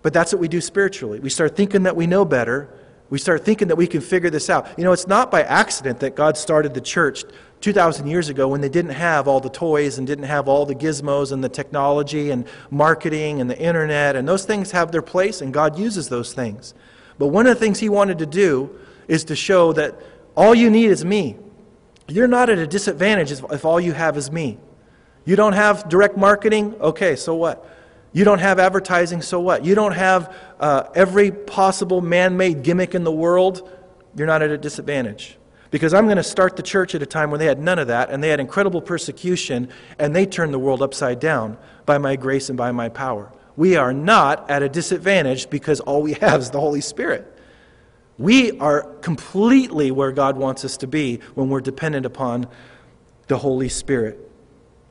But 0.04 0.14
that's 0.14 0.32
what 0.32 0.40
we 0.40 0.48
do 0.48 0.62
spiritually. 0.62 1.20
We 1.20 1.32
start 1.32 1.56
thinking 1.56 1.84
that 1.84 1.96
we 1.96 2.06
know 2.06 2.26
better. 2.26 2.70
We 3.10 3.18
start 3.18 3.44
thinking 3.46 3.70
that 3.70 3.76
we 3.76 3.88
can 3.88 4.02
figure 4.02 4.30
this 4.30 4.50
out. 4.50 4.68
You 4.78 4.84
know, 4.84 4.92
it's 4.92 5.08
not 5.08 5.32
by 5.32 5.44
accident 5.44 6.00
that 6.02 6.16
God 6.16 6.38
started 6.38 6.74
the 6.74 6.82
church 6.82 7.24
2,000 7.62 8.08
years 8.08 8.28
ago 8.28 8.48
when 8.50 8.60
they 8.60 8.70
didn't 8.70 8.92
have 8.92 9.28
all 9.28 9.40
the 9.40 9.50
toys 9.50 9.98
and 9.98 10.06
didn't 10.06 10.26
have 10.26 10.50
all 10.50 10.66
the 10.66 10.76
gizmos 10.76 11.32
and 11.32 11.42
the 11.42 11.50
technology 11.50 12.32
and 12.32 12.46
marketing 12.70 13.40
and 13.40 13.50
the 13.50 13.58
internet. 13.58 14.16
And 14.16 14.28
those 14.28 14.46
things 14.46 14.72
have 14.72 14.92
their 14.92 15.02
place, 15.02 15.42
and 15.42 15.54
God 15.54 15.80
uses 15.80 16.10
those 16.10 16.34
things. 16.34 16.74
But 17.18 17.28
one 17.28 17.48
of 17.48 17.56
the 17.56 17.60
things 17.60 17.80
He 17.80 17.88
wanted 17.88 18.18
to 18.20 18.26
do 18.26 18.78
is 19.08 19.24
to 19.26 19.36
show 19.36 19.72
that 19.74 19.96
all 20.36 20.54
you 20.54 20.70
need 20.70 20.88
is 20.88 21.06
me. 21.06 21.38
You're 22.10 22.28
not 22.28 22.50
at 22.50 22.58
a 22.58 22.68
disadvantage 22.68 23.32
if 23.32 23.64
all 23.64 23.80
you 23.80 23.94
have 23.94 24.18
is 24.18 24.30
me. 24.30 24.58
You 25.24 25.38
don't 25.38 25.54
have 25.54 25.88
direct 25.88 26.18
marketing? 26.18 26.76
Okay, 26.82 27.16
so 27.16 27.36
what? 27.36 27.66
You 28.14 28.24
don't 28.24 28.40
have 28.40 28.60
advertising, 28.60 29.24
so 29.24 29.40
what? 29.40 29.66
You 29.66 29.74
don't 29.74 29.94
have 29.94 30.34
uh, 30.60 30.84
every 30.94 31.32
possible 31.32 32.00
man 32.00 32.38
made 32.38 32.62
gimmick 32.62 32.94
in 32.94 33.04
the 33.04 33.12
world? 33.12 33.70
You're 34.16 34.28
not 34.28 34.44
at 34.44 34.52
a 34.52 34.58
disadvantage. 34.58 35.38
Because 35.72 35.96
I'm 35.96 36.06
going 36.06 36.18
to 36.18 36.24
start 36.24 36.56
the 36.56 36.62
church 36.62 36.94
at 36.94 37.02
a 37.02 37.08
time 37.08 37.32
when 37.32 37.40
they 37.40 37.48
had 37.48 37.60
none 37.60 37.80
of 37.80 37.88
that, 37.88 38.12
and 38.12 38.24
they 38.24 38.30
had 38.30 38.40
incredible 38.40 38.80
persecution, 38.80 39.70
and 39.98 40.16
they 40.16 40.28
turned 40.28 40.54
the 40.54 40.60
world 40.60 40.84
upside 40.84 41.20
down 41.20 41.58
by 41.88 41.98
my 41.98 42.16
grace 42.16 42.50
and 42.50 42.58
by 42.58 42.72
my 42.72 42.90
power. 42.90 43.32
We 43.56 43.76
are 43.76 43.92
not 43.92 44.48
at 44.50 44.62
a 44.62 44.70
disadvantage 44.70 45.50
because 45.50 45.80
all 45.80 46.04
we 46.04 46.14
have 46.14 46.42
is 46.42 46.52
the 46.52 46.60
Holy 46.60 46.82
Spirit. 46.82 47.30
We 48.20 48.60
are 48.60 48.84
completely 49.02 49.90
where 49.90 50.12
God 50.12 50.38
wants 50.38 50.64
us 50.64 50.78
to 50.78 50.88
be 50.88 51.20
when 51.34 51.50
we're 51.50 51.62
dependent 51.62 52.06
upon 52.06 52.48
the 53.28 53.40
Holy 53.40 53.70
Spirit. 53.70 54.30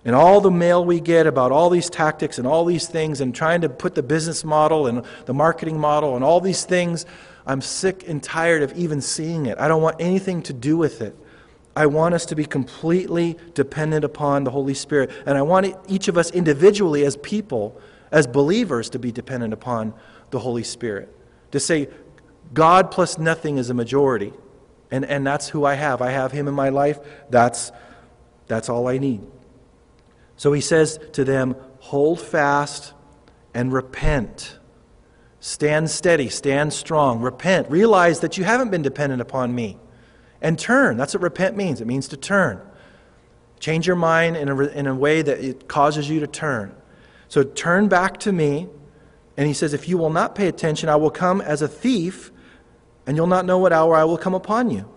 And 0.04 0.16
all 0.16 0.40
the 0.40 0.50
mail 0.50 0.84
we 0.84 1.00
get 1.00 1.26
about 1.26 1.52
all 1.52 1.70
these 1.70 1.88
tactics 1.88 2.38
and 2.38 2.46
all 2.46 2.64
these 2.64 2.88
things 2.88 3.20
and 3.20 3.34
trying 3.34 3.60
to 3.60 3.68
put 3.68 3.94
the 3.94 4.02
business 4.02 4.44
model 4.44 4.88
and 4.88 5.04
the 5.26 5.34
marketing 5.34 5.78
model 5.78 6.16
and 6.16 6.24
all 6.24 6.40
these 6.40 6.64
things, 6.64 7.06
I'm 7.46 7.60
sick 7.60 8.08
and 8.08 8.22
tired 8.22 8.62
of 8.62 8.76
even 8.76 9.00
seeing 9.00 9.46
it. 9.46 9.58
I 9.58 9.68
don't 9.68 9.82
want 9.82 9.96
anything 10.00 10.42
to 10.44 10.52
do 10.52 10.76
with 10.76 11.00
it. 11.02 11.16
I 11.74 11.86
want 11.86 12.14
us 12.14 12.26
to 12.26 12.36
be 12.36 12.44
completely 12.44 13.38
dependent 13.54 14.04
upon 14.04 14.44
the 14.44 14.50
Holy 14.50 14.74
Spirit. 14.74 15.10
And 15.24 15.38
I 15.38 15.42
want 15.42 15.74
each 15.88 16.08
of 16.08 16.18
us 16.18 16.30
individually, 16.30 17.04
as 17.04 17.16
people, 17.16 17.80
as 18.10 18.26
believers, 18.26 18.90
to 18.90 18.98
be 18.98 19.10
dependent 19.10 19.54
upon 19.54 19.94
the 20.30 20.40
Holy 20.40 20.64
Spirit. 20.64 21.16
To 21.52 21.60
say, 21.60 21.88
God 22.52 22.90
plus 22.90 23.18
nothing 23.18 23.56
is 23.56 23.70
a 23.70 23.74
majority. 23.74 24.32
And, 24.90 25.04
and 25.06 25.26
that's 25.26 25.48
who 25.48 25.64
I 25.64 25.74
have. 25.74 26.02
I 26.02 26.10
have 26.10 26.32
Him 26.32 26.46
in 26.46 26.54
my 26.54 26.68
life. 26.68 26.98
That's, 27.30 27.72
that's 28.48 28.68
all 28.68 28.88
I 28.88 28.98
need. 28.98 29.22
So 30.42 30.52
he 30.52 30.60
says 30.60 30.98
to 31.12 31.22
them, 31.22 31.54
Hold 31.78 32.20
fast 32.20 32.94
and 33.54 33.72
repent. 33.72 34.58
Stand 35.38 35.88
steady, 35.88 36.28
stand 36.28 36.72
strong, 36.72 37.20
repent. 37.20 37.70
Realize 37.70 38.18
that 38.20 38.36
you 38.36 38.42
haven't 38.42 38.72
been 38.72 38.82
dependent 38.82 39.22
upon 39.22 39.54
me. 39.54 39.78
And 40.40 40.58
turn. 40.58 40.96
That's 40.96 41.14
what 41.14 41.22
repent 41.22 41.56
means. 41.56 41.80
It 41.80 41.86
means 41.86 42.08
to 42.08 42.16
turn. 42.16 42.60
Change 43.60 43.86
your 43.86 43.94
mind 43.94 44.36
in 44.36 44.48
a, 44.48 44.60
in 44.62 44.88
a 44.88 44.94
way 44.96 45.22
that 45.22 45.38
it 45.38 45.68
causes 45.68 46.10
you 46.10 46.18
to 46.18 46.26
turn. 46.26 46.74
So 47.28 47.44
turn 47.44 47.86
back 47.86 48.18
to 48.20 48.32
me. 48.32 48.66
And 49.36 49.46
he 49.46 49.54
says, 49.54 49.72
If 49.72 49.88
you 49.88 49.96
will 49.96 50.10
not 50.10 50.34
pay 50.34 50.48
attention, 50.48 50.88
I 50.88 50.96
will 50.96 51.12
come 51.12 51.40
as 51.40 51.62
a 51.62 51.68
thief 51.68 52.32
and 53.06 53.16
you'll 53.16 53.28
not 53.28 53.44
know 53.44 53.58
what 53.58 53.72
hour 53.72 53.94
I 53.94 54.02
will 54.02 54.18
come 54.18 54.34
upon 54.34 54.72
you. 54.72 54.91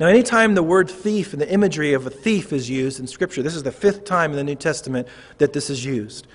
Now, 0.00 0.06
anytime 0.08 0.54
the 0.54 0.62
word 0.62 0.90
thief 0.90 1.32
and 1.32 1.40
the 1.40 1.50
imagery 1.50 1.92
of 1.92 2.06
a 2.06 2.10
thief 2.10 2.52
is 2.52 2.68
used 2.68 2.98
in 2.98 3.06
Scripture, 3.06 3.42
this 3.42 3.54
is 3.54 3.62
the 3.62 3.72
fifth 3.72 4.04
time 4.04 4.32
in 4.32 4.36
the 4.36 4.44
New 4.44 4.56
Testament 4.56 5.06
that 5.38 5.52
this 5.52 5.70
is 5.70 5.84
used. 5.84 6.26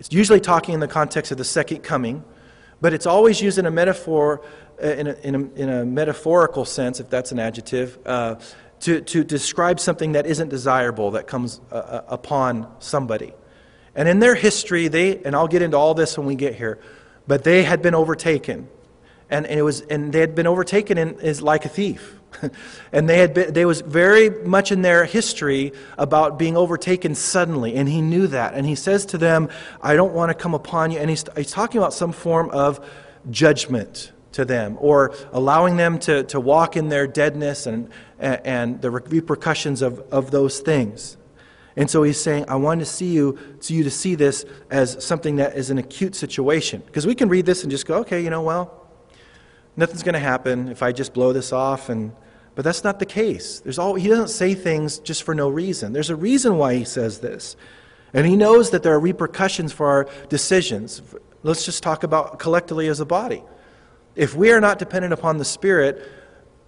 It's 0.00 0.12
usually 0.12 0.40
talking 0.40 0.74
in 0.74 0.80
the 0.80 0.88
context 0.88 1.30
of 1.30 1.38
the 1.38 1.44
second 1.44 1.82
coming, 1.82 2.24
but 2.80 2.92
it's 2.92 3.06
always 3.06 3.40
used 3.40 3.58
in 3.58 3.66
a 3.66 3.70
metaphor, 3.70 4.44
uh, 4.82 4.88
in 4.88 5.06
a, 5.06 5.12
in 5.22 5.34
a, 5.34 5.38
in 5.54 5.68
a 5.68 5.84
metaphorical 5.84 6.64
sense, 6.64 6.98
if 6.98 7.08
that's 7.08 7.30
an 7.30 7.38
adjective, 7.38 7.98
uh, 8.04 8.34
to, 8.80 9.00
to 9.00 9.22
describe 9.22 9.78
something 9.78 10.12
that 10.12 10.26
isn't 10.26 10.48
desirable 10.48 11.12
that 11.12 11.28
comes 11.28 11.60
uh, 11.70 11.76
uh, 11.76 12.04
upon 12.08 12.66
somebody. 12.80 13.32
And 13.94 14.08
in 14.08 14.18
their 14.18 14.34
history, 14.34 14.88
they, 14.88 15.22
and 15.22 15.36
I'll 15.36 15.46
get 15.46 15.62
into 15.62 15.76
all 15.76 15.94
this 15.94 16.18
when 16.18 16.26
we 16.26 16.34
get 16.34 16.56
here, 16.56 16.80
but 17.28 17.44
they 17.44 17.62
had 17.62 17.80
been 17.80 17.94
overtaken 17.94 18.68
and, 19.30 19.46
and, 19.46 19.58
it 19.58 19.62
was, 19.62 19.80
and 19.82 20.12
they 20.12 20.20
had 20.20 20.34
been 20.34 20.46
overtaken 20.46 20.98
in, 20.98 21.20
is 21.20 21.40
like 21.40 21.64
a 21.64 21.68
thief. 21.68 22.20
and 22.92 23.08
they 23.08 23.18
had 23.18 23.34
been, 23.34 23.52
they 23.52 23.64
was 23.64 23.80
very 23.80 24.30
much 24.30 24.72
in 24.72 24.82
their 24.82 25.04
history 25.04 25.72
about 25.98 26.38
being 26.38 26.56
overtaken 26.56 27.14
suddenly, 27.14 27.74
and 27.74 27.88
he 27.88 28.00
knew 28.00 28.26
that. 28.28 28.54
And 28.54 28.66
he 28.66 28.74
says 28.74 29.06
to 29.06 29.18
them, 29.18 29.48
I 29.82 29.94
don't 29.94 30.12
want 30.12 30.30
to 30.30 30.34
come 30.34 30.54
upon 30.54 30.90
you. 30.90 30.98
And 30.98 31.10
he's, 31.10 31.24
he's 31.36 31.50
talking 31.50 31.78
about 31.78 31.92
some 31.92 32.12
form 32.12 32.50
of 32.50 32.84
judgment 33.30 34.12
to 34.32 34.44
them, 34.44 34.76
or 34.80 35.14
allowing 35.32 35.76
them 35.76 35.98
to, 36.00 36.24
to 36.24 36.40
walk 36.40 36.76
in 36.76 36.88
their 36.88 37.06
deadness 37.06 37.66
and, 37.66 37.88
and 38.18 38.82
the 38.82 38.90
repercussions 38.90 39.80
of, 39.80 40.00
of 40.12 40.32
those 40.32 40.58
things. 40.58 41.16
And 41.76 41.90
so 41.90 42.02
he's 42.02 42.20
saying, 42.20 42.46
I 42.48 42.56
want 42.56 42.80
to 42.80 42.86
see 42.86 43.12
you, 43.12 43.38
to 43.62 43.74
you 43.74 43.84
to 43.84 43.90
see 43.90 44.14
this 44.14 44.44
as 44.70 45.04
something 45.04 45.36
that 45.36 45.56
is 45.56 45.70
an 45.70 45.78
acute 45.78 46.14
situation. 46.14 46.82
Because 46.86 47.06
we 47.06 47.14
can 47.14 47.28
read 47.28 47.46
this 47.46 47.62
and 47.62 47.70
just 47.70 47.86
go, 47.86 47.98
okay, 47.98 48.22
you 48.22 48.30
know, 48.30 48.42
well, 48.42 48.88
nothing's 49.76 50.02
going 50.02 50.14
to 50.14 50.20
happen 50.20 50.68
if 50.68 50.82
I 50.82 50.92
just 50.92 51.12
blow 51.14 51.32
this 51.32 51.52
off. 51.52 51.88
And, 51.88 52.12
but 52.54 52.64
that's 52.64 52.84
not 52.84 52.98
the 52.98 53.06
case. 53.06 53.60
There's 53.60 53.78
all, 53.78 53.94
he 53.94 54.08
doesn't 54.08 54.28
say 54.28 54.54
things 54.54 54.98
just 54.98 55.22
for 55.22 55.34
no 55.34 55.48
reason. 55.48 55.92
There's 55.92 56.10
a 56.10 56.16
reason 56.16 56.56
why 56.56 56.74
he 56.74 56.84
says 56.84 57.18
this. 57.18 57.56
And 58.12 58.26
he 58.26 58.36
knows 58.36 58.70
that 58.70 58.82
there 58.82 58.94
are 58.94 59.00
repercussions 59.00 59.72
for 59.72 59.88
our 59.88 60.08
decisions. 60.28 61.02
Let's 61.42 61.64
just 61.64 61.82
talk 61.82 62.04
about 62.04 62.38
collectively 62.38 62.88
as 62.88 63.00
a 63.00 63.04
body. 63.04 63.42
If 64.14 64.36
we 64.36 64.52
are 64.52 64.60
not 64.60 64.78
dependent 64.78 65.12
upon 65.12 65.38
the 65.38 65.44
Spirit, 65.44 66.08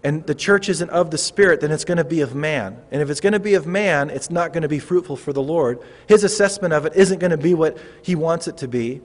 and 0.02 0.26
the 0.26 0.34
church 0.34 0.68
isn't 0.68 0.90
of 0.90 1.10
the 1.10 1.18
Spirit, 1.18 1.60
then 1.60 1.70
it's 1.70 1.84
going 1.84 1.98
to 1.98 2.04
be 2.04 2.20
of 2.20 2.34
man. 2.34 2.80
And 2.90 3.02
if 3.02 3.10
it's 3.10 3.20
going 3.20 3.32
to 3.32 3.40
be 3.40 3.54
of 3.54 3.66
man, 3.66 4.10
it's 4.10 4.30
not 4.30 4.52
going 4.52 4.62
to 4.62 4.68
be 4.68 4.78
fruitful 4.78 5.16
for 5.16 5.32
the 5.32 5.42
Lord. 5.42 5.80
His 6.08 6.22
assessment 6.22 6.74
of 6.74 6.86
it 6.86 6.94
isn't 6.94 7.18
going 7.18 7.32
to 7.32 7.36
be 7.36 7.54
what 7.54 7.78
he 8.02 8.14
wants 8.14 8.46
it 8.46 8.58
to 8.58 8.68
be, 8.68 9.00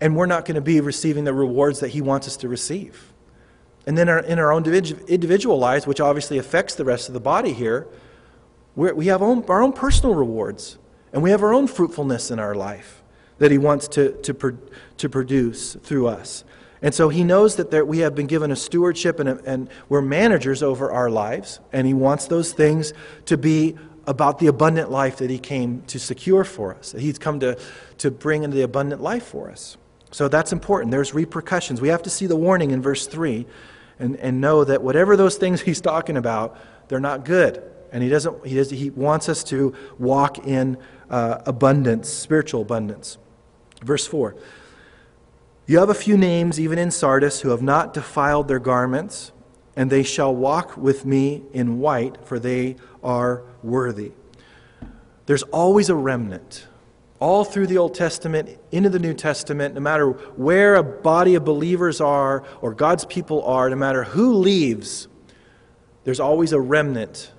and 0.00 0.16
we're 0.16 0.26
not 0.26 0.44
going 0.44 0.56
to 0.56 0.60
be 0.60 0.80
receiving 0.80 1.24
the 1.24 1.32
rewards 1.32 1.80
that 1.80 1.88
he 1.88 2.00
wants 2.00 2.26
us 2.26 2.36
to 2.38 2.48
receive. 2.48 3.13
And 3.86 3.98
then 3.98 4.08
in 4.08 4.38
our 4.38 4.52
own 4.52 4.64
individual 4.64 5.58
lives, 5.58 5.86
which 5.86 6.00
obviously 6.00 6.38
affects 6.38 6.74
the 6.74 6.84
rest 6.84 7.08
of 7.08 7.14
the 7.14 7.20
body 7.20 7.52
here, 7.52 7.86
we 8.76 9.06
have 9.06 9.22
our 9.22 9.62
own 9.62 9.72
personal 9.72 10.14
rewards. 10.14 10.78
And 11.14 11.22
we 11.22 11.30
have 11.30 11.44
our 11.44 11.54
own 11.54 11.68
fruitfulness 11.68 12.32
in 12.32 12.40
our 12.40 12.56
life 12.56 13.02
that 13.38 13.52
He 13.52 13.58
wants 13.58 13.86
to, 13.88 14.12
to, 14.22 14.58
to 14.96 15.08
produce 15.08 15.74
through 15.74 16.08
us. 16.08 16.44
And 16.82 16.92
so 16.92 17.08
He 17.08 17.22
knows 17.22 17.54
that 17.56 17.70
there, 17.70 17.84
we 17.84 17.98
have 18.00 18.16
been 18.16 18.26
given 18.26 18.50
a 18.50 18.56
stewardship 18.56 19.20
and, 19.20 19.28
a, 19.28 19.40
and 19.44 19.68
we're 19.88 20.02
managers 20.02 20.60
over 20.60 20.90
our 20.90 21.08
lives. 21.08 21.60
And 21.72 21.86
He 21.86 21.94
wants 21.94 22.26
those 22.26 22.52
things 22.52 22.92
to 23.26 23.38
be 23.38 23.76
about 24.08 24.40
the 24.40 24.48
abundant 24.48 24.90
life 24.90 25.18
that 25.18 25.30
He 25.30 25.38
came 25.38 25.82
to 25.82 26.00
secure 26.00 26.42
for 26.42 26.74
us. 26.74 26.90
that 26.90 27.00
He's 27.00 27.18
come 27.18 27.38
to, 27.40 27.56
to 27.98 28.10
bring 28.10 28.42
into 28.42 28.56
the 28.56 28.62
abundant 28.62 29.00
life 29.00 29.24
for 29.24 29.50
us. 29.50 29.76
So 30.14 30.28
that's 30.28 30.52
important. 30.52 30.92
There's 30.92 31.12
repercussions. 31.12 31.80
We 31.80 31.88
have 31.88 32.02
to 32.02 32.08
see 32.08 32.26
the 32.26 32.36
warning 32.36 32.70
in 32.70 32.80
verse 32.80 33.08
3 33.08 33.46
and, 33.98 34.14
and 34.18 34.40
know 34.40 34.62
that 34.62 34.80
whatever 34.80 35.16
those 35.16 35.34
things 35.34 35.60
he's 35.62 35.80
talking 35.80 36.16
about, 36.16 36.56
they're 36.86 37.00
not 37.00 37.24
good. 37.24 37.60
And 37.90 38.00
he, 38.00 38.08
doesn't, 38.08 38.46
he, 38.46 38.54
does, 38.54 38.70
he 38.70 38.90
wants 38.90 39.28
us 39.28 39.42
to 39.44 39.74
walk 39.98 40.46
in 40.46 40.78
uh, 41.10 41.42
abundance, 41.46 42.08
spiritual 42.08 42.62
abundance. 42.62 43.18
Verse 43.82 44.06
4 44.06 44.36
You 45.66 45.80
have 45.80 45.90
a 45.90 45.94
few 45.94 46.16
names, 46.16 46.60
even 46.60 46.78
in 46.78 46.92
Sardis, 46.92 47.40
who 47.40 47.48
have 47.48 47.62
not 47.62 47.92
defiled 47.92 48.46
their 48.46 48.60
garments, 48.60 49.32
and 49.74 49.90
they 49.90 50.04
shall 50.04 50.32
walk 50.32 50.76
with 50.76 51.04
me 51.04 51.42
in 51.52 51.80
white, 51.80 52.24
for 52.24 52.38
they 52.38 52.76
are 53.02 53.42
worthy. 53.64 54.12
There's 55.26 55.42
always 55.42 55.90
a 55.90 55.96
remnant. 55.96 56.68
All 57.24 57.42
through 57.42 57.68
the 57.68 57.78
Old 57.78 57.94
Testament, 57.94 58.58
into 58.70 58.90
the 58.90 58.98
New 58.98 59.14
Testament, 59.14 59.72
no 59.72 59.80
matter 59.80 60.10
where 60.10 60.74
a 60.74 60.82
body 60.82 61.36
of 61.36 61.42
believers 61.42 61.98
are 62.02 62.44
or 62.60 62.74
God's 62.74 63.06
people 63.06 63.42
are, 63.44 63.70
no 63.70 63.76
matter 63.76 64.04
who 64.04 64.34
leaves, 64.34 65.08
there's 66.04 66.20
always 66.20 66.52
a 66.52 66.60
remnant 66.60 67.32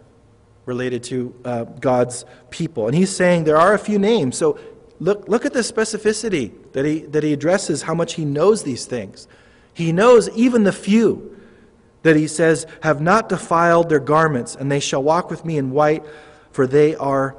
related 0.66 1.04
to 1.04 1.36
uh, 1.46 1.66
God's 1.66 2.26
people. 2.50 2.88
And 2.88 2.96
he's 2.96 3.16
saying 3.16 3.44
there 3.44 3.60
are 3.60 3.76
a 3.76 3.78
few 3.78 4.00
names. 4.00 4.36
So 4.36 4.58
look, 5.00 5.28
look 5.28 5.46
at 5.46 5.54
the 5.54 5.60
specificity 5.60 6.52
that 6.74 6.84
he, 6.84 7.02
that 7.02 7.22
he 7.22 7.32
addresses, 7.32 7.84
how 7.84 7.94
much 7.94 8.16
he 8.16 8.26
knows 8.26 8.64
these 8.64 8.88
things. 8.88 9.28
He 9.72 9.92
knows 9.92 10.30
even 10.30 10.64
the 10.64 10.74
few 10.74 11.40
that 12.02 12.16
he 12.16 12.26
says 12.26 12.66
have 12.82 13.02
not 13.02 13.30
defiled 13.30 13.90
their 13.90 14.00
garments, 14.00 14.56
and 14.56 14.72
they 14.72 14.80
shall 14.80 15.04
walk 15.04 15.30
with 15.30 15.46
me 15.46 15.60
in 15.60 15.70
white, 15.70 16.04
for 16.52 16.66
they 16.66 16.96
are 16.96 17.36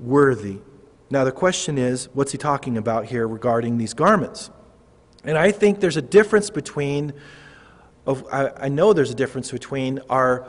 worthy. 0.00 0.60
Now, 1.08 1.24
the 1.24 1.32
question 1.32 1.78
is, 1.78 2.08
what's 2.14 2.32
he 2.32 2.38
talking 2.38 2.76
about 2.76 3.06
here 3.06 3.28
regarding 3.28 3.78
these 3.78 3.94
garments? 3.94 4.50
And 5.24 5.38
I 5.38 5.52
think 5.52 5.80
there's 5.80 5.96
a 5.96 6.02
difference 6.02 6.50
between, 6.50 7.12
I, 8.06 8.68
know 8.68 8.92
there's 8.92 9.10
a 9.10 9.14
difference 9.14 9.50
between 9.50 10.00
our 10.10 10.48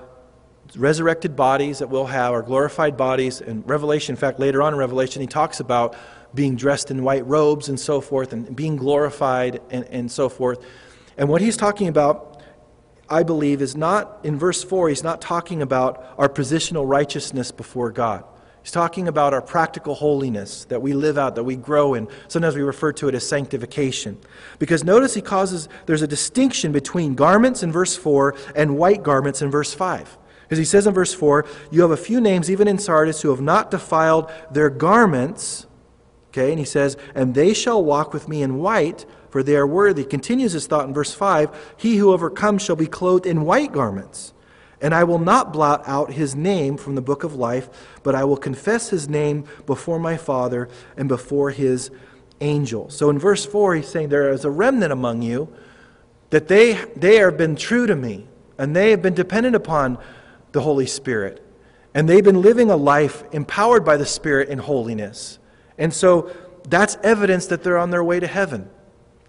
resurrected 0.75 1.35
bodies 1.35 1.79
that 1.79 1.89
we'll 1.89 2.05
have, 2.05 2.33
our 2.33 2.41
glorified 2.41 2.97
bodies. 2.97 3.39
And 3.39 3.67
Revelation, 3.67 4.13
in 4.13 4.17
fact, 4.17 4.39
later 4.39 4.61
on 4.61 4.73
in 4.73 4.79
Revelation, 4.79 5.21
he 5.21 5.27
talks 5.27 5.59
about 5.59 5.95
being 6.33 6.55
dressed 6.55 6.91
in 6.91 7.03
white 7.03 7.25
robes 7.25 7.69
and 7.69 7.79
so 7.79 8.01
forth, 8.01 8.33
and 8.33 8.55
being 8.55 8.75
glorified 8.75 9.61
and, 9.69 9.85
and 9.85 10.11
so 10.11 10.27
forth. 10.27 10.63
And 11.17 11.29
what 11.29 11.41
he's 11.41 11.57
talking 11.57 11.87
about, 11.87 12.41
I 13.09 13.23
believe, 13.23 13.61
is 13.61 13.75
not, 13.75 14.19
in 14.23 14.37
verse 14.37 14.63
4, 14.63 14.89
he's 14.89 15.03
not 15.03 15.21
talking 15.21 15.61
about 15.61 16.13
our 16.17 16.29
positional 16.29 16.87
righteousness 16.87 17.51
before 17.51 17.91
God. 17.91 18.23
He's 18.67 18.73
talking 18.73 19.07
about 19.07 19.33
our 19.33 19.41
practical 19.41 19.95
holiness 19.95 20.65
that 20.65 20.81
we 20.81 20.91
live 20.91 21.17
out, 21.17 21.35
that 21.35 21.45
we 21.45 21.55
grow 21.55 21.93
in. 21.93 22.09
Sometimes 22.27 22.53
we 22.53 22.63
refer 22.63 22.91
to 22.91 23.07
it 23.07 23.15
as 23.15 23.25
sanctification. 23.25 24.17
Because 24.59 24.83
notice 24.83 25.13
he 25.13 25.21
causes, 25.21 25.69
there's 25.85 26.01
a 26.01 26.07
distinction 26.07 26.73
between 26.73 27.15
garments 27.15 27.63
in 27.63 27.71
verse 27.71 27.95
4 27.95 28.35
and 28.57 28.77
white 28.77 29.03
garments 29.03 29.41
in 29.41 29.49
verse 29.49 29.73
5. 29.73 30.17
Because 30.41 30.57
he 30.57 30.65
says 30.65 30.85
in 30.85 30.93
verse 30.93 31.13
4, 31.13 31.45
You 31.71 31.81
have 31.81 31.91
a 31.91 31.95
few 31.95 32.19
names, 32.19 32.51
even 32.51 32.67
in 32.67 32.77
Sardis, 32.77 33.21
who 33.21 33.29
have 33.29 33.39
not 33.39 33.71
defiled 33.71 34.29
their 34.51 34.69
garments. 34.69 35.65
Okay, 36.31 36.49
and 36.49 36.59
he 36.59 36.65
says, 36.65 36.97
And 37.15 37.35
they 37.35 37.53
shall 37.53 37.81
walk 37.81 38.13
with 38.13 38.27
me 38.27 38.41
in 38.41 38.57
white, 38.57 39.05
for 39.29 39.43
they 39.43 39.55
are 39.55 39.65
worthy. 39.65 40.03
Continues 40.03 40.51
his 40.51 40.67
thought 40.67 40.89
in 40.89 40.93
verse 40.93 41.13
5 41.13 41.75
He 41.77 41.95
who 41.95 42.11
overcomes 42.11 42.63
shall 42.63 42.75
be 42.75 42.87
clothed 42.87 43.25
in 43.25 43.45
white 43.45 43.71
garments. 43.71 44.33
And 44.81 44.93
I 44.93 45.03
will 45.05 45.19
not 45.19 45.51
blot 45.53 45.83
out 45.87 46.11
his 46.11 46.35
name 46.35 46.77
from 46.77 46.95
the 46.95 47.01
book 47.01 47.23
of 47.23 47.35
life, 47.35 47.69
but 48.03 48.13
I 48.13 48.23
will 48.25 48.37
confess 48.37 48.89
his 48.89 49.09
name 49.09 49.45
before 49.65 49.99
my 49.99 50.17
Father 50.17 50.69
and 50.95 51.09
before 51.09 51.49
his 51.49 51.89
angels. 52.41 52.95
So 52.95 53.09
in 53.09 53.17
verse 53.17 53.45
4, 53.45 53.75
he's 53.75 53.87
saying, 53.87 54.09
There 54.09 54.29
is 54.29 54.45
a 54.45 54.51
remnant 54.51 54.93
among 54.93 55.23
you 55.23 55.51
that 56.29 56.47
they, 56.47 56.73
they 56.95 57.17
have 57.17 57.37
been 57.37 57.55
true 57.55 57.87
to 57.87 57.95
me, 57.95 58.27
and 58.57 58.75
they 58.75 58.91
have 58.91 59.01
been 59.01 59.13
dependent 59.13 59.55
upon 59.55 59.97
the 60.51 60.61
Holy 60.61 60.85
Spirit. 60.85 61.43
And 61.93 62.07
they've 62.07 62.23
been 62.23 62.41
living 62.41 62.69
a 62.69 62.75
life 62.75 63.23
empowered 63.31 63.83
by 63.83 63.97
the 63.97 64.05
Spirit 64.05 64.49
in 64.49 64.59
holiness. 64.59 65.39
And 65.77 65.93
so 65.93 66.31
that's 66.67 66.97
evidence 67.01 67.47
that 67.47 67.63
they're 67.63 67.77
on 67.77 67.89
their 67.89 68.03
way 68.03 68.19
to 68.19 68.27
heaven. 68.27 68.69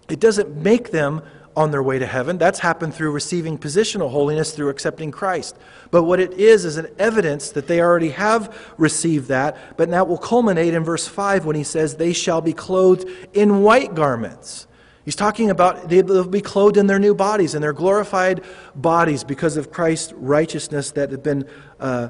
It 0.09 0.19
doesn't 0.19 0.55
make 0.55 0.91
them 0.91 1.21
on 1.59 1.71
their 1.71 1.83
way 1.83 1.99
to 1.99 2.05
heaven. 2.05 2.37
That's 2.37 2.59
happened 2.59 2.93
through 2.93 3.11
receiving 3.11 3.57
positional 3.57 4.11
holiness 4.11 4.53
through 4.53 4.69
accepting 4.69 5.11
Christ. 5.11 5.57
But 5.91 6.03
what 6.03 6.21
it 6.21 6.31
is 6.31 6.63
is 6.63 6.77
an 6.77 6.87
evidence 6.97 7.51
that 7.51 7.67
they 7.67 7.81
already 7.81 8.11
have 8.11 8.73
received 8.77 9.27
that, 9.27 9.75
but 9.75 9.89
that 9.89 10.07
will 10.07 10.17
culminate 10.17 10.73
in 10.73 10.85
verse 10.85 11.05
5 11.05 11.43
when 11.43 11.57
he 11.57 11.65
says, 11.65 11.97
They 11.97 12.13
shall 12.13 12.39
be 12.39 12.53
clothed 12.53 13.09
in 13.33 13.61
white 13.61 13.93
garments. 13.93 14.67
He's 15.03 15.17
talking 15.17 15.49
about 15.49 15.89
they'll 15.89 16.25
be 16.25 16.39
clothed 16.39 16.77
in 16.77 16.87
their 16.87 16.97
new 16.97 17.13
bodies, 17.13 17.55
in 17.55 17.61
their 17.61 17.73
glorified 17.73 18.41
bodies 18.73 19.25
because 19.25 19.57
of 19.57 19.69
Christ's 19.69 20.13
righteousness 20.13 20.91
that 20.91 21.11
have 21.11 21.23
been, 21.23 21.45
uh, 21.81 22.07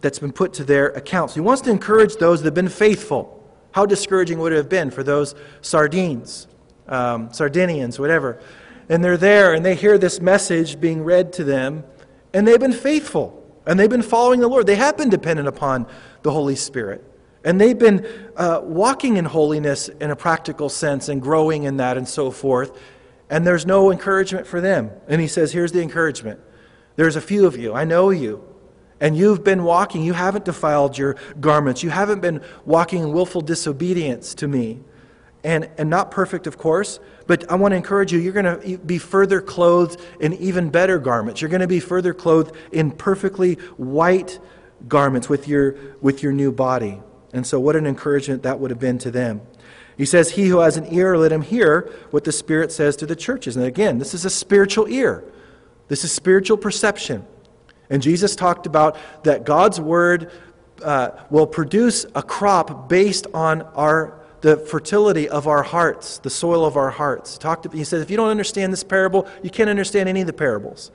that's 0.00 0.20
been 0.20 0.32
put 0.32 0.52
to 0.54 0.64
their 0.64 0.90
account. 0.90 1.32
So 1.32 1.34
he 1.34 1.40
wants 1.40 1.62
to 1.62 1.72
encourage 1.72 2.18
those 2.18 2.40
that 2.40 2.46
have 2.46 2.54
been 2.54 2.68
faithful. 2.68 3.32
How 3.72 3.84
discouraging 3.84 4.38
would 4.38 4.52
it 4.52 4.56
have 4.56 4.68
been 4.68 4.92
for 4.92 5.02
those 5.02 5.34
sardines, 5.60 6.46
um, 6.86 7.32
Sardinians, 7.32 7.98
whatever, 7.98 8.40
and 8.88 9.02
they're 9.04 9.16
there 9.16 9.54
and 9.54 9.64
they 9.64 9.74
hear 9.74 9.98
this 9.98 10.20
message 10.20 10.80
being 10.80 11.02
read 11.02 11.32
to 11.34 11.44
them, 11.44 11.84
and 12.32 12.46
they've 12.46 12.60
been 12.60 12.72
faithful 12.72 13.42
and 13.66 13.78
they've 13.78 13.90
been 13.90 14.02
following 14.02 14.40
the 14.40 14.48
Lord. 14.48 14.66
They 14.66 14.76
have 14.76 14.96
been 14.96 15.10
dependent 15.10 15.48
upon 15.48 15.86
the 16.22 16.30
Holy 16.30 16.54
Spirit. 16.54 17.04
And 17.44 17.60
they've 17.60 17.78
been 17.78 18.06
uh, 18.36 18.60
walking 18.62 19.16
in 19.16 19.24
holiness 19.24 19.88
in 19.88 20.10
a 20.10 20.16
practical 20.16 20.68
sense 20.68 21.08
and 21.08 21.20
growing 21.20 21.64
in 21.64 21.76
that 21.76 21.96
and 21.96 22.08
so 22.08 22.30
forth. 22.30 22.76
And 23.28 23.46
there's 23.46 23.66
no 23.66 23.90
encouragement 23.90 24.46
for 24.46 24.60
them. 24.60 24.90
And 25.08 25.20
he 25.20 25.28
says, 25.28 25.52
Here's 25.52 25.72
the 25.72 25.80
encouragement. 25.80 26.40
There's 26.96 27.16
a 27.16 27.20
few 27.20 27.46
of 27.46 27.56
you. 27.56 27.74
I 27.74 27.84
know 27.84 28.10
you. 28.10 28.44
And 29.00 29.16
you've 29.16 29.44
been 29.44 29.64
walking. 29.64 30.02
You 30.02 30.14
haven't 30.14 30.44
defiled 30.44 30.96
your 30.96 31.16
garments. 31.38 31.82
You 31.82 31.90
haven't 31.90 32.20
been 32.20 32.40
walking 32.64 33.02
in 33.02 33.12
willful 33.12 33.42
disobedience 33.42 34.34
to 34.36 34.48
me 34.48 34.80
and, 35.46 35.70
and 35.78 35.88
not 35.88 36.10
perfect, 36.10 36.48
of 36.48 36.58
course, 36.58 36.98
but 37.28 37.48
I 37.48 37.54
want 37.54 37.70
to 37.70 37.76
encourage 37.76 38.12
you, 38.12 38.18
you're 38.18 38.32
going 38.32 38.60
to 38.60 38.78
be 38.78 38.98
further 38.98 39.40
clothed 39.40 40.00
in 40.18 40.32
even 40.34 40.70
better 40.70 40.98
garments. 40.98 41.40
You're 41.40 41.50
going 41.50 41.60
to 41.60 41.68
be 41.68 41.78
further 41.78 42.12
clothed 42.12 42.54
in 42.72 42.90
perfectly 42.90 43.54
white 43.76 44.40
garments 44.88 45.28
with 45.28 45.46
your, 45.46 45.76
with 46.00 46.20
your 46.20 46.32
new 46.32 46.50
body. 46.50 47.00
And 47.32 47.46
so, 47.46 47.60
what 47.60 47.76
an 47.76 47.86
encouragement 47.86 48.42
that 48.42 48.58
would 48.58 48.72
have 48.72 48.80
been 48.80 48.98
to 48.98 49.12
them. 49.12 49.40
He 49.96 50.04
says, 50.04 50.32
He 50.32 50.48
who 50.48 50.58
has 50.58 50.76
an 50.76 50.92
ear, 50.92 51.16
let 51.16 51.30
him 51.30 51.42
hear 51.42 51.92
what 52.10 52.24
the 52.24 52.32
Spirit 52.32 52.72
says 52.72 52.96
to 52.96 53.06
the 53.06 53.16
churches. 53.16 53.56
And 53.56 53.64
again, 53.64 53.98
this 53.98 54.14
is 54.14 54.24
a 54.24 54.30
spiritual 54.30 54.88
ear, 54.88 55.22
this 55.86 56.02
is 56.02 56.10
spiritual 56.10 56.56
perception. 56.56 57.24
And 57.88 58.02
Jesus 58.02 58.34
talked 58.34 58.66
about 58.66 58.96
that 59.22 59.44
God's 59.44 59.80
word 59.80 60.32
uh, 60.82 61.10
will 61.30 61.46
produce 61.46 62.04
a 62.16 62.22
crop 62.22 62.88
based 62.88 63.28
on 63.32 63.62
our 63.62 64.25
the 64.46 64.56
fertility 64.56 65.28
of 65.28 65.48
our 65.48 65.64
hearts, 65.64 66.18
the 66.18 66.30
soil 66.30 66.64
of 66.64 66.76
our 66.76 66.90
hearts. 66.90 67.36
Talked 67.36 67.64
to, 67.64 67.76
he 67.76 67.82
says, 67.82 68.00
if 68.00 68.12
you 68.12 68.16
don't 68.16 68.28
understand 68.28 68.72
this 68.72 68.84
parable, 68.84 69.26
you 69.42 69.50
can't 69.50 69.68
understand 69.68 70.08
any 70.08 70.20
of 70.20 70.28
the 70.28 70.32
parables. 70.32 70.92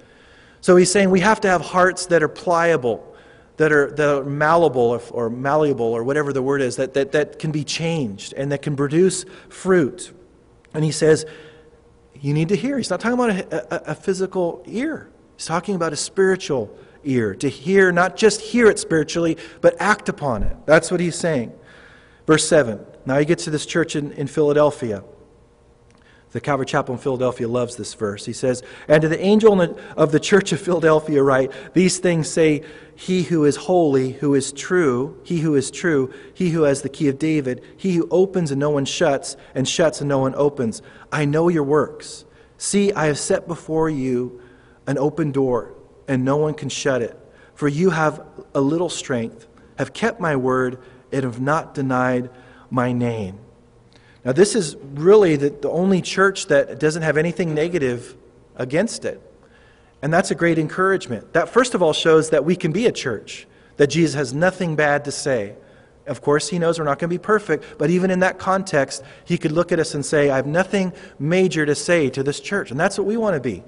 So 0.61 0.77
he's 0.77 0.89
saying 0.89 1.09
we 1.09 1.19
have 1.19 1.41
to 1.41 1.49
have 1.49 1.59
hearts 1.59 2.05
that 2.05 2.23
are 2.23 2.29
pliable, 2.29 3.13
that 3.57 3.73
are, 3.73 3.91
that 3.91 4.07
are 4.07 4.23
malleable 4.23 4.81
or, 4.81 5.01
or 5.11 5.29
malleable 5.29 5.87
or 5.87 6.01
whatever 6.01 6.31
the 6.31 6.41
word 6.41 6.61
is, 6.61 6.77
that, 6.77 6.93
that, 6.93 7.11
that 7.11 7.39
can 7.39 7.51
be 7.51 7.65
changed 7.65 8.31
and 8.37 8.53
that 8.53 8.61
can 8.61 8.77
produce 8.77 9.25
fruit. 9.49 10.13
And 10.73 10.85
he 10.85 10.93
says, 10.93 11.25
you 12.21 12.33
need 12.33 12.47
to 12.47 12.55
hear. 12.55 12.77
He's 12.77 12.89
not 12.89 13.01
talking 13.01 13.19
about 13.19 13.31
a, 13.31 13.89
a, 13.89 13.91
a 13.91 13.95
physical 13.95 14.63
ear, 14.65 15.09
he's 15.35 15.45
talking 15.45 15.75
about 15.75 15.91
a 15.91 15.97
spiritual 15.97 16.73
ear. 17.03 17.35
To 17.35 17.49
hear, 17.49 17.91
not 17.91 18.15
just 18.15 18.39
hear 18.39 18.67
it 18.67 18.79
spiritually, 18.79 19.37
but 19.59 19.75
act 19.77 20.07
upon 20.07 20.43
it. 20.43 20.55
That's 20.65 20.89
what 20.89 21.01
he's 21.01 21.17
saying. 21.17 21.51
Verse 22.31 22.47
7. 22.47 22.79
Now 23.05 23.19
he 23.19 23.25
gets 23.25 23.43
to 23.43 23.49
this 23.49 23.65
church 23.65 23.93
in, 23.93 24.13
in 24.13 24.25
Philadelphia. 24.25 25.03
The 26.31 26.39
Calvary 26.39 26.65
Chapel 26.65 26.95
in 26.95 27.01
Philadelphia 27.01 27.45
loves 27.45 27.75
this 27.75 27.93
verse. 27.93 28.25
He 28.25 28.31
says, 28.31 28.63
And 28.87 29.01
to 29.01 29.09
the 29.09 29.19
angel 29.19 29.59
of 29.97 30.13
the 30.13 30.19
church 30.21 30.53
of 30.53 30.61
Philadelphia 30.61 31.21
write, 31.21 31.51
These 31.73 31.97
things 31.97 32.29
say, 32.29 32.63
He 32.95 33.23
who 33.23 33.43
is 33.43 33.57
holy, 33.57 34.13
who 34.13 34.33
is 34.33 34.53
true, 34.53 35.19
he 35.25 35.39
who 35.41 35.55
is 35.55 35.71
true, 35.71 36.13
he 36.33 36.51
who 36.51 36.61
has 36.61 36.83
the 36.83 36.87
key 36.87 37.09
of 37.09 37.19
David, 37.19 37.61
he 37.75 37.95
who 37.95 38.07
opens 38.09 38.49
and 38.49 38.61
no 38.61 38.69
one 38.69 38.85
shuts, 38.85 39.35
and 39.53 39.67
shuts 39.67 39.99
and 39.99 40.07
no 40.07 40.19
one 40.19 40.33
opens. 40.35 40.81
I 41.11 41.25
know 41.25 41.49
your 41.49 41.65
works. 41.65 42.23
See, 42.57 42.93
I 42.93 43.07
have 43.07 43.19
set 43.19 43.45
before 43.45 43.89
you 43.89 44.41
an 44.87 44.97
open 44.97 45.33
door, 45.33 45.73
and 46.07 46.23
no 46.23 46.37
one 46.37 46.53
can 46.53 46.69
shut 46.69 47.01
it. 47.01 47.19
For 47.55 47.67
you 47.67 47.89
have 47.89 48.25
a 48.55 48.61
little 48.61 48.87
strength, 48.87 49.47
have 49.77 49.91
kept 49.91 50.21
my 50.21 50.37
word, 50.37 50.79
and 51.11 51.23
have 51.23 51.41
not 51.41 51.73
denied 51.73 52.29
my 52.69 52.91
name. 52.91 53.39
Now, 54.23 54.31
this 54.33 54.55
is 54.55 54.75
really 54.93 55.35
the, 55.35 55.49
the 55.49 55.69
only 55.69 56.01
church 56.01 56.47
that 56.47 56.79
doesn't 56.79 57.01
have 57.01 57.17
anything 57.17 57.53
negative 57.53 58.15
against 58.55 59.05
it. 59.05 59.21
And 60.01 60.13
that's 60.13 60.31
a 60.31 60.35
great 60.35 60.57
encouragement. 60.57 61.33
That, 61.33 61.49
first 61.49 61.75
of 61.75 61.81
all, 61.81 61.93
shows 61.93 62.29
that 62.31 62.45
we 62.45 62.55
can 62.55 62.71
be 62.71 62.85
a 62.85 62.91
church, 62.91 63.47
that 63.77 63.87
Jesus 63.87 64.15
has 64.15 64.33
nothing 64.33 64.75
bad 64.75 65.05
to 65.05 65.11
say. 65.11 65.55
Of 66.07 66.21
course, 66.21 66.49
he 66.49 66.57
knows 66.59 66.79
we're 66.79 66.85
not 66.85 66.97
going 66.97 67.09
to 67.09 67.13
be 67.13 67.21
perfect, 67.21 67.77
but 67.77 67.89
even 67.89 68.09
in 68.09 68.19
that 68.19 68.39
context, 68.39 69.03
he 69.25 69.37
could 69.37 69.51
look 69.51 69.71
at 69.71 69.79
us 69.79 69.93
and 69.93 70.03
say, 70.03 70.29
I 70.29 70.35
have 70.37 70.47
nothing 70.47 70.93
major 71.19 71.65
to 71.65 71.75
say 71.75 72.09
to 72.11 72.23
this 72.23 72.39
church. 72.39 72.71
And 72.71 72.79
that's 72.79 72.97
what 72.97 73.05
we 73.05 73.17
want 73.17 73.35
to 73.35 73.39
be. 73.39 73.63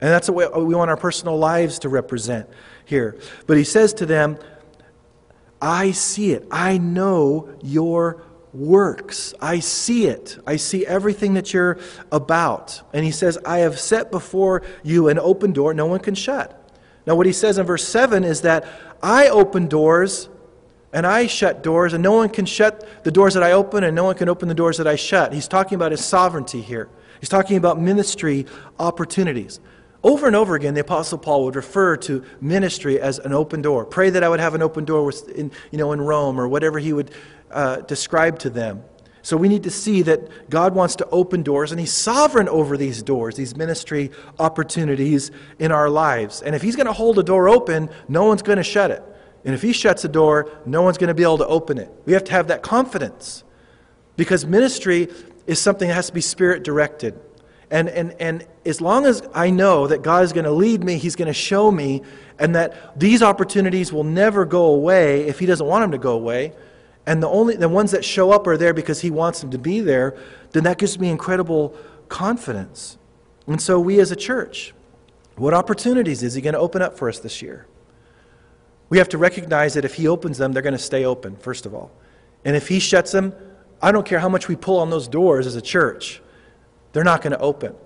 And 0.00 0.10
that's 0.10 0.30
what 0.30 0.64
we 0.64 0.74
want 0.74 0.90
our 0.90 0.96
personal 0.96 1.36
lives 1.36 1.80
to 1.80 1.88
represent 1.88 2.48
here. 2.84 3.18
But 3.48 3.56
he 3.56 3.64
says 3.64 3.92
to 3.94 4.06
them, 4.06 4.38
I 5.60 5.90
see 5.90 6.32
it. 6.32 6.46
I 6.50 6.78
know 6.78 7.54
your 7.62 8.22
works. 8.52 9.34
I 9.40 9.60
see 9.60 10.06
it. 10.06 10.38
I 10.46 10.56
see 10.56 10.86
everything 10.86 11.34
that 11.34 11.52
you're 11.52 11.78
about. 12.10 12.82
And 12.92 13.04
he 13.04 13.10
says, 13.10 13.38
I 13.44 13.58
have 13.58 13.78
set 13.78 14.10
before 14.10 14.62
you 14.82 15.08
an 15.08 15.18
open 15.18 15.52
door 15.52 15.74
no 15.74 15.86
one 15.86 16.00
can 16.00 16.14
shut. 16.14 16.54
Now, 17.06 17.14
what 17.14 17.26
he 17.26 17.32
says 17.32 17.58
in 17.58 17.66
verse 17.66 17.86
7 17.86 18.24
is 18.24 18.42
that 18.42 18.66
I 19.02 19.28
open 19.28 19.68
doors 19.68 20.28
and 20.92 21.06
I 21.06 21.26
shut 21.26 21.62
doors, 21.62 21.92
and 21.92 22.02
no 22.02 22.12
one 22.12 22.30
can 22.30 22.46
shut 22.46 23.04
the 23.04 23.10
doors 23.10 23.34
that 23.34 23.42
I 23.42 23.52
open, 23.52 23.84
and 23.84 23.94
no 23.94 24.04
one 24.04 24.14
can 24.14 24.28
open 24.28 24.48
the 24.48 24.54
doors 24.54 24.78
that 24.78 24.86
I 24.86 24.96
shut. 24.96 25.34
He's 25.34 25.46
talking 25.46 25.76
about 25.76 25.90
his 25.90 26.02
sovereignty 26.02 26.62
here. 26.62 26.88
He's 27.20 27.28
talking 27.28 27.58
about 27.58 27.78
ministry 27.78 28.46
opportunities. 28.78 29.60
Over 30.02 30.26
and 30.28 30.36
over 30.36 30.54
again, 30.54 30.74
the 30.74 30.80
Apostle 30.80 31.18
Paul 31.18 31.44
would 31.44 31.56
refer 31.56 31.96
to 31.98 32.24
ministry 32.40 33.00
as 33.00 33.18
an 33.18 33.32
open 33.32 33.62
door. 33.62 33.84
Pray 33.84 34.10
that 34.10 34.22
I 34.22 34.28
would 34.28 34.40
have 34.40 34.54
an 34.54 34.62
open 34.62 34.84
door 34.84 35.12
in, 35.34 35.50
you 35.72 35.78
know, 35.78 35.92
in 35.92 36.00
Rome 36.00 36.40
or 36.40 36.46
whatever 36.46 36.78
he 36.78 36.92
would 36.92 37.10
uh, 37.50 37.76
describe 37.80 38.38
to 38.40 38.50
them. 38.50 38.84
So 39.22 39.36
we 39.36 39.48
need 39.48 39.64
to 39.64 39.70
see 39.70 40.02
that 40.02 40.48
God 40.48 40.74
wants 40.74 40.96
to 40.96 41.08
open 41.10 41.42
doors, 41.42 41.72
and 41.72 41.80
He's 41.80 41.92
sovereign 41.92 42.48
over 42.48 42.76
these 42.76 43.02
doors, 43.02 43.34
these 43.34 43.56
ministry 43.56 44.10
opportunities 44.38 45.30
in 45.58 45.72
our 45.72 45.90
lives. 45.90 46.40
And 46.40 46.54
if 46.54 46.62
He's 46.62 46.76
going 46.76 46.86
to 46.86 46.92
hold 46.92 47.18
a 47.18 47.22
door 47.22 47.48
open, 47.48 47.90
no 48.08 48.24
one's 48.24 48.42
going 48.42 48.58
to 48.58 48.64
shut 48.64 48.90
it. 48.90 49.02
And 49.44 49.54
if 49.54 49.60
He 49.60 49.72
shuts 49.72 50.04
a 50.04 50.08
door, 50.08 50.50
no 50.64 50.82
one's 50.82 50.96
going 50.96 51.08
to 51.08 51.14
be 51.14 51.24
able 51.24 51.38
to 51.38 51.46
open 51.46 51.76
it. 51.76 51.92
We 52.06 52.12
have 52.12 52.24
to 52.24 52.32
have 52.32 52.48
that 52.48 52.62
confidence 52.62 53.44
because 54.16 54.46
ministry 54.46 55.08
is 55.46 55.60
something 55.60 55.88
that 55.88 55.94
has 55.94 56.06
to 56.06 56.14
be 56.14 56.20
spirit 56.20 56.62
directed. 56.62 57.20
And, 57.70 57.88
and, 57.88 58.14
and 58.18 58.46
as 58.64 58.80
long 58.80 59.04
as 59.04 59.22
I 59.34 59.50
know 59.50 59.86
that 59.86 60.02
God 60.02 60.24
is 60.24 60.32
going 60.32 60.44
to 60.44 60.50
lead 60.50 60.82
me, 60.82 60.96
He's 60.96 61.16
going 61.16 61.26
to 61.26 61.34
show 61.34 61.70
me, 61.70 62.02
and 62.38 62.54
that 62.54 62.98
these 62.98 63.22
opportunities 63.22 63.92
will 63.92 64.04
never 64.04 64.44
go 64.44 64.66
away 64.66 65.26
if 65.26 65.38
He 65.38 65.46
doesn't 65.46 65.66
want 65.66 65.82
them 65.82 65.90
to 65.92 65.98
go 65.98 66.12
away, 66.12 66.52
and 67.06 67.22
the, 67.22 67.28
only, 67.28 67.56
the 67.56 67.68
ones 67.68 67.90
that 67.90 68.04
show 68.04 68.30
up 68.30 68.46
are 68.46 68.56
there 68.56 68.72
because 68.72 69.00
He 69.00 69.10
wants 69.10 69.40
them 69.40 69.50
to 69.50 69.58
be 69.58 69.80
there, 69.80 70.16
then 70.52 70.64
that 70.64 70.78
gives 70.78 70.98
me 70.98 71.10
incredible 71.10 71.76
confidence. 72.08 72.96
And 73.46 73.60
so, 73.60 73.78
we 73.78 74.00
as 74.00 74.10
a 74.10 74.16
church, 74.16 74.74
what 75.36 75.52
opportunities 75.52 76.22
is 76.22 76.34
He 76.34 76.40
going 76.40 76.54
to 76.54 76.60
open 76.60 76.80
up 76.80 76.96
for 76.96 77.08
us 77.08 77.18
this 77.18 77.42
year? 77.42 77.66
We 78.88 78.96
have 78.96 79.10
to 79.10 79.18
recognize 79.18 79.74
that 79.74 79.84
if 79.84 79.94
He 79.94 80.08
opens 80.08 80.38
them, 80.38 80.52
they're 80.52 80.62
going 80.62 80.72
to 80.72 80.78
stay 80.78 81.04
open, 81.04 81.36
first 81.36 81.66
of 81.66 81.74
all. 81.74 81.90
And 82.46 82.56
if 82.56 82.68
He 82.68 82.78
shuts 82.78 83.12
them, 83.12 83.34
I 83.82 83.92
don't 83.92 84.06
care 84.06 84.20
how 84.20 84.30
much 84.30 84.48
we 84.48 84.56
pull 84.56 84.78
on 84.78 84.88
those 84.88 85.06
doors 85.06 85.46
as 85.46 85.54
a 85.54 85.60
church 85.60 86.22
they're 86.98 87.04
not 87.04 87.22
going 87.22 87.30
to 87.30 87.38
open. 87.38 87.76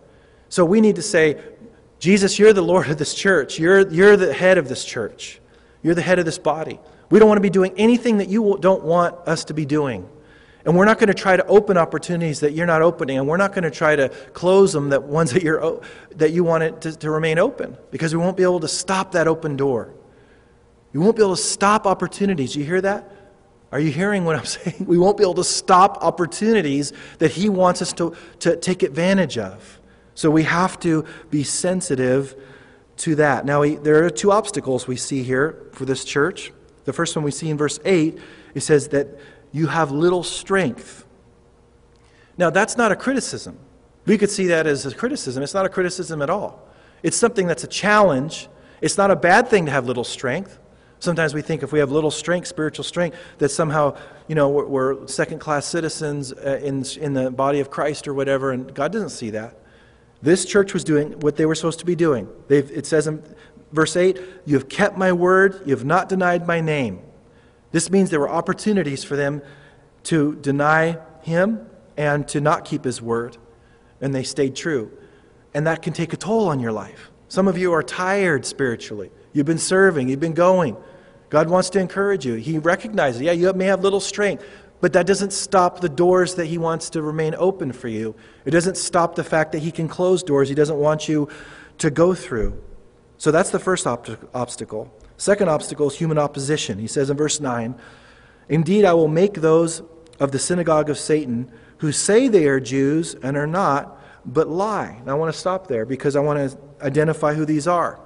So 0.49 0.65
we 0.65 0.81
need 0.81 0.97
to 0.97 1.03
say, 1.03 1.39
Jesus, 1.99 2.39
you're 2.39 2.55
the 2.55 2.63
Lord 2.63 2.89
of 2.89 2.97
this 2.97 3.13
church. 3.13 3.59
You're, 3.59 3.87
you're 3.91 4.17
the 4.17 4.33
head 4.33 4.57
of 4.57 4.71
this 4.71 4.87
church. 4.87 5.39
You're 5.83 5.95
the 5.95 6.01
head 6.01 6.19
of 6.19 6.25
this 6.25 6.39
body. 6.39 6.81
We 7.11 7.19
don't 7.19 7.29
want 7.29 7.37
to 7.37 7.43
be 7.43 7.51
doing 7.51 7.75
anything 7.77 8.17
that 8.17 8.31
you 8.31 8.57
don't 8.59 8.85
want 8.85 9.17
us 9.29 9.45
to 9.45 9.53
be 9.53 9.67
doing. 9.67 10.09
And 10.65 10.75
we're 10.75 10.87
not 10.87 10.99
going 10.99 11.09
to 11.09 11.15
try 11.15 11.37
to 11.37 11.45
open 11.45 11.77
opportunities 11.77 12.41
that 12.41 12.53
you're 12.53 12.65
not 12.65 12.81
opening, 12.81 13.19
and 13.19 13.29
we're 13.29 13.37
not 13.37 13.53
going 13.53 13.65
to 13.65 13.71
try 13.71 13.97
to 13.97 14.09
close 14.33 14.73
them 14.73 14.89
that 14.89 15.03
ones 15.03 15.33
that 15.33 15.43
you're 15.43 15.83
that 16.17 16.31
you 16.31 16.43
want 16.43 16.63
it 16.63 16.81
to, 16.81 16.97
to 16.97 17.11
remain 17.11 17.39
open, 17.39 17.77
because 17.91 18.15
we 18.15 18.23
won't 18.23 18.39
be 18.39 18.45
able 18.45 18.61
to 18.61 18.69
stop 18.69 19.13
that 19.13 19.29
open 19.29 19.59
door. 19.59 19.93
You 20.95 21.03
won't 21.03 21.17
be 21.17 21.23
able 21.23 21.37
to 21.37 21.43
stop 21.43 21.87
opportunities. 21.87 22.57
You 22.57 22.65
hear 22.65 22.81
that? 22.81 23.13
Are 23.73 23.81
you 23.81 23.91
hearing 23.91 24.25
what 24.25 24.37
I'm 24.37 24.45
saying? 24.57 24.85
We 24.87 24.99
won't 24.99 25.17
be 25.17 25.25
able 25.25 25.35
to 25.35 25.45
stop 25.45 25.99
opportunities 26.03 26.93
that 27.19 27.33
He 27.33 27.49
wants 27.49 27.83
us 27.83 27.93
to, 27.95 28.15
to 28.41 28.57
take 28.57 28.83
advantage 28.83 29.39
of. 29.39 29.81
So 30.15 30.31
we 30.31 30.43
have 30.45 30.79
to 30.81 31.07
be 31.31 31.43
sensitive 31.43 32.37
to 32.99 33.15
that. 33.17 33.47
Now, 33.47 33.63
we, 33.63 33.77
there 33.77 34.05
are 34.05 34.11
two 34.11 34.31
obstacles 34.31 34.87
we 34.87 34.97
see 34.97 35.23
here 35.23 35.67
for 35.73 35.87
this 35.87 36.05
church. 36.05 36.53
The 36.85 36.93
first 36.93 37.17
one 37.17 37.25
we 37.25 37.31
see 37.31 37.49
in 37.49 37.57
verse 37.57 37.81
8, 37.85 38.19
it 38.55 38.61
says 38.61 38.89
that 38.89 39.09
you 39.53 39.67
have 39.69 39.91
little 39.91 40.23
strength. 40.23 41.07
Now, 42.37 42.51
that's 42.51 42.77
not 42.77 42.93
a 42.93 42.97
criticism. 42.97 43.59
We 44.05 44.19
could 44.19 44.31
see 44.31 44.47
that 44.49 44.67
as 44.67 44.85
a 44.85 44.95
criticism. 44.95 45.43
It's 45.43 45.55
not 45.55 45.65
a 45.65 45.69
criticism 45.69 46.21
at 46.23 46.29
all. 46.29 46.69
It's 47.03 47.17
something 47.17 47.47
that's 47.47 47.65
a 47.65 47.69
challenge. 47.69 48.49
It's 48.81 48.99
not 48.99 49.11
a 49.11 49.17
bad 49.17 49.49
thing 49.49 49.67
to 49.67 49.73
have 49.73 49.87
little 49.87 50.05
strength. 50.05 50.59
Sometimes 51.03 51.35
we 51.35 51.43
think 51.43 51.65
if 51.65 51.73
we 51.73 51.81
have 51.81 51.91
little 51.91 52.13
strength, 52.13 52.47
spiritual 52.47 52.85
strength, 52.85 53.17
that 53.39 53.49
somehow, 53.49 53.97
you 54.29 54.37
know, 54.37 54.49
we're, 54.49 54.67
we're 54.67 55.07
second 55.09 55.41
class 55.41 55.67
citizens 55.67 56.33
uh, 56.33 56.61
in, 56.63 56.85
in 57.01 57.13
the 57.13 57.29
body 57.29 57.59
of 57.59 57.71
Christ 57.71 58.07
or 58.07 58.15
whatever, 58.15 58.53
and 58.53 58.73
God 58.73 58.93
doesn't 58.93 59.11
see 59.11 59.31
that. 59.31 59.59
This 60.23 60.45
church 60.45 60.73
was 60.73 60.85
doing 60.85 61.19
what 61.19 61.35
they 61.35 61.45
were 61.45 61.57
supposed 61.57 61.81
to 61.81 61.87
be 61.87 61.97
doing. 61.97 62.29
They've, 62.47 62.71
it 62.71 62.87
says 62.87 63.09
in 63.09 63.21
verse 63.73 63.97
8, 63.97 64.17
You 64.45 64.55
have 64.55 64.69
kept 64.69 64.97
my 64.97 65.13
word, 65.13 65.63
you 65.67 65.75
have 65.75 65.85
not 65.85 66.09
denied 66.09 66.47
my 66.47 66.61
name. 66.61 67.01
This 67.73 67.91
means 67.91 68.11
there 68.11 68.21
were 68.21 68.31
opportunities 68.31 69.03
for 69.03 69.17
them 69.17 69.43
to 70.05 70.37
deny 70.37 70.99
him 71.23 71.69
and 71.97 72.29
to 72.29 72.41
not 72.41 72.65
keep 72.65 72.85
his 72.85 73.03
word, 73.03 73.39
and 74.01 74.15
they 74.15 74.23
stayed 74.23 74.55
true. 74.55 74.97
And 75.53 75.67
that 75.67 75.83
can 75.83 75.95
take 75.95 76.13
a 76.13 76.17
toll 76.17 76.49
on 76.49 76.61
your 76.61 76.71
life. 76.71 77.11
Some 77.27 77.49
of 77.49 77.59
you 77.59 77.73
are 77.73 77.83
tired 77.83 78.47
spiritually. 78.47 79.11
You've 79.33 79.47
been 79.47 79.59
serving, 79.59 80.09
you've 80.09 80.21
been 80.21 80.33
going. 80.33 80.77
God 81.33 81.49
wants 81.49 81.71
to 81.71 81.81
encourage 81.81 82.27
you. 82.27 82.35
He 82.35 82.59
recognizes, 82.59 83.23
yeah, 83.23 83.33
you 83.33 83.51
may 83.55 83.65
have 83.65 83.81
little 83.81 84.01
strength, 84.01 84.45
but 84.83 84.93
that 84.93 85.07
doesn't 85.07 85.33
stop 85.33 85.81
the 85.81 85.89
doors 85.89 86.35
that 86.35 86.45
He 86.45 86.59
wants 86.59 86.91
to 86.91 87.01
remain 87.01 87.35
open 87.39 87.73
for 87.73 87.89
you. 87.89 88.15
It 88.45 88.51
doesn't 88.51 88.77
stop 88.77 89.15
the 89.15 89.25
fact 89.25 89.53
that 89.53 89.61
He 89.61 89.73
can 89.73 89.89
close 89.89 90.23
doors 90.23 90.51
He 90.51 90.55
doesn't 90.55 90.77
want 90.77 91.09
you 91.09 91.31
to 91.79 91.91
go 91.91 92.13
through. 92.15 92.63
So 93.17 93.31
that's 93.31 93.49
the 93.49 93.59
first 93.59 93.87
obstacle. 93.87 94.95
Second 95.17 95.49
obstacle 95.49 95.87
is 95.87 95.97
human 95.97 96.19
opposition. 96.19 96.79
He 96.79 96.87
says 96.87 97.09
in 97.09 97.17
verse 97.17 97.41
9, 97.41 97.77
Indeed, 98.51 98.85
I 98.85 98.93
will 98.93 99.09
make 99.09 99.33
those 99.33 99.81
of 100.21 100.33
the 100.33 100.39
synagogue 100.39 100.91
of 100.91 100.99
Satan 100.99 101.51
who 101.79 101.93
say 101.93 102.29
they 102.29 102.45
are 102.45 102.61
Jews 102.61 103.15
and 103.15 103.39
are 103.39 103.47
not, 103.47 103.99
but 104.27 104.49
lie. 104.51 105.01
Now 105.07 105.13
I 105.13 105.15
want 105.15 105.33
to 105.33 105.41
stop 105.41 105.67
there 105.67 105.87
because 105.87 106.15
I 106.15 106.21
want 106.21 106.51
to 106.51 106.59
identify 106.85 107.33
who 107.33 107.47
these 107.47 107.67
are. 107.67 107.99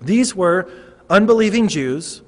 These 0.00 0.34
were 0.34 0.70
unbelieving 1.10 1.68
Jews 1.68 2.22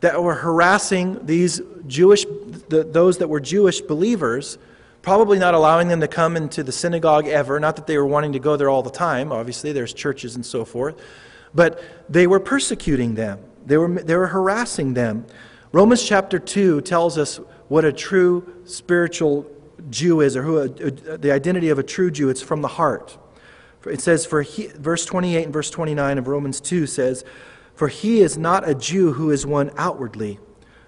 that 0.00 0.22
were 0.22 0.34
harassing 0.34 1.24
these 1.26 1.60
Jewish, 1.86 2.24
the, 2.68 2.84
those 2.90 3.18
that 3.18 3.28
were 3.28 3.40
Jewish 3.40 3.80
believers, 3.80 4.58
probably 5.02 5.38
not 5.38 5.54
allowing 5.54 5.88
them 5.88 6.00
to 6.00 6.08
come 6.08 6.36
into 6.36 6.62
the 6.62 6.72
synagogue 6.72 7.26
ever. 7.26 7.60
Not 7.60 7.76
that 7.76 7.86
they 7.86 7.96
were 7.98 8.06
wanting 8.06 8.32
to 8.32 8.38
go 8.38 8.56
there 8.56 8.68
all 8.68 8.82
the 8.82 8.90
time, 8.90 9.32
obviously, 9.32 9.72
there's 9.72 9.92
churches 9.92 10.34
and 10.34 10.44
so 10.44 10.64
forth. 10.64 11.00
But 11.54 11.82
they 12.08 12.26
were 12.26 12.40
persecuting 12.40 13.14
them, 13.14 13.40
they 13.66 13.76
were, 13.76 13.88
they 13.88 14.16
were 14.16 14.28
harassing 14.28 14.94
them. 14.94 15.26
Romans 15.72 16.02
chapter 16.02 16.38
2 16.38 16.80
tells 16.80 17.16
us 17.16 17.36
what 17.68 17.84
a 17.84 17.92
true 17.92 18.62
spiritual 18.64 19.46
Jew 19.88 20.20
is, 20.20 20.36
or 20.36 20.42
who 20.42 20.58
a, 20.58 20.64
a, 20.64 21.18
the 21.18 21.30
identity 21.30 21.68
of 21.68 21.78
a 21.78 21.82
true 21.82 22.10
Jew. 22.10 22.28
It's 22.28 22.42
from 22.42 22.60
the 22.60 22.68
heart. 22.68 23.16
It 23.86 24.00
says, 24.00 24.26
for 24.26 24.42
he, 24.42 24.66
verse 24.66 25.06
28 25.06 25.44
and 25.44 25.52
verse 25.52 25.70
29 25.70 26.18
of 26.18 26.28
Romans 26.28 26.60
2 26.60 26.86
says, 26.86 27.24
For 27.74 27.88
he 27.88 28.20
is 28.20 28.36
not 28.36 28.68
a 28.68 28.74
Jew 28.74 29.12
who 29.14 29.30
is 29.30 29.46
one 29.46 29.70
outwardly, 29.76 30.38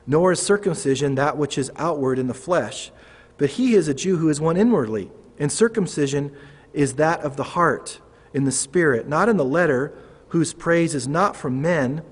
nor 0.07 0.33
is 0.33 0.41
circumcision 0.41 1.15
that 1.15 1.37
which 1.37 1.57
is 1.57 1.71
outward 1.77 2.19
in 2.19 2.27
the 2.27 2.35
flesh, 2.35 2.91
but 3.39 3.51
he 3.51 3.75
is 3.75 3.89
a 3.89 3.95
Jew 3.95 4.17
who 4.19 4.29
is 4.29 4.41
one 4.41 4.57
inwardly. 4.57 5.11
And 5.39 5.51
circumcision 5.51 6.37
is 6.73 6.95
that 6.95 7.21
of 7.21 7.37
the 7.37 7.43
heart, 7.43 8.01
in 8.35 8.45
the 8.45 8.53
spirit, 8.53 9.09
not 9.09 9.29
in 9.29 9.37
the 9.37 9.45
letter, 9.45 9.93
whose 10.29 10.55
praise 10.55 10.95
is 10.95 11.09
not 11.09 11.37
from 11.37 11.61
men, 11.61 12.03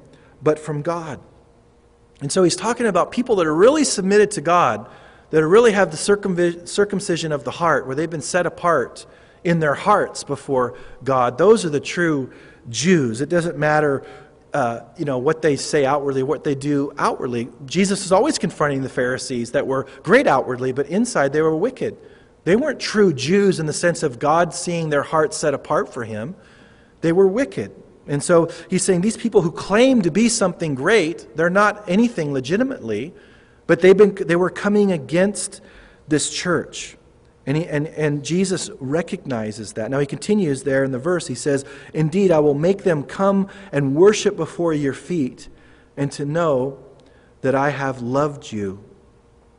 but 0.42 0.58
from 0.58 0.82
God. 0.82 1.20
And 2.20 2.30
so 2.30 2.42
he's 2.42 2.56
talking 2.56 2.86
about 2.86 3.12
people 3.12 3.36
that 3.36 3.46
are 3.46 3.54
really 3.54 3.84
submitted 3.84 4.30
to 4.32 4.40
God, 4.40 4.88
that 5.30 5.46
really 5.46 5.72
have 5.72 5.90
the 5.90 6.62
circumcision 6.64 7.32
of 7.32 7.44
the 7.44 7.50
heart, 7.52 7.86
where 7.86 7.94
they've 7.94 8.10
been 8.10 8.20
set 8.20 8.46
apart 8.46 9.06
in 9.44 9.60
their 9.60 9.74
hearts 9.74 10.24
before 10.24 10.76
God. 11.02 11.38
Those 11.38 11.64
are 11.64 11.70
the 11.70 11.80
true 11.80 12.30
Jews. 12.68 13.20
It 13.20 13.30
doesn't 13.30 13.56
matter, 13.56 14.04
uh, 14.52 14.80
you 14.96 15.04
know, 15.04 15.18
what 15.18 15.42
they 15.42 15.56
say 15.56 15.84
outwardly, 15.84 16.22
what 16.22 16.44
they 16.44 16.54
do 16.54 16.92
outwardly. 16.98 17.48
Jesus 17.66 18.04
is 18.04 18.12
always 18.12 18.38
confronting 18.38 18.82
the 18.82 18.88
Pharisees 18.88 19.52
that 19.52 19.66
were 19.66 19.86
great 20.02 20.26
outwardly, 20.26 20.72
but 20.72 20.86
inside 20.86 21.32
they 21.32 21.42
were 21.42 21.54
wicked. 21.54 21.96
They 22.44 22.56
weren't 22.56 22.80
true 22.80 23.12
Jews 23.12 23.60
in 23.60 23.66
the 23.66 23.72
sense 23.72 24.02
of 24.02 24.18
God 24.18 24.54
seeing 24.54 24.90
their 24.90 25.02
hearts 25.02 25.36
set 25.36 25.54
apart 25.54 25.92
for 25.92 26.04
Him. 26.04 26.34
They 27.00 27.12
were 27.12 27.28
wicked. 27.28 27.72
And 28.06 28.22
so 28.22 28.50
he's 28.68 28.82
saying 28.82 29.02
these 29.02 29.16
people 29.16 29.42
who 29.42 29.52
claim 29.52 30.02
to 30.02 30.10
be 30.10 30.28
something 30.28 30.74
great, 30.74 31.36
they're 31.36 31.50
not 31.50 31.88
anything 31.88 32.32
legitimately, 32.32 33.14
but 33.66 33.80
they've 33.80 33.96
been, 33.96 34.14
they 34.14 34.36
were 34.36 34.50
coming 34.50 34.90
against 34.90 35.60
this 36.08 36.30
church. 36.30 36.96
And, 37.50 37.56
he, 37.56 37.66
and, 37.66 37.88
and 37.88 38.24
Jesus 38.24 38.70
recognizes 38.78 39.72
that. 39.72 39.90
Now 39.90 39.98
he 39.98 40.06
continues 40.06 40.62
there 40.62 40.84
in 40.84 40.92
the 40.92 41.00
verse. 41.00 41.26
He 41.26 41.34
says, 41.34 41.64
Indeed, 41.92 42.30
I 42.30 42.38
will 42.38 42.54
make 42.54 42.84
them 42.84 43.02
come 43.02 43.48
and 43.72 43.96
worship 43.96 44.36
before 44.36 44.72
your 44.72 44.92
feet, 44.92 45.48
and 45.96 46.12
to 46.12 46.24
know 46.24 46.78
that 47.40 47.56
I 47.56 47.70
have 47.70 48.02
loved 48.02 48.52
you. 48.52 48.84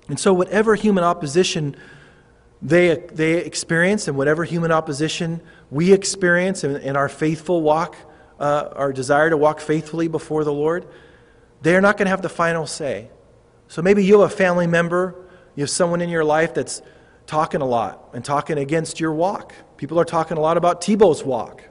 And 0.08 0.18
so, 0.18 0.32
whatever 0.32 0.76
human 0.76 1.04
opposition 1.04 1.76
they, 2.62 2.96
they 3.12 3.40
experience 3.40 4.08
and 4.08 4.16
whatever 4.16 4.46
human 4.46 4.72
opposition 4.72 5.42
we 5.70 5.92
experience 5.92 6.64
in, 6.64 6.78
in 6.78 6.96
our 6.96 7.10
faithful 7.10 7.62
walk, 7.62 7.98
uh, 8.40 8.70
our 8.74 8.94
desire 8.94 9.30
to 9.30 9.36
walk 9.36 9.60
faithfully 9.60 10.08
before 10.08 10.46
the 10.46 10.54
Lord, 10.54 10.88
they're 11.62 11.82
not 11.82 11.98
going 11.98 12.06
to 12.06 12.12
have 12.12 12.22
the 12.22 12.30
final 12.30 12.66
say. 12.66 13.10
So 13.68 13.82
maybe 13.82 14.06
you 14.06 14.22
have 14.22 14.32
a 14.32 14.34
family 14.34 14.66
member, 14.66 15.14
you 15.58 15.64
have 15.64 15.70
someone 15.70 16.00
in 16.00 16.10
your 16.10 16.24
life 16.24 16.54
that's 16.54 16.82
talking 17.32 17.62
a 17.62 17.66
lot 17.66 18.10
and 18.12 18.26
talking 18.26 18.58
against 18.58 19.00
your 19.00 19.14
walk. 19.14 19.56
People 19.78 19.98
are 19.98 20.04
talking 20.04 20.36
a 20.36 20.42
lot 20.42 20.58
about 20.58 20.82
Tebow's 20.82 21.24
walk. 21.24 21.64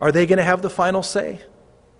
Are 0.00 0.10
they 0.10 0.26
going 0.26 0.38
to 0.38 0.42
have 0.42 0.62
the 0.62 0.68
final 0.68 1.04
say? 1.04 1.40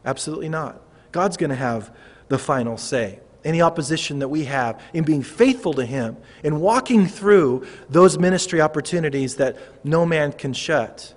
Absolutely 0.04 0.48
not. 0.48 0.82
God's 1.12 1.36
going 1.36 1.50
to 1.50 1.56
have 1.56 1.94
the 2.26 2.36
final 2.36 2.76
say 2.76 3.20
any 3.44 3.62
opposition 3.62 4.18
that 4.18 4.28
we 4.28 4.44
have 4.44 4.82
in 4.92 5.04
being 5.04 5.22
faithful 5.22 5.72
to 5.74 5.86
Him, 5.86 6.16
in 6.42 6.58
walking 6.58 7.06
through 7.06 7.64
those 7.88 8.18
ministry 8.18 8.60
opportunities 8.60 9.36
that 9.36 9.56
no 9.84 10.04
man 10.04 10.32
can 10.32 10.52
shut. 10.52 11.14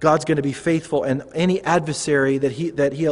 God's 0.00 0.26
going 0.26 0.36
to 0.36 0.42
be 0.42 0.52
faithful, 0.52 1.04
and 1.04 1.22
any 1.34 1.60
adversary 1.62 2.36
that 2.38 2.52
He, 2.52 2.70
that 2.70 2.92
he 2.92 3.08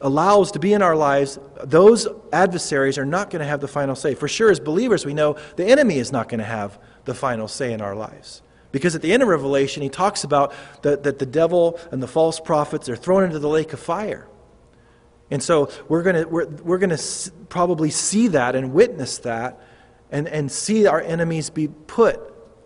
allows 0.00 0.52
to 0.52 0.60
be 0.60 0.72
in 0.72 0.82
our 0.82 0.96
lives, 0.96 1.38
those 1.64 2.06
adversaries 2.32 2.96
are 2.96 3.04
not 3.04 3.28
going 3.28 3.40
to 3.40 3.46
have 3.46 3.60
the 3.60 3.68
final 3.68 3.96
say. 3.96 4.14
For 4.14 4.28
sure, 4.28 4.52
as 4.52 4.60
believers, 4.60 5.04
we 5.04 5.14
know 5.14 5.36
the 5.56 5.66
enemy 5.66 5.98
is 5.98 6.12
not 6.12 6.28
going 6.28 6.38
to 6.38 6.46
have 6.46 6.78
the 7.04 7.14
final 7.14 7.48
say 7.48 7.72
in 7.72 7.80
our 7.80 7.94
lives. 7.94 8.42
Because 8.72 8.94
at 8.94 9.02
the 9.02 9.12
end 9.12 9.22
of 9.22 9.28
Revelation, 9.28 9.82
he 9.82 9.88
talks 9.88 10.22
about 10.22 10.52
that, 10.82 11.02
that 11.02 11.18
the 11.18 11.26
devil 11.26 11.78
and 11.90 12.02
the 12.02 12.06
false 12.06 12.38
prophets 12.38 12.88
are 12.88 12.96
thrown 12.96 13.24
into 13.24 13.38
the 13.38 13.48
lake 13.48 13.72
of 13.72 13.80
fire. 13.80 14.28
And 15.30 15.42
so 15.42 15.70
we're 15.88 16.02
going 16.02 16.28
we're, 16.28 16.46
we're 16.46 16.78
gonna 16.78 16.98
probably 17.48 17.90
see 17.90 18.28
that 18.28 18.54
and 18.54 18.72
witness 18.72 19.18
that 19.18 19.60
and, 20.10 20.28
and 20.28 20.50
see 20.50 20.86
our 20.86 21.00
enemies 21.00 21.50
be 21.50 21.68
put 21.68 22.20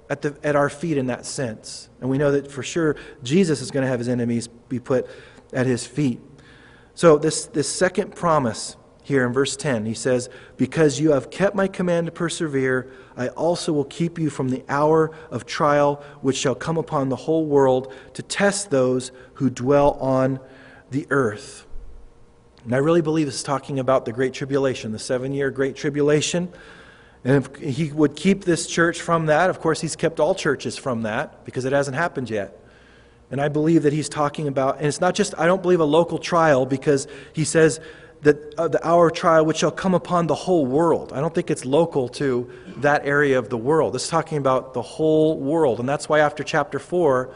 at, 0.08 0.22
the, 0.22 0.36
at 0.42 0.56
our 0.56 0.68
feet 0.68 0.96
in 0.96 1.06
that 1.06 1.26
sense. 1.26 1.88
And 2.00 2.10
we 2.10 2.18
know 2.18 2.32
that 2.32 2.50
for 2.50 2.62
sure 2.62 2.96
Jesus 3.22 3.60
is 3.60 3.70
going 3.70 3.82
to 3.82 3.88
have 3.88 3.98
his 3.98 4.08
enemies 4.08 4.48
be 4.68 4.78
put 4.78 5.06
at 5.52 5.66
his 5.66 5.86
feet. 5.86 6.20
So, 6.94 7.18
this, 7.18 7.46
this 7.46 7.68
second 7.68 8.14
promise 8.14 8.76
here 9.04 9.26
in 9.26 9.34
verse 9.34 9.54
10, 9.54 9.84
he 9.84 9.92
says, 9.92 10.30
Because 10.56 10.98
you 10.98 11.12
have 11.12 11.30
kept 11.30 11.54
my 11.54 11.68
command 11.68 12.06
to 12.06 12.12
persevere, 12.12 12.90
I 13.16 13.28
also 13.28 13.70
will 13.72 13.84
keep 13.84 14.18
you 14.18 14.30
from 14.30 14.48
the 14.48 14.64
hour 14.66 15.10
of 15.30 15.44
trial 15.44 16.02
which 16.22 16.38
shall 16.38 16.54
come 16.54 16.78
upon 16.78 17.10
the 17.10 17.16
whole 17.16 17.44
world 17.44 17.92
to 18.14 18.22
test 18.22 18.70
those 18.70 19.12
who 19.34 19.50
dwell 19.50 19.92
on 20.00 20.40
the 20.90 21.06
earth. 21.10 21.66
And 22.64 22.74
I 22.74 22.78
really 22.78 23.02
believe 23.02 23.28
it's 23.28 23.42
talking 23.42 23.78
about 23.78 24.06
the 24.06 24.12
Great 24.12 24.32
Tribulation, 24.32 24.90
the 24.90 24.98
seven 24.98 25.34
year 25.34 25.50
Great 25.50 25.76
Tribulation. 25.76 26.50
And 27.24 27.44
if 27.44 27.76
he 27.76 27.92
would 27.92 28.16
keep 28.16 28.44
this 28.44 28.66
church 28.66 29.02
from 29.02 29.26
that, 29.26 29.50
of 29.50 29.60
course, 29.60 29.82
he's 29.82 29.96
kept 29.96 30.18
all 30.18 30.34
churches 30.34 30.78
from 30.78 31.02
that 31.02 31.44
because 31.44 31.66
it 31.66 31.74
hasn't 31.74 31.96
happened 31.96 32.30
yet. 32.30 32.58
And 33.30 33.38
I 33.38 33.48
believe 33.48 33.82
that 33.82 33.92
he's 33.92 34.08
talking 34.08 34.48
about, 34.48 34.78
and 34.78 34.86
it's 34.86 35.00
not 35.00 35.14
just, 35.14 35.34
I 35.38 35.46
don't 35.46 35.60
believe 35.60 35.80
a 35.80 35.84
local 35.84 36.18
trial 36.18 36.64
because 36.64 37.06
he 37.34 37.44
says 37.44 37.80
that 38.24 38.54
uh, 38.58 38.68
the 38.68 38.84
hour 38.86 39.08
of 39.08 39.12
trial 39.12 39.44
which 39.44 39.58
shall 39.58 39.70
come 39.70 39.94
upon 39.94 40.26
the 40.26 40.34
whole 40.34 40.64
world. 40.64 41.12
I 41.12 41.20
don't 41.20 41.34
think 41.34 41.50
it's 41.50 41.66
local 41.66 42.08
to 42.10 42.50
that 42.78 43.06
area 43.06 43.38
of 43.38 43.50
the 43.50 43.58
world. 43.58 43.94
It's 43.94 44.08
talking 44.08 44.38
about 44.38 44.72
the 44.72 44.80
whole 44.80 45.38
world. 45.38 45.78
And 45.78 45.86
that's 45.86 46.08
why 46.08 46.20
after 46.20 46.42
chapter 46.42 46.78
4, 46.78 47.34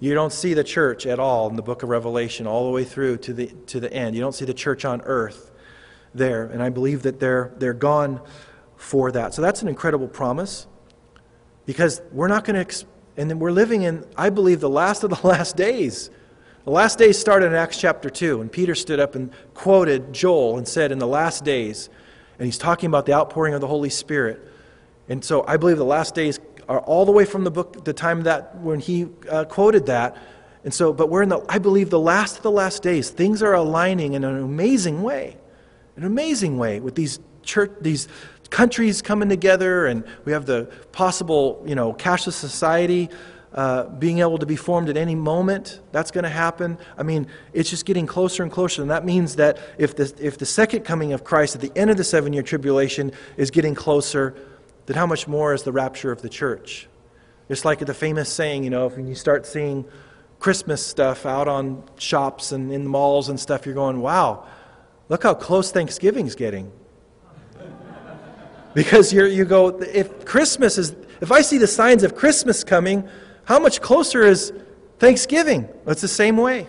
you 0.00 0.12
don't 0.12 0.32
see 0.32 0.54
the 0.54 0.64
church 0.64 1.06
at 1.06 1.20
all 1.20 1.48
in 1.48 1.54
the 1.54 1.62
book 1.62 1.84
of 1.84 1.88
Revelation, 1.88 2.48
all 2.48 2.64
the 2.64 2.72
way 2.72 2.82
through 2.82 3.18
to 3.18 3.32
the, 3.32 3.46
to 3.68 3.78
the 3.78 3.92
end. 3.92 4.16
You 4.16 4.20
don't 4.20 4.34
see 4.34 4.44
the 4.44 4.52
church 4.52 4.84
on 4.84 5.02
earth 5.02 5.52
there. 6.12 6.46
And 6.46 6.60
I 6.60 6.68
believe 6.68 7.02
that 7.02 7.20
they're, 7.20 7.52
they're 7.58 7.72
gone 7.72 8.20
for 8.76 9.12
that. 9.12 9.34
So 9.34 9.40
that's 9.40 9.62
an 9.62 9.68
incredible 9.68 10.08
promise 10.08 10.66
because 11.64 12.02
we're 12.10 12.26
not 12.26 12.44
going 12.44 12.66
to, 12.66 12.86
and 13.16 13.30
then 13.30 13.38
we're 13.38 13.52
living 13.52 13.82
in, 13.82 14.04
I 14.16 14.30
believe, 14.30 14.58
the 14.58 14.68
last 14.68 15.04
of 15.04 15.10
the 15.10 15.20
last 15.26 15.56
days. 15.56 16.10
The 16.64 16.70
last 16.70 16.96
days 16.96 17.18
started 17.18 17.46
in 17.46 17.54
Acts 17.54 17.76
chapter 17.76 18.08
2, 18.08 18.40
and 18.40 18.52
Peter 18.52 18.76
stood 18.76 19.00
up 19.00 19.16
and 19.16 19.32
quoted 19.52 20.12
Joel 20.12 20.58
and 20.58 20.68
said, 20.68 20.92
In 20.92 21.00
the 21.00 21.08
last 21.08 21.44
days, 21.44 21.90
and 22.38 22.46
he's 22.46 22.56
talking 22.56 22.86
about 22.86 23.04
the 23.04 23.14
outpouring 23.14 23.54
of 23.54 23.60
the 23.60 23.66
Holy 23.66 23.90
Spirit. 23.90 24.40
And 25.08 25.24
so 25.24 25.44
I 25.48 25.56
believe 25.56 25.76
the 25.76 25.84
last 25.84 26.14
days 26.14 26.38
are 26.68 26.78
all 26.78 27.04
the 27.04 27.10
way 27.10 27.24
from 27.24 27.42
the 27.42 27.50
book, 27.50 27.84
the 27.84 27.92
time 27.92 28.22
that 28.22 28.56
when 28.58 28.78
he 28.78 29.08
uh, 29.28 29.44
quoted 29.46 29.86
that. 29.86 30.16
And 30.62 30.72
so, 30.72 30.92
but 30.92 31.08
we're 31.08 31.22
in 31.22 31.30
the, 31.30 31.44
I 31.48 31.58
believe, 31.58 31.90
the 31.90 31.98
last 31.98 32.36
of 32.36 32.42
the 32.44 32.52
last 32.52 32.80
days. 32.80 33.10
Things 33.10 33.42
are 33.42 33.54
aligning 33.54 34.12
in 34.12 34.22
an 34.22 34.40
amazing 34.40 35.02
way, 35.02 35.36
an 35.96 36.04
amazing 36.04 36.58
way 36.58 36.78
with 36.78 36.94
these 36.94 37.18
church, 37.42 37.72
these 37.80 38.06
countries 38.50 39.02
coming 39.02 39.28
together, 39.28 39.86
and 39.86 40.04
we 40.24 40.30
have 40.30 40.46
the 40.46 40.70
possible, 40.92 41.60
you 41.66 41.74
know, 41.74 41.92
cashless 41.92 42.34
society 42.34 43.10
uh, 43.54 43.84
being 43.84 44.20
able 44.20 44.38
to 44.38 44.46
be 44.46 44.56
formed 44.56 44.88
at 44.88 44.96
any 44.96 45.14
moment. 45.14 45.80
That's 45.92 46.10
going 46.10 46.24
to 46.24 46.30
happen. 46.30 46.78
I 46.96 47.02
mean, 47.02 47.26
it's 47.52 47.68
just 47.68 47.84
getting 47.84 48.06
closer 48.06 48.42
and 48.42 48.50
closer. 48.50 48.80
And 48.80 48.90
that 48.90 49.04
means 49.04 49.36
that 49.36 49.58
if 49.76 49.94
the, 49.94 50.12
if 50.18 50.38
the 50.38 50.46
second 50.46 50.84
coming 50.84 51.12
of 51.12 51.22
Christ 51.22 51.54
at 51.54 51.60
the 51.60 51.72
end 51.76 51.90
of 51.90 51.96
the 51.96 52.04
seven 52.04 52.32
year 52.32 52.42
tribulation 52.42 53.12
is 53.36 53.50
getting 53.50 53.74
closer, 53.74 54.34
then 54.86 54.96
how 54.96 55.06
much 55.06 55.28
more 55.28 55.52
is 55.52 55.64
the 55.64 55.72
rapture 55.72 56.10
of 56.10 56.22
the 56.22 56.28
church? 56.28 56.88
Just 57.48 57.64
like 57.64 57.78
the 57.80 57.92
famous 57.92 58.32
saying, 58.32 58.64
you 58.64 58.70
know, 58.70 58.88
when 58.88 59.06
you 59.06 59.14
start 59.14 59.44
seeing 59.46 59.84
Christmas 60.38 60.84
stuff 60.84 61.26
out 61.26 61.46
on 61.46 61.84
shops 61.98 62.52
and 62.52 62.72
in 62.72 62.86
malls 62.86 63.28
and 63.28 63.38
stuff, 63.38 63.66
you're 63.66 63.74
going, 63.74 64.00
wow, 64.00 64.46
look 65.10 65.22
how 65.24 65.34
close 65.34 65.70
Thanksgiving's 65.70 66.34
getting. 66.34 66.72
because 68.74 69.12
you 69.12 69.26
you 69.26 69.44
go, 69.44 69.68
if 69.80 70.24
Christmas 70.24 70.78
is, 70.78 70.96
if 71.20 71.30
I 71.30 71.42
see 71.42 71.58
the 71.58 71.66
signs 71.66 72.02
of 72.02 72.16
Christmas 72.16 72.64
coming, 72.64 73.06
how 73.44 73.58
much 73.58 73.80
closer 73.80 74.22
is 74.22 74.52
Thanksgiving? 74.98 75.68
It's 75.86 76.00
the 76.00 76.08
same 76.08 76.36
way. 76.36 76.68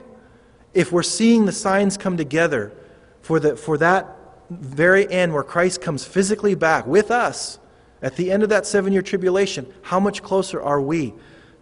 If 0.73 0.91
we're 0.91 1.03
seeing 1.03 1.45
the 1.45 1.51
signs 1.51 1.97
come 1.97 2.17
together 2.17 2.73
for, 3.21 3.39
the, 3.39 3.55
for 3.55 3.77
that 3.77 4.17
very 4.49 5.09
end 5.11 5.33
where 5.33 5.43
Christ 5.43 5.81
comes 5.81 6.03
physically 6.03 6.55
back 6.55 6.87
with 6.87 7.11
us, 7.11 7.59
at 8.01 8.17
the 8.17 8.31
end 8.31 8.43
of 8.43 8.49
that 8.49 8.65
seven 8.65 8.91
year 8.91 9.01
tribulation, 9.01 9.71
how 9.81 9.99
much 9.99 10.21
closer 10.21 10.61
are 10.61 10.81
we 10.81 11.13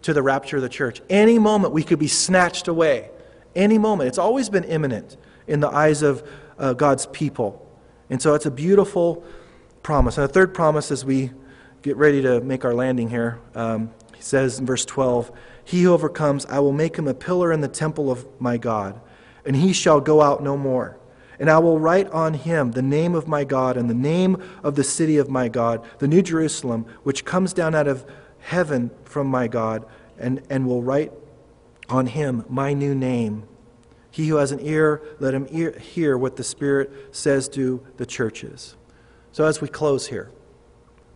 to 0.02 0.12
the 0.12 0.22
rapture 0.22 0.56
of 0.56 0.62
the 0.62 0.68
church? 0.68 1.00
Any 1.08 1.38
moment 1.38 1.72
we 1.72 1.84
could 1.84 2.00
be 2.00 2.08
snatched 2.08 2.68
away. 2.68 3.10
Any 3.54 3.78
moment. 3.78 4.08
It's 4.08 4.18
always 4.18 4.48
been 4.48 4.64
imminent 4.64 5.16
in 5.46 5.60
the 5.60 5.68
eyes 5.68 6.02
of 6.02 6.28
uh, 6.58 6.72
God's 6.72 7.06
people. 7.06 7.68
And 8.10 8.20
so 8.20 8.34
it's 8.34 8.46
a 8.46 8.50
beautiful 8.50 9.24
promise. 9.82 10.18
And 10.18 10.28
the 10.28 10.32
third 10.32 10.52
promise 10.52 10.90
as 10.90 11.04
we 11.04 11.30
get 11.82 11.96
ready 11.96 12.22
to 12.22 12.40
make 12.40 12.64
our 12.64 12.74
landing 12.74 13.08
here, 13.08 13.40
um, 13.54 13.90
he 14.22 14.26
says 14.26 14.60
in 14.60 14.66
verse 14.66 14.84
12, 14.84 15.32
He 15.64 15.82
who 15.82 15.92
overcomes, 15.92 16.46
I 16.46 16.60
will 16.60 16.72
make 16.72 16.94
him 16.94 17.08
a 17.08 17.14
pillar 17.14 17.52
in 17.52 17.60
the 17.60 17.66
temple 17.66 18.08
of 18.08 18.24
my 18.40 18.56
God, 18.56 19.00
and 19.44 19.56
he 19.56 19.72
shall 19.72 20.00
go 20.00 20.22
out 20.22 20.44
no 20.44 20.56
more. 20.56 20.96
And 21.40 21.50
I 21.50 21.58
will 21.58 21.80
write 21.80 22.08
on 22.10 22.34
him 22.34 22.70
the 22.70 22.82
name 22.82 23.16
of 23.16 23.26
my 23.26 23.42
God 23.42 23.76
and 23.76 23.90
the 23.90 23.94
name 23.94 24.40
of 24.62 24.76
the 24.76 24.84
city 24.84 25.16
of 25.16 25.28
my 25.28 25.48
God, 25.48 25.84
the 25.98 26.06
New 26.06 26.22
Jerusalem, 26.22 26.86
which 27.02 27.24
comes 27.24 27.52
down 27.52 27.74
out 27.74 27.88
of 27.88 28.06
heaven 28.38 28.92
from 29.02 29.26
my 29.26 29.48
God, 29.48 29.84
and, 30.20 30.40
and 30.48 30.68
will 30.68 30.84
write 30.84 31.10
on 31.88 32.06
him 32.06 32.44
my 32.48 32.74
new 32.74 32.94
name. 32.94 33.42
He 34.12 34.28
who 34.28 34.36
has 34.36 34.52
an 34.52 34.60
ear, 34.60 35.02
let 35.18 35.34
him 35.34 35.48
ear, 35.50 35.76
hear 35.80 36.16
what 36.16 36.36
the 36.36 36.44
Spirit 36.44 36.92
says 37.10 37.48
to 37.48 37.84
the 37.96 38.06
churches. 38.06 38.76
So, 39.32 39.46
as 39.46 39.60
we 39.60 39.66
close 39.66 40.06
here, 40.06 40.30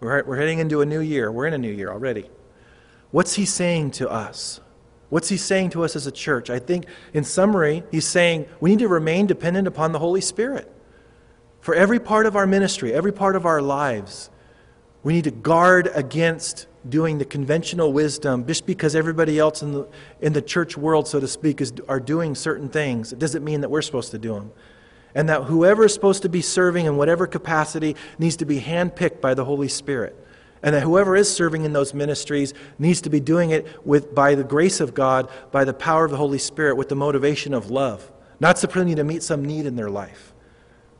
we're, 0.00 0.24
we're 0.24 0.38
heading 0.38 0.58
into 0.58 0.80
a 0.80 0.86
new 0.86 1.00
year. 1.00 1.30
We're 1.30 1.46
in 1.46 1.54
a 1.54 1.58
new 1.58 1.70
year 1.70 1.92
already. 1.92 2.30
What's 3.10 3.34
he 3.34 3.44
saying 3.44 3.92
to 3.92 4.08
us? 4.08 4.60
What's 5.08 5.28
he 5.28 5.36
saying 5.36 5.70
to 5.70 5.84
us 5.84 5.94
as 5.94 6.06
a 6.06 6.12
church? 6.12 6.50
I 6.50 6.58
think, 6.58 6.86
in 7.14 7.24
summary, 7.24 7.84
he's 7.90 8.06
saying 8.06 8.46
we 8.60 8.70
need 8.70 8.80
to 8.80 8.88
remain 8.88 9.26
dependent 9.26 9.68
upon 9.68 9.92
the 9.92 9.98
Holy 9.98 10.20
Spirit. 10.20 10.72
For 11.60 11.74
every 11.74 12.00
part 12.00 12.26
of 12.26 12.36
our 12.36 12.46
ministry, 12.46 12.92
every 12.92 13.12
part 13.12 13.36
of 13.36 13.46
our 13.46 13.62
lives, 13.62 14.30
we 15.02 15.12
need 15.12 15.24
to 15.24 15.30
guard 15.30 15.90
against 15.94 16.66
doing 16.88 17.18
the 17.18 17.24
conventional 17.24 17.92
wisdom 17.92 18.46
just 18.46 18.66
because 18.66 18.94
everybody 18.94 19.38
else 19.38 19.62
in 19.62 19.72
the, 19.72 19.88
in 20.20 20.32
the 20.32 20.42
church 20.42 20.76
world, 20.76 21.08
so 21.08 21.20
to 21.20 21.28
speak, 21.28 21.60
is, 21.60 21.72
are 21.88 22.00
doing 22.00 22.34
certain 22.34 22.68
things. 22.68 23.12
It 23.12 23.18
doesn't 23.18 23.44
mean 23.44 23.60
that 23.60 23.68
we're 23.68 23.82
supposed 23.82 24.10
to 24.12 24.18
do 24.18 24.34
them. 24.34 24.52
And 25.14 25.28
that 25.28 25.44
whoever 25.44 25.84
is 25.84 25.94
supposed 25.94 26.22
to 26.22 26.28
be 26.28 26.42
serving 26.42 26.86
in 26.86 26.96
whatever 26.96 27.26
capacity 27.26 27.96
needs 28.18 28.36
to 28.36 28.44
be 28.44 28.60
handpicked 28.60 29.20
by 29.20 29.34
the 29.34 29.44
Holy 29.44 29.68
Spirit. 29.68 30.16
And 30.62 30.74
that 30.74 30.82
whoever 30.82 31.14
is 31.14 31.32
serving 31.32 31.64
in 31.64 31.72
those 31.72 31.94
ministries 31.94 32.54
needs 32.78 33.00
to 33.02 33.10
be 33.10 33.20
doing 33.20 33.50
it 33.50 33.66
with, 33.86 34.14
by 34.14 34.34
the 34.34 34.44
grace 34.44 34.80
of 34.80 34.94
God, 34.94 35.30
by 35.52 35.64
the 35.64 35.74
power 35.74 36.04
of 36.04 36.10
the 36.10 36.16
Holy 36.16 36.38
Spirit, 36.38 36.76
with 36.76 36.88
the 36.88 36.96
motivation 36.96 37.54
of 37.54 37.70
love, 37.70 38.10
not 38.40 38.58
simply 38.58 38.94
to 38.94 39.04
meet 39.04 39.22
some 39.22 39.44
need 39.44 39.66
in 39.66 39.76
their 39.76 39.90
life. 39.90 40.32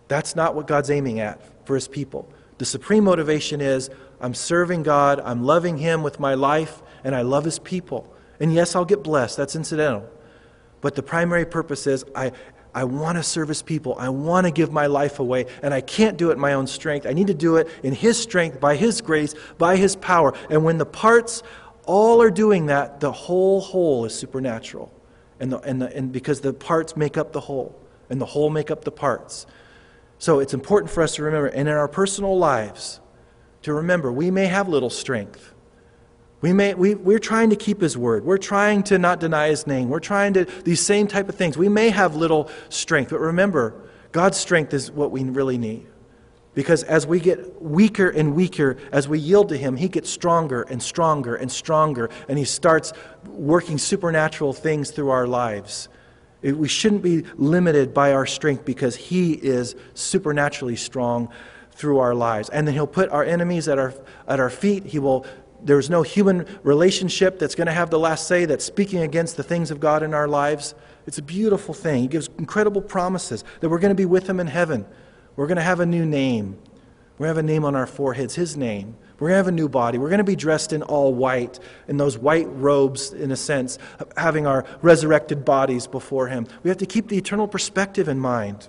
That's 0.09 0.37
not 0.37 0.55
what 0.55 0.67
God's 0.67 0.91
aiming 0.91 1.21
at 1.21 1.41
for 1.67 1.75
his 1.75 1.89
people. 1.89 2.29
The 2.59 2.65
supreme 2.65 3.05
motivation 3.05 3.61
is 3.61 3.91
I'm 4.21 4.35
serving 4.35 4.83
God, 4.83 5.21
I'm 5.21 5.43
loving 5.43 5.79
him 5.79 6.03
with 6.03 6.21
my 6.21 6.35
life, 6.35 6.83
and 7.05 7.15
I 7.15 7.23
love 7.23 7.45
his 7.45 7.59
people. 7.59 8.13
And 8.41 8.53
yes, 8.53 8.75
I'll 8.75 8.85
get 8.85 9.03
blessed, 9.03 9.37
that's 9.37 9.57
incidental. 9.57 10.09
But 10.81 10.95
the 10.95 11.03
primary 11.03 11.45
purpose 11.45 11.87
is 11.87 12.05
I, 12.15 12.33
I 12.77 12.85
want 12.85 13.17
to 13.17 13.23
serve 13.23 13.49
his 13.49 13.63
people. 13.63 13.97
I 13.99 14.11
want 14.11 14.45
to 14.45 14.51
give 14.51 14.71
my 14.71 14.87
life 14.87 15.19
away, 15.19 15.47
and 15.63 15.73
I 15.73 15.81
can't 15.81 16.19
do 16.19 16.29
it 16.29 16.35
in 16.35 16.39
my 16.39 16.53
own 16.53 16.67
strength. 16.67 17.07
I 17.07 17.15
need 17.15 17.29
to 17.29 17.35
do 17.35 17.57
it 17.57 17.69
in 17.83 17.95
his 17.95 18.21
strength, 18.21 18.61
by 18.61 18.77
his 18.77 19.01
grace, 19.01 19.35
by 19.57 19.77
his 19.77 19.97
power. 19.97 20.35
And 20.51 20.63
when 20.63 20.77
the 20.77 20.85
parts 20.85 21.43
all 21.87 22.21
are 22.21 22.31
doing 22.31 22.67
that, 22.67 23.01
the 23.01 23.11
whole 23.11 23.63
whole 23.63 24.05
is 24.05 24.15
supernatural. 24.15 24.93
And, 25.41 25.53
the, 25.53 25.59
and, 25.61 25.81
the, 25.81 25.97
and 25.97 26.13
because 26.13 26.43
the 26.43 26.53
parts 26.53 26.99
make 26.99 27.17
up 27.17 27.33
the 27.33 27.41
whole, 27.41 27.81
and 28.11 28.21
the 28.21 28.27
whole 28.27 28.51
make 28.51 28.71
up 28.71 28.85
the 28.85 28.93
parts. 28.93 29.47
So 30.19 30.41
it's 30.41 30.53
important 30.53 30.91
for 30.91 31.03
us 31.03 31.15
to 31.15 31.23
remember, 31.23 31.47
and 31.47 31.71
in 31.71 31.75
our 31.75 31.89
personal 31.89 32.37
lives, 32.39 33.01
to 33.63 33.73
remember 33.73 34.13
we 34.13 34.31
may 34.31 34.49
have 34.49 34.69
little 34.69 34.91
strength. 34.91 35.55
We 36.41 36.53
may, 36.53 36.75
we, 36.75 36.95
we're 36.95 37.19
trying 37.19 37.51
to 37.51 37.57
keep 37.57 37.81
his 37.81 37.97
word. 37.97 38.25
We're 38.25 38.37
trying 38.39 38.83
to 38.85 38.99
not 38.99 39.21
deny 39.21 39.49
his 39.49 39.67
name. 39.67 39.89
We're 39.89 40.01
trying 40.01 40.35
to, 40.35 40.45
these 40.45 40.81
same 40.81 41.07
type 41.07 41.29
of 41.29 41.35
things. 41.35 41.57
We 41.57 41.69
may 41.69 41.89
have 41.91 42.15
little 42.15 42.51
strength, 42.69 43.11
but 43.11 43.21
remember, 43.21 43.75
God's 44.13 44.37
strength 44.37 44.75
is 44.75 44.91
what 44.91 45.11
we 45.11 45.25
really 45.25 45.59
need. 45.59 45.87
Because 46.55 46.83
as 46.85 47.07
we 47.07 47.21
get 47.21 47.61
weaker 47.61 48.09
and 48.09 48.35
weaker, 48.35 48.79
as 48.91 49.07
we 49.07 49.19
yield 49.19 49.51
to 49.51 49.59
Him, 49.59 49.77
He 49.77 49.89
gets 49.89 50.09
stronger 50.09 50.63
and 50.63 50.83
stronger 50.83 51.37
and 51.37 51.53
stronger, 51.53 52.09
and 52.29 52.39
He 52.39 52.47
starts 52.47 52.95
working 53.27 53.77
supernatural 53.77 54.55
things 54.55 54.91
through 54.91 55.11
our 55.11 55.27
lives. 55.27 55.91
We 56.43 56.69
shouldn't 56.69 57.03
be 57.03 57.25
limited 57.37 57.93
by 57.93 58.13
our 58.13 58.25
strength 58.25 58.65
because 58.65 58.97
He 58.97 59.33
is 59.35 59.77
supernaturally 59.93 60.77
strong 60.77 61.29
through 61.73 61.99
our 61.99 62.15
lives. 62.15 62.49
And 62.49 62.67
then 62.67 62.75
He'll 62.75 62.87
put 62.87 63.11
our 63.11 63.25
enemies 63.25 63.69
at 63.69 63.79
our, 63.79 63.93
at 64.27 64.41
our 64.41 64.49
feet. 64.49 64.87
He 64.87 64.99
will, 64.99 65.27
there's 65.67 65.91
no 65.91 66.03
human 66.03 66.47
relationship 66.63 67.39
that's 67.39 67.55
going 67.55 67.67
to 67.67 67.73
have 67.73 67.91
the 67.91 67.99
last 67.99 68.27
say 68.27 68.45
that's 68.45 68.65
speaking 68.65 69.01
against 69.01 69.37
the 69.37 69.43
things 69.43 69.71
of 69.71 69.81
God 69.81 70.03
in 70.03 70.15
our 70.15 70.29
lives. 70.29 70.75
It's 71.07 71.19
a 71.19 71.23
beautiful 71.23 71.75
thing. 71.75 72.03
He 72.03 72.09
gives 72.09 72.31
incredible 72.39 72.81
promises 72.81 73.45
that 73.61 73.69
we're 73.69 73.81
going 73.81 73.91
to 73.91 73.97
be 73.97 74.05
with 74.05 74.29
Him 74.29 74.39
in 74.39 74.47
heaven. 74.47 74.87
We're 75.35 75.49
going 75.49 75.57
to 75.57 75.63
have 75.63 75.81
a 75.81 75.87
new 75.87 76.07
name. 76.07 76.57
We're 77.19 77.27
going 77.27 77.35
to 77.35 77.41
have 77.41 77.45
a 77.45 77.53
name 77.53 77.65
on 77.65 77.75
our 77.75 77.87
foreheads, 77.87 78.37
His 78.37 78.57
name. 78.57 78.97
We're 79.19 79.29
going 79.29 79.35
to 79.35 79.45
have 79.45 79.49
a 79.49 79.53
new 79.53 79.69
body. 79.69 79.99
We're 79.99 80.09
going 80.09 80.19
to 80.19 80.25
be 80.25 80.37
dressed 80.37 80.73
in 80.73 80.83
all 80.83 81.13
white, 81.13 81.59
in 81.89 81.97
those 81.97 82.17
white 82.17 82.47
robes, 82.51 83.13
in 83.13 83.33
a 83.33 83.37
sense, 83.37 83.79
having 84.17 84.47
our 84.47 84.65
resurrected 84.83 85.45
bodies 85.45 85.87
before 85.87 86.29
Him. 86.29 86.47
We 86.63 86.71
have 86.71 86.79
to 86.79 86.87
keep 86.87 87.09
the 87.09 87.17
eternal 87.17 87.49
perspective 87.49 88.09
in 88.09 88.21
mind. 88.21 88.69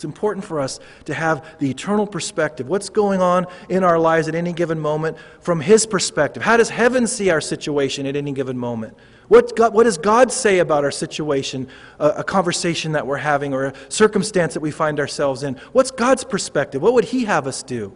It's 0.00 0.04
important 0.06 0.46
for 0.46 0.60
us 0.60 0.80
to 1.04 1.12
have 1.12 1.58
the 1.58 1.68
eternal 1.68 2.06
perspective. 2.06 2.66
What's 2.66 2.88
going 2.88 3.20
on 3.20 3.46
in 3.68 3.84
our 3.84 3.98
lives 3.98 4.28
at 4.28 4.34
any 4.34 4.54
given 4.54 4.80
moment 4.80 5.18
from 5.42 5.60
His 5.60 5.84
perspective? 5.84 6.42
How 6.42 6.56
does 6.56 6.70
heaven 6.70 7.06
see 7.06 7.28
our 7.28 7.42
situation 7.42 8.06
at 8.06 8.16
any 8.16 8.32
given 8.32 8.56
moment? 8.56 8.96
What, 9.28 9.54
God, 9.54 9.74
what 9.74 9.84
does 9.84 9.98
God 9.98 10.32
say 10.32 10.60
about 10.60 10.84
our 10.84 10.90
situation, 10.90 11.68
a, 11.98 12.08
a 12.08 12.24
conversation 12.24 12.92
that 12.92 13.06
we're 13.06 13.18
having, 13.18 13.52
or 13.52 13.66
a 13.66 13.74
circumstance 13.90 14.54
that 14.54 14.60
we 14.60 14.70
find 14.70 14.98
ourselves 14.98 15.42
in? 15.42 15.56
What's 15.72 15.90
God's 15.90 16.24
perspective? 16.24 16.80
What 16.80 16.94
would 16.94 17.04
He 17.04 17.26
have 17.26 17.46
us 17.46 17.62
do? 17.62 17.94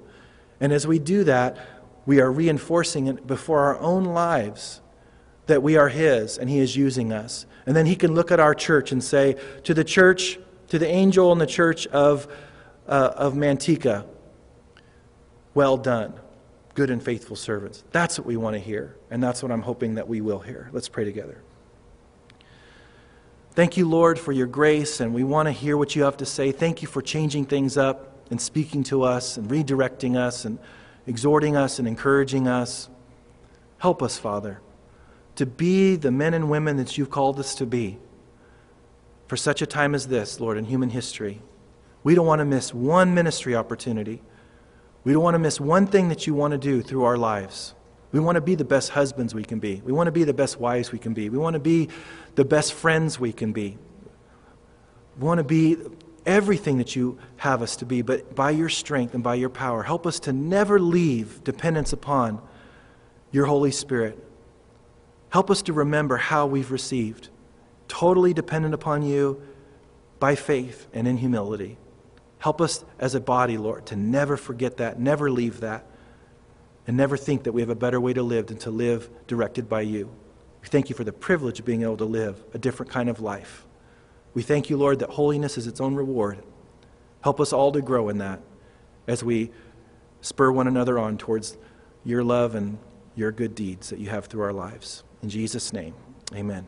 And 0.60 0.74
as 0.74 0.86
we 0.86 0.98
do 0.98 1.24
that, 1.24 1.56
we 2.04 2.20
are 2.20 2.30
reinforcing 2.30 3.06
it 3.06 3.26
before 3.26 3.60
our 3.60 3.80
own 3.80 4.04
lives 4.04 4.82
that 5.46 5.62
we 5.62 5.78
are 5.78 5.88
His 5.88 6.36
and 6.36 6.50
He 6.50 6.58
is 6.58 6.76
using 6.76 7.14
us. 7.14 7.46
And 7.64 7.74
then 7.74 7.86
He 7.86 7.96
can 7.96 8.14
look 8.14 8.30
at 8.30 8.40
our 8.40 8.54
church 8.54 8.92
and 8.92 9.02
say, 9.02 9.36
to 9.62 9.72
the 9.72 9.84
church, 9.84 10.38
to 10.68 10.78
the 10.78 10.88
angel 10.88 11.32
in 11.32 11.38
the 11.38 11.46
church 11.46 11.86
of, 11.88 12.26
uh, 12.86 13.12
of 13.16 13.34
Manteca, 13.34 14.06
well 15.54 15.76
done 15.76 16.14
good 16.74 16.90
and 16.90 17.02
faithful 17.02 17.36
servants. 17.36 17.84
That's 17.92 18.18
what 18.18 18.26
we 18.26 18.36
want 18.36 18.54
to 18.54 18.60
hear, 18.60 18.96
and 19.10 19.22
that's 19.22 19.42
what 19.42 19.52
I'm 19.52 19.62
hoping 19.62 19.94
that 19.94 20.08
we 20.08 20.20
will 20.20 20.40
hear. 20.40 20.68
Let's 20.72 20.88
pray 20.88 21.04
together. 21.04 21.40
Thank 23.52 23.76
you, 23.76 23.88
Lord, 23.88 24.18
for 24.18 24.32
your 24.32 24.48
grace, 24.48 24.98
and 24.98 25.14
we 25.14 25.22
want 25.22 25.46
to 25.46 25.52
hear 25.52 25.76
what 25.76 25.94
you 25.94 26.02
have 26.02 26.16
to 26.18 26.26
say. 26.26 26.50
Thank 26.50 26.82
you 26.82 26.88
for 26.88 27.00
changing 27.00 27.46
things 27.46 27.76
up 27.76 28.26
and 28.30 28.40
speaking 28.40 28.82
to 28.84 29.04
us 29.04 29.36
and 29.36 29.48
redirecting 29.48 30.16
us 30.16 30.44
and 30.44 30.58
exhorting 31.06 31.56
us 31.56 31.78
and 31.78 31.86
encouraging 31.86 32.48
us. 32.48 32.88
Help 33.78 34.02
us, 34.02 34.18
Father, 34.18 34.60
to 35.36 35.46
be 35.46 35.94
the 35.94 36.10
men 36.10 36.34
and 36.34 36.50
women 36.50 36.76
that 36.78 36.98
you've 36.98 37.10
called 37.10 37.38
us 37.38 37.54
to 37.56 37.66
be 37.66 37.98
for 39.34 39.38
such 39.38 39.62
a 39.62 39.66
time 39.66 39.96
as 39.96 40.06
this, 40.06 40.38
Lord, 40.38 40.56
in 40.56 40.64
human 40.64 40.90
history. 40.90 41.42
We 42.04 42.14
don't 42.14 42.24
want 42.24 42.38
to 42.38 42.44
miss 42.44 42.72
one 42.72 43.14
ministry 43.14 43.56
opportunity. 43.56 44.22
We 45.02 45.12
don't 45.12 45.24
want 45.24 45.34
to 45.34 45.40
miss 45.40 45.60
one 45.60 45.88
thing 45.88 46.08
that 46.10 46.24
you 46.24 46.34
want 46.34 46.52
to 46.52 46.58
do 46.58 46.82
through 46.82 47.02
our 47.02 47.16
lives. 47.16 47.74
We 48.12 48.20
want 48.20 48.36
to 48.36 48.40
be 48.40 48.54
the 48.54 48.64
best 48.64 48.90
husbands 48.90 49.34
we 49.34 49.42
can 49.42 49.58
be. 49.58 49.82
We 49.84 49.90
want 49.90 50.06
to 50.06 50.12
be 50.12 50.22
the 50.22 50.32
best 50.32 50.60
wives 50.60 50.92
we 50.92 51.00
can 51.00 51.14
be. 51.14 51.30
We 51.30 51.38
want 51.38 51.54
to 51.54 51.58
be 51.58 51.88
the 52.36 52.44
best 52.44 52.74
friends 52.74 53.18
we 53.18 53.32
can 53.32 53.50
be. 53.50 53.76
We 55.18 55.26
want 55.26 55.38
to 55.38 55.44
be 55.44 55.78
everything 56.24 56.78
that 56.78 56.94
you 56.94 57.18
have 57.38 57.60
us 57.60 57.74
to 57.78 57.84
be, 57.84 58.02
but 58.02 58.36
by 58.36 58.52
your 58.52 58.68
strength 58.68 59.14
and 59.14 59.24
by 59.24 59.34
your 59.34 59.50
power, 59.50 59.82
help 59.82 60.06
us 60.06 60.20
to 60.20 60.32
never 60.32 60.78
leave 60.78 61.42
dependence 61.42 61.92
upon 61.92 62.40
your 63.32 63.46
Holy 63.46 63.72
Spirit. 63.72 64.16
Help 65.30 65.50
us 65.50 65.60
to 65.62 65.72
remember 65.72 66.18
how 66.18 66.46
we've 66.46 66.70
received, 66.70 67.30
totally 67.94 68.34
dependent 68.34 68.74
upon 68.74 69.02
you 69.02 69.40
by 70.18 70.34
faith 70.34 70.88
and 70.92 71.06
in 71.06 71.16
humility. 71.16 71.78
Help 72.40 72.60
us 72.60 72.84
as 72.98 73.14
a 73.14 73.20
body, 73.20 73.56
Lord, 73.56 73.86
to 73.86 73.94
never 73.94 74.36
forget 74.36 74.78
that, 74.78 74.98
never 74.98 75.30
leave 75.30 75.60
that, 75.60 75.86
and 76.88 76.96
never 76.96 77.16
think 77.16 77.44
that 77.44 77.52
we 77.52 77.60
have 77.60 77.70
a 77.70 77.76
better 77.76 78.00
way 78.00 78.12
to 78.12 78.22
live 78.22 78.48
than 78.48 78.58
to 78.58 78.70
live 78.70 79.08
directed 79.28 79.68
by 79.68 79.82
you. 79.82 80.10
We 80.60 80.66
thank 80.66 80.90
you 80.90 80.96
for 80.96 81.04
the 81.04 81.12
privilege 81.12 81.60
of 81.60 81.66
being 81.66 81.82
able 81.82 81.96
to 81.98 82.04
live 82.04 82.42
a 82.52 82.58
different 82.58 82.90
kind 82.90 83.08
of 83.08 83.20
life. 83.20 83.64
We 84.34 84.42
thank 84.42 84.68
you, 84.68 84.76
Lord, 84.76 84.98
that 84.98 85.10
holiness 85.10 85.56
is 85.56 85.68
its 85.68 85.80
own 85.80 85.94
reward. 85.94 86.42
Help 87.22 87.40
us 87.40 87.52
all 87.52 87.70
to 87.70 87.80
grow 87.80 88.08
in 88.08 88.18
that 88.18 88.40
as 89.06 89.22
we 89.22 89.52
spur 90.20 90.50
one 90.50 90.66
another 90.66 90.98
on 90.98 91.16
towards 91.16 91.56
your 92.02 92.24
love 92.24 92.56
and 92.56 92.76
your 93.14 93.30
good 93.30 93.54
deeds 93.54 93.90
that 93.90 94.00
you 94.00 94.08
have 94.10 94.26
through 94.26 94.42
our 94.42 94.52
lives. 94.52 95.04
In 95.22 95.28
Jesus' 95.28 95.72
name, 95.72 95.94
amen. 96.34 96.66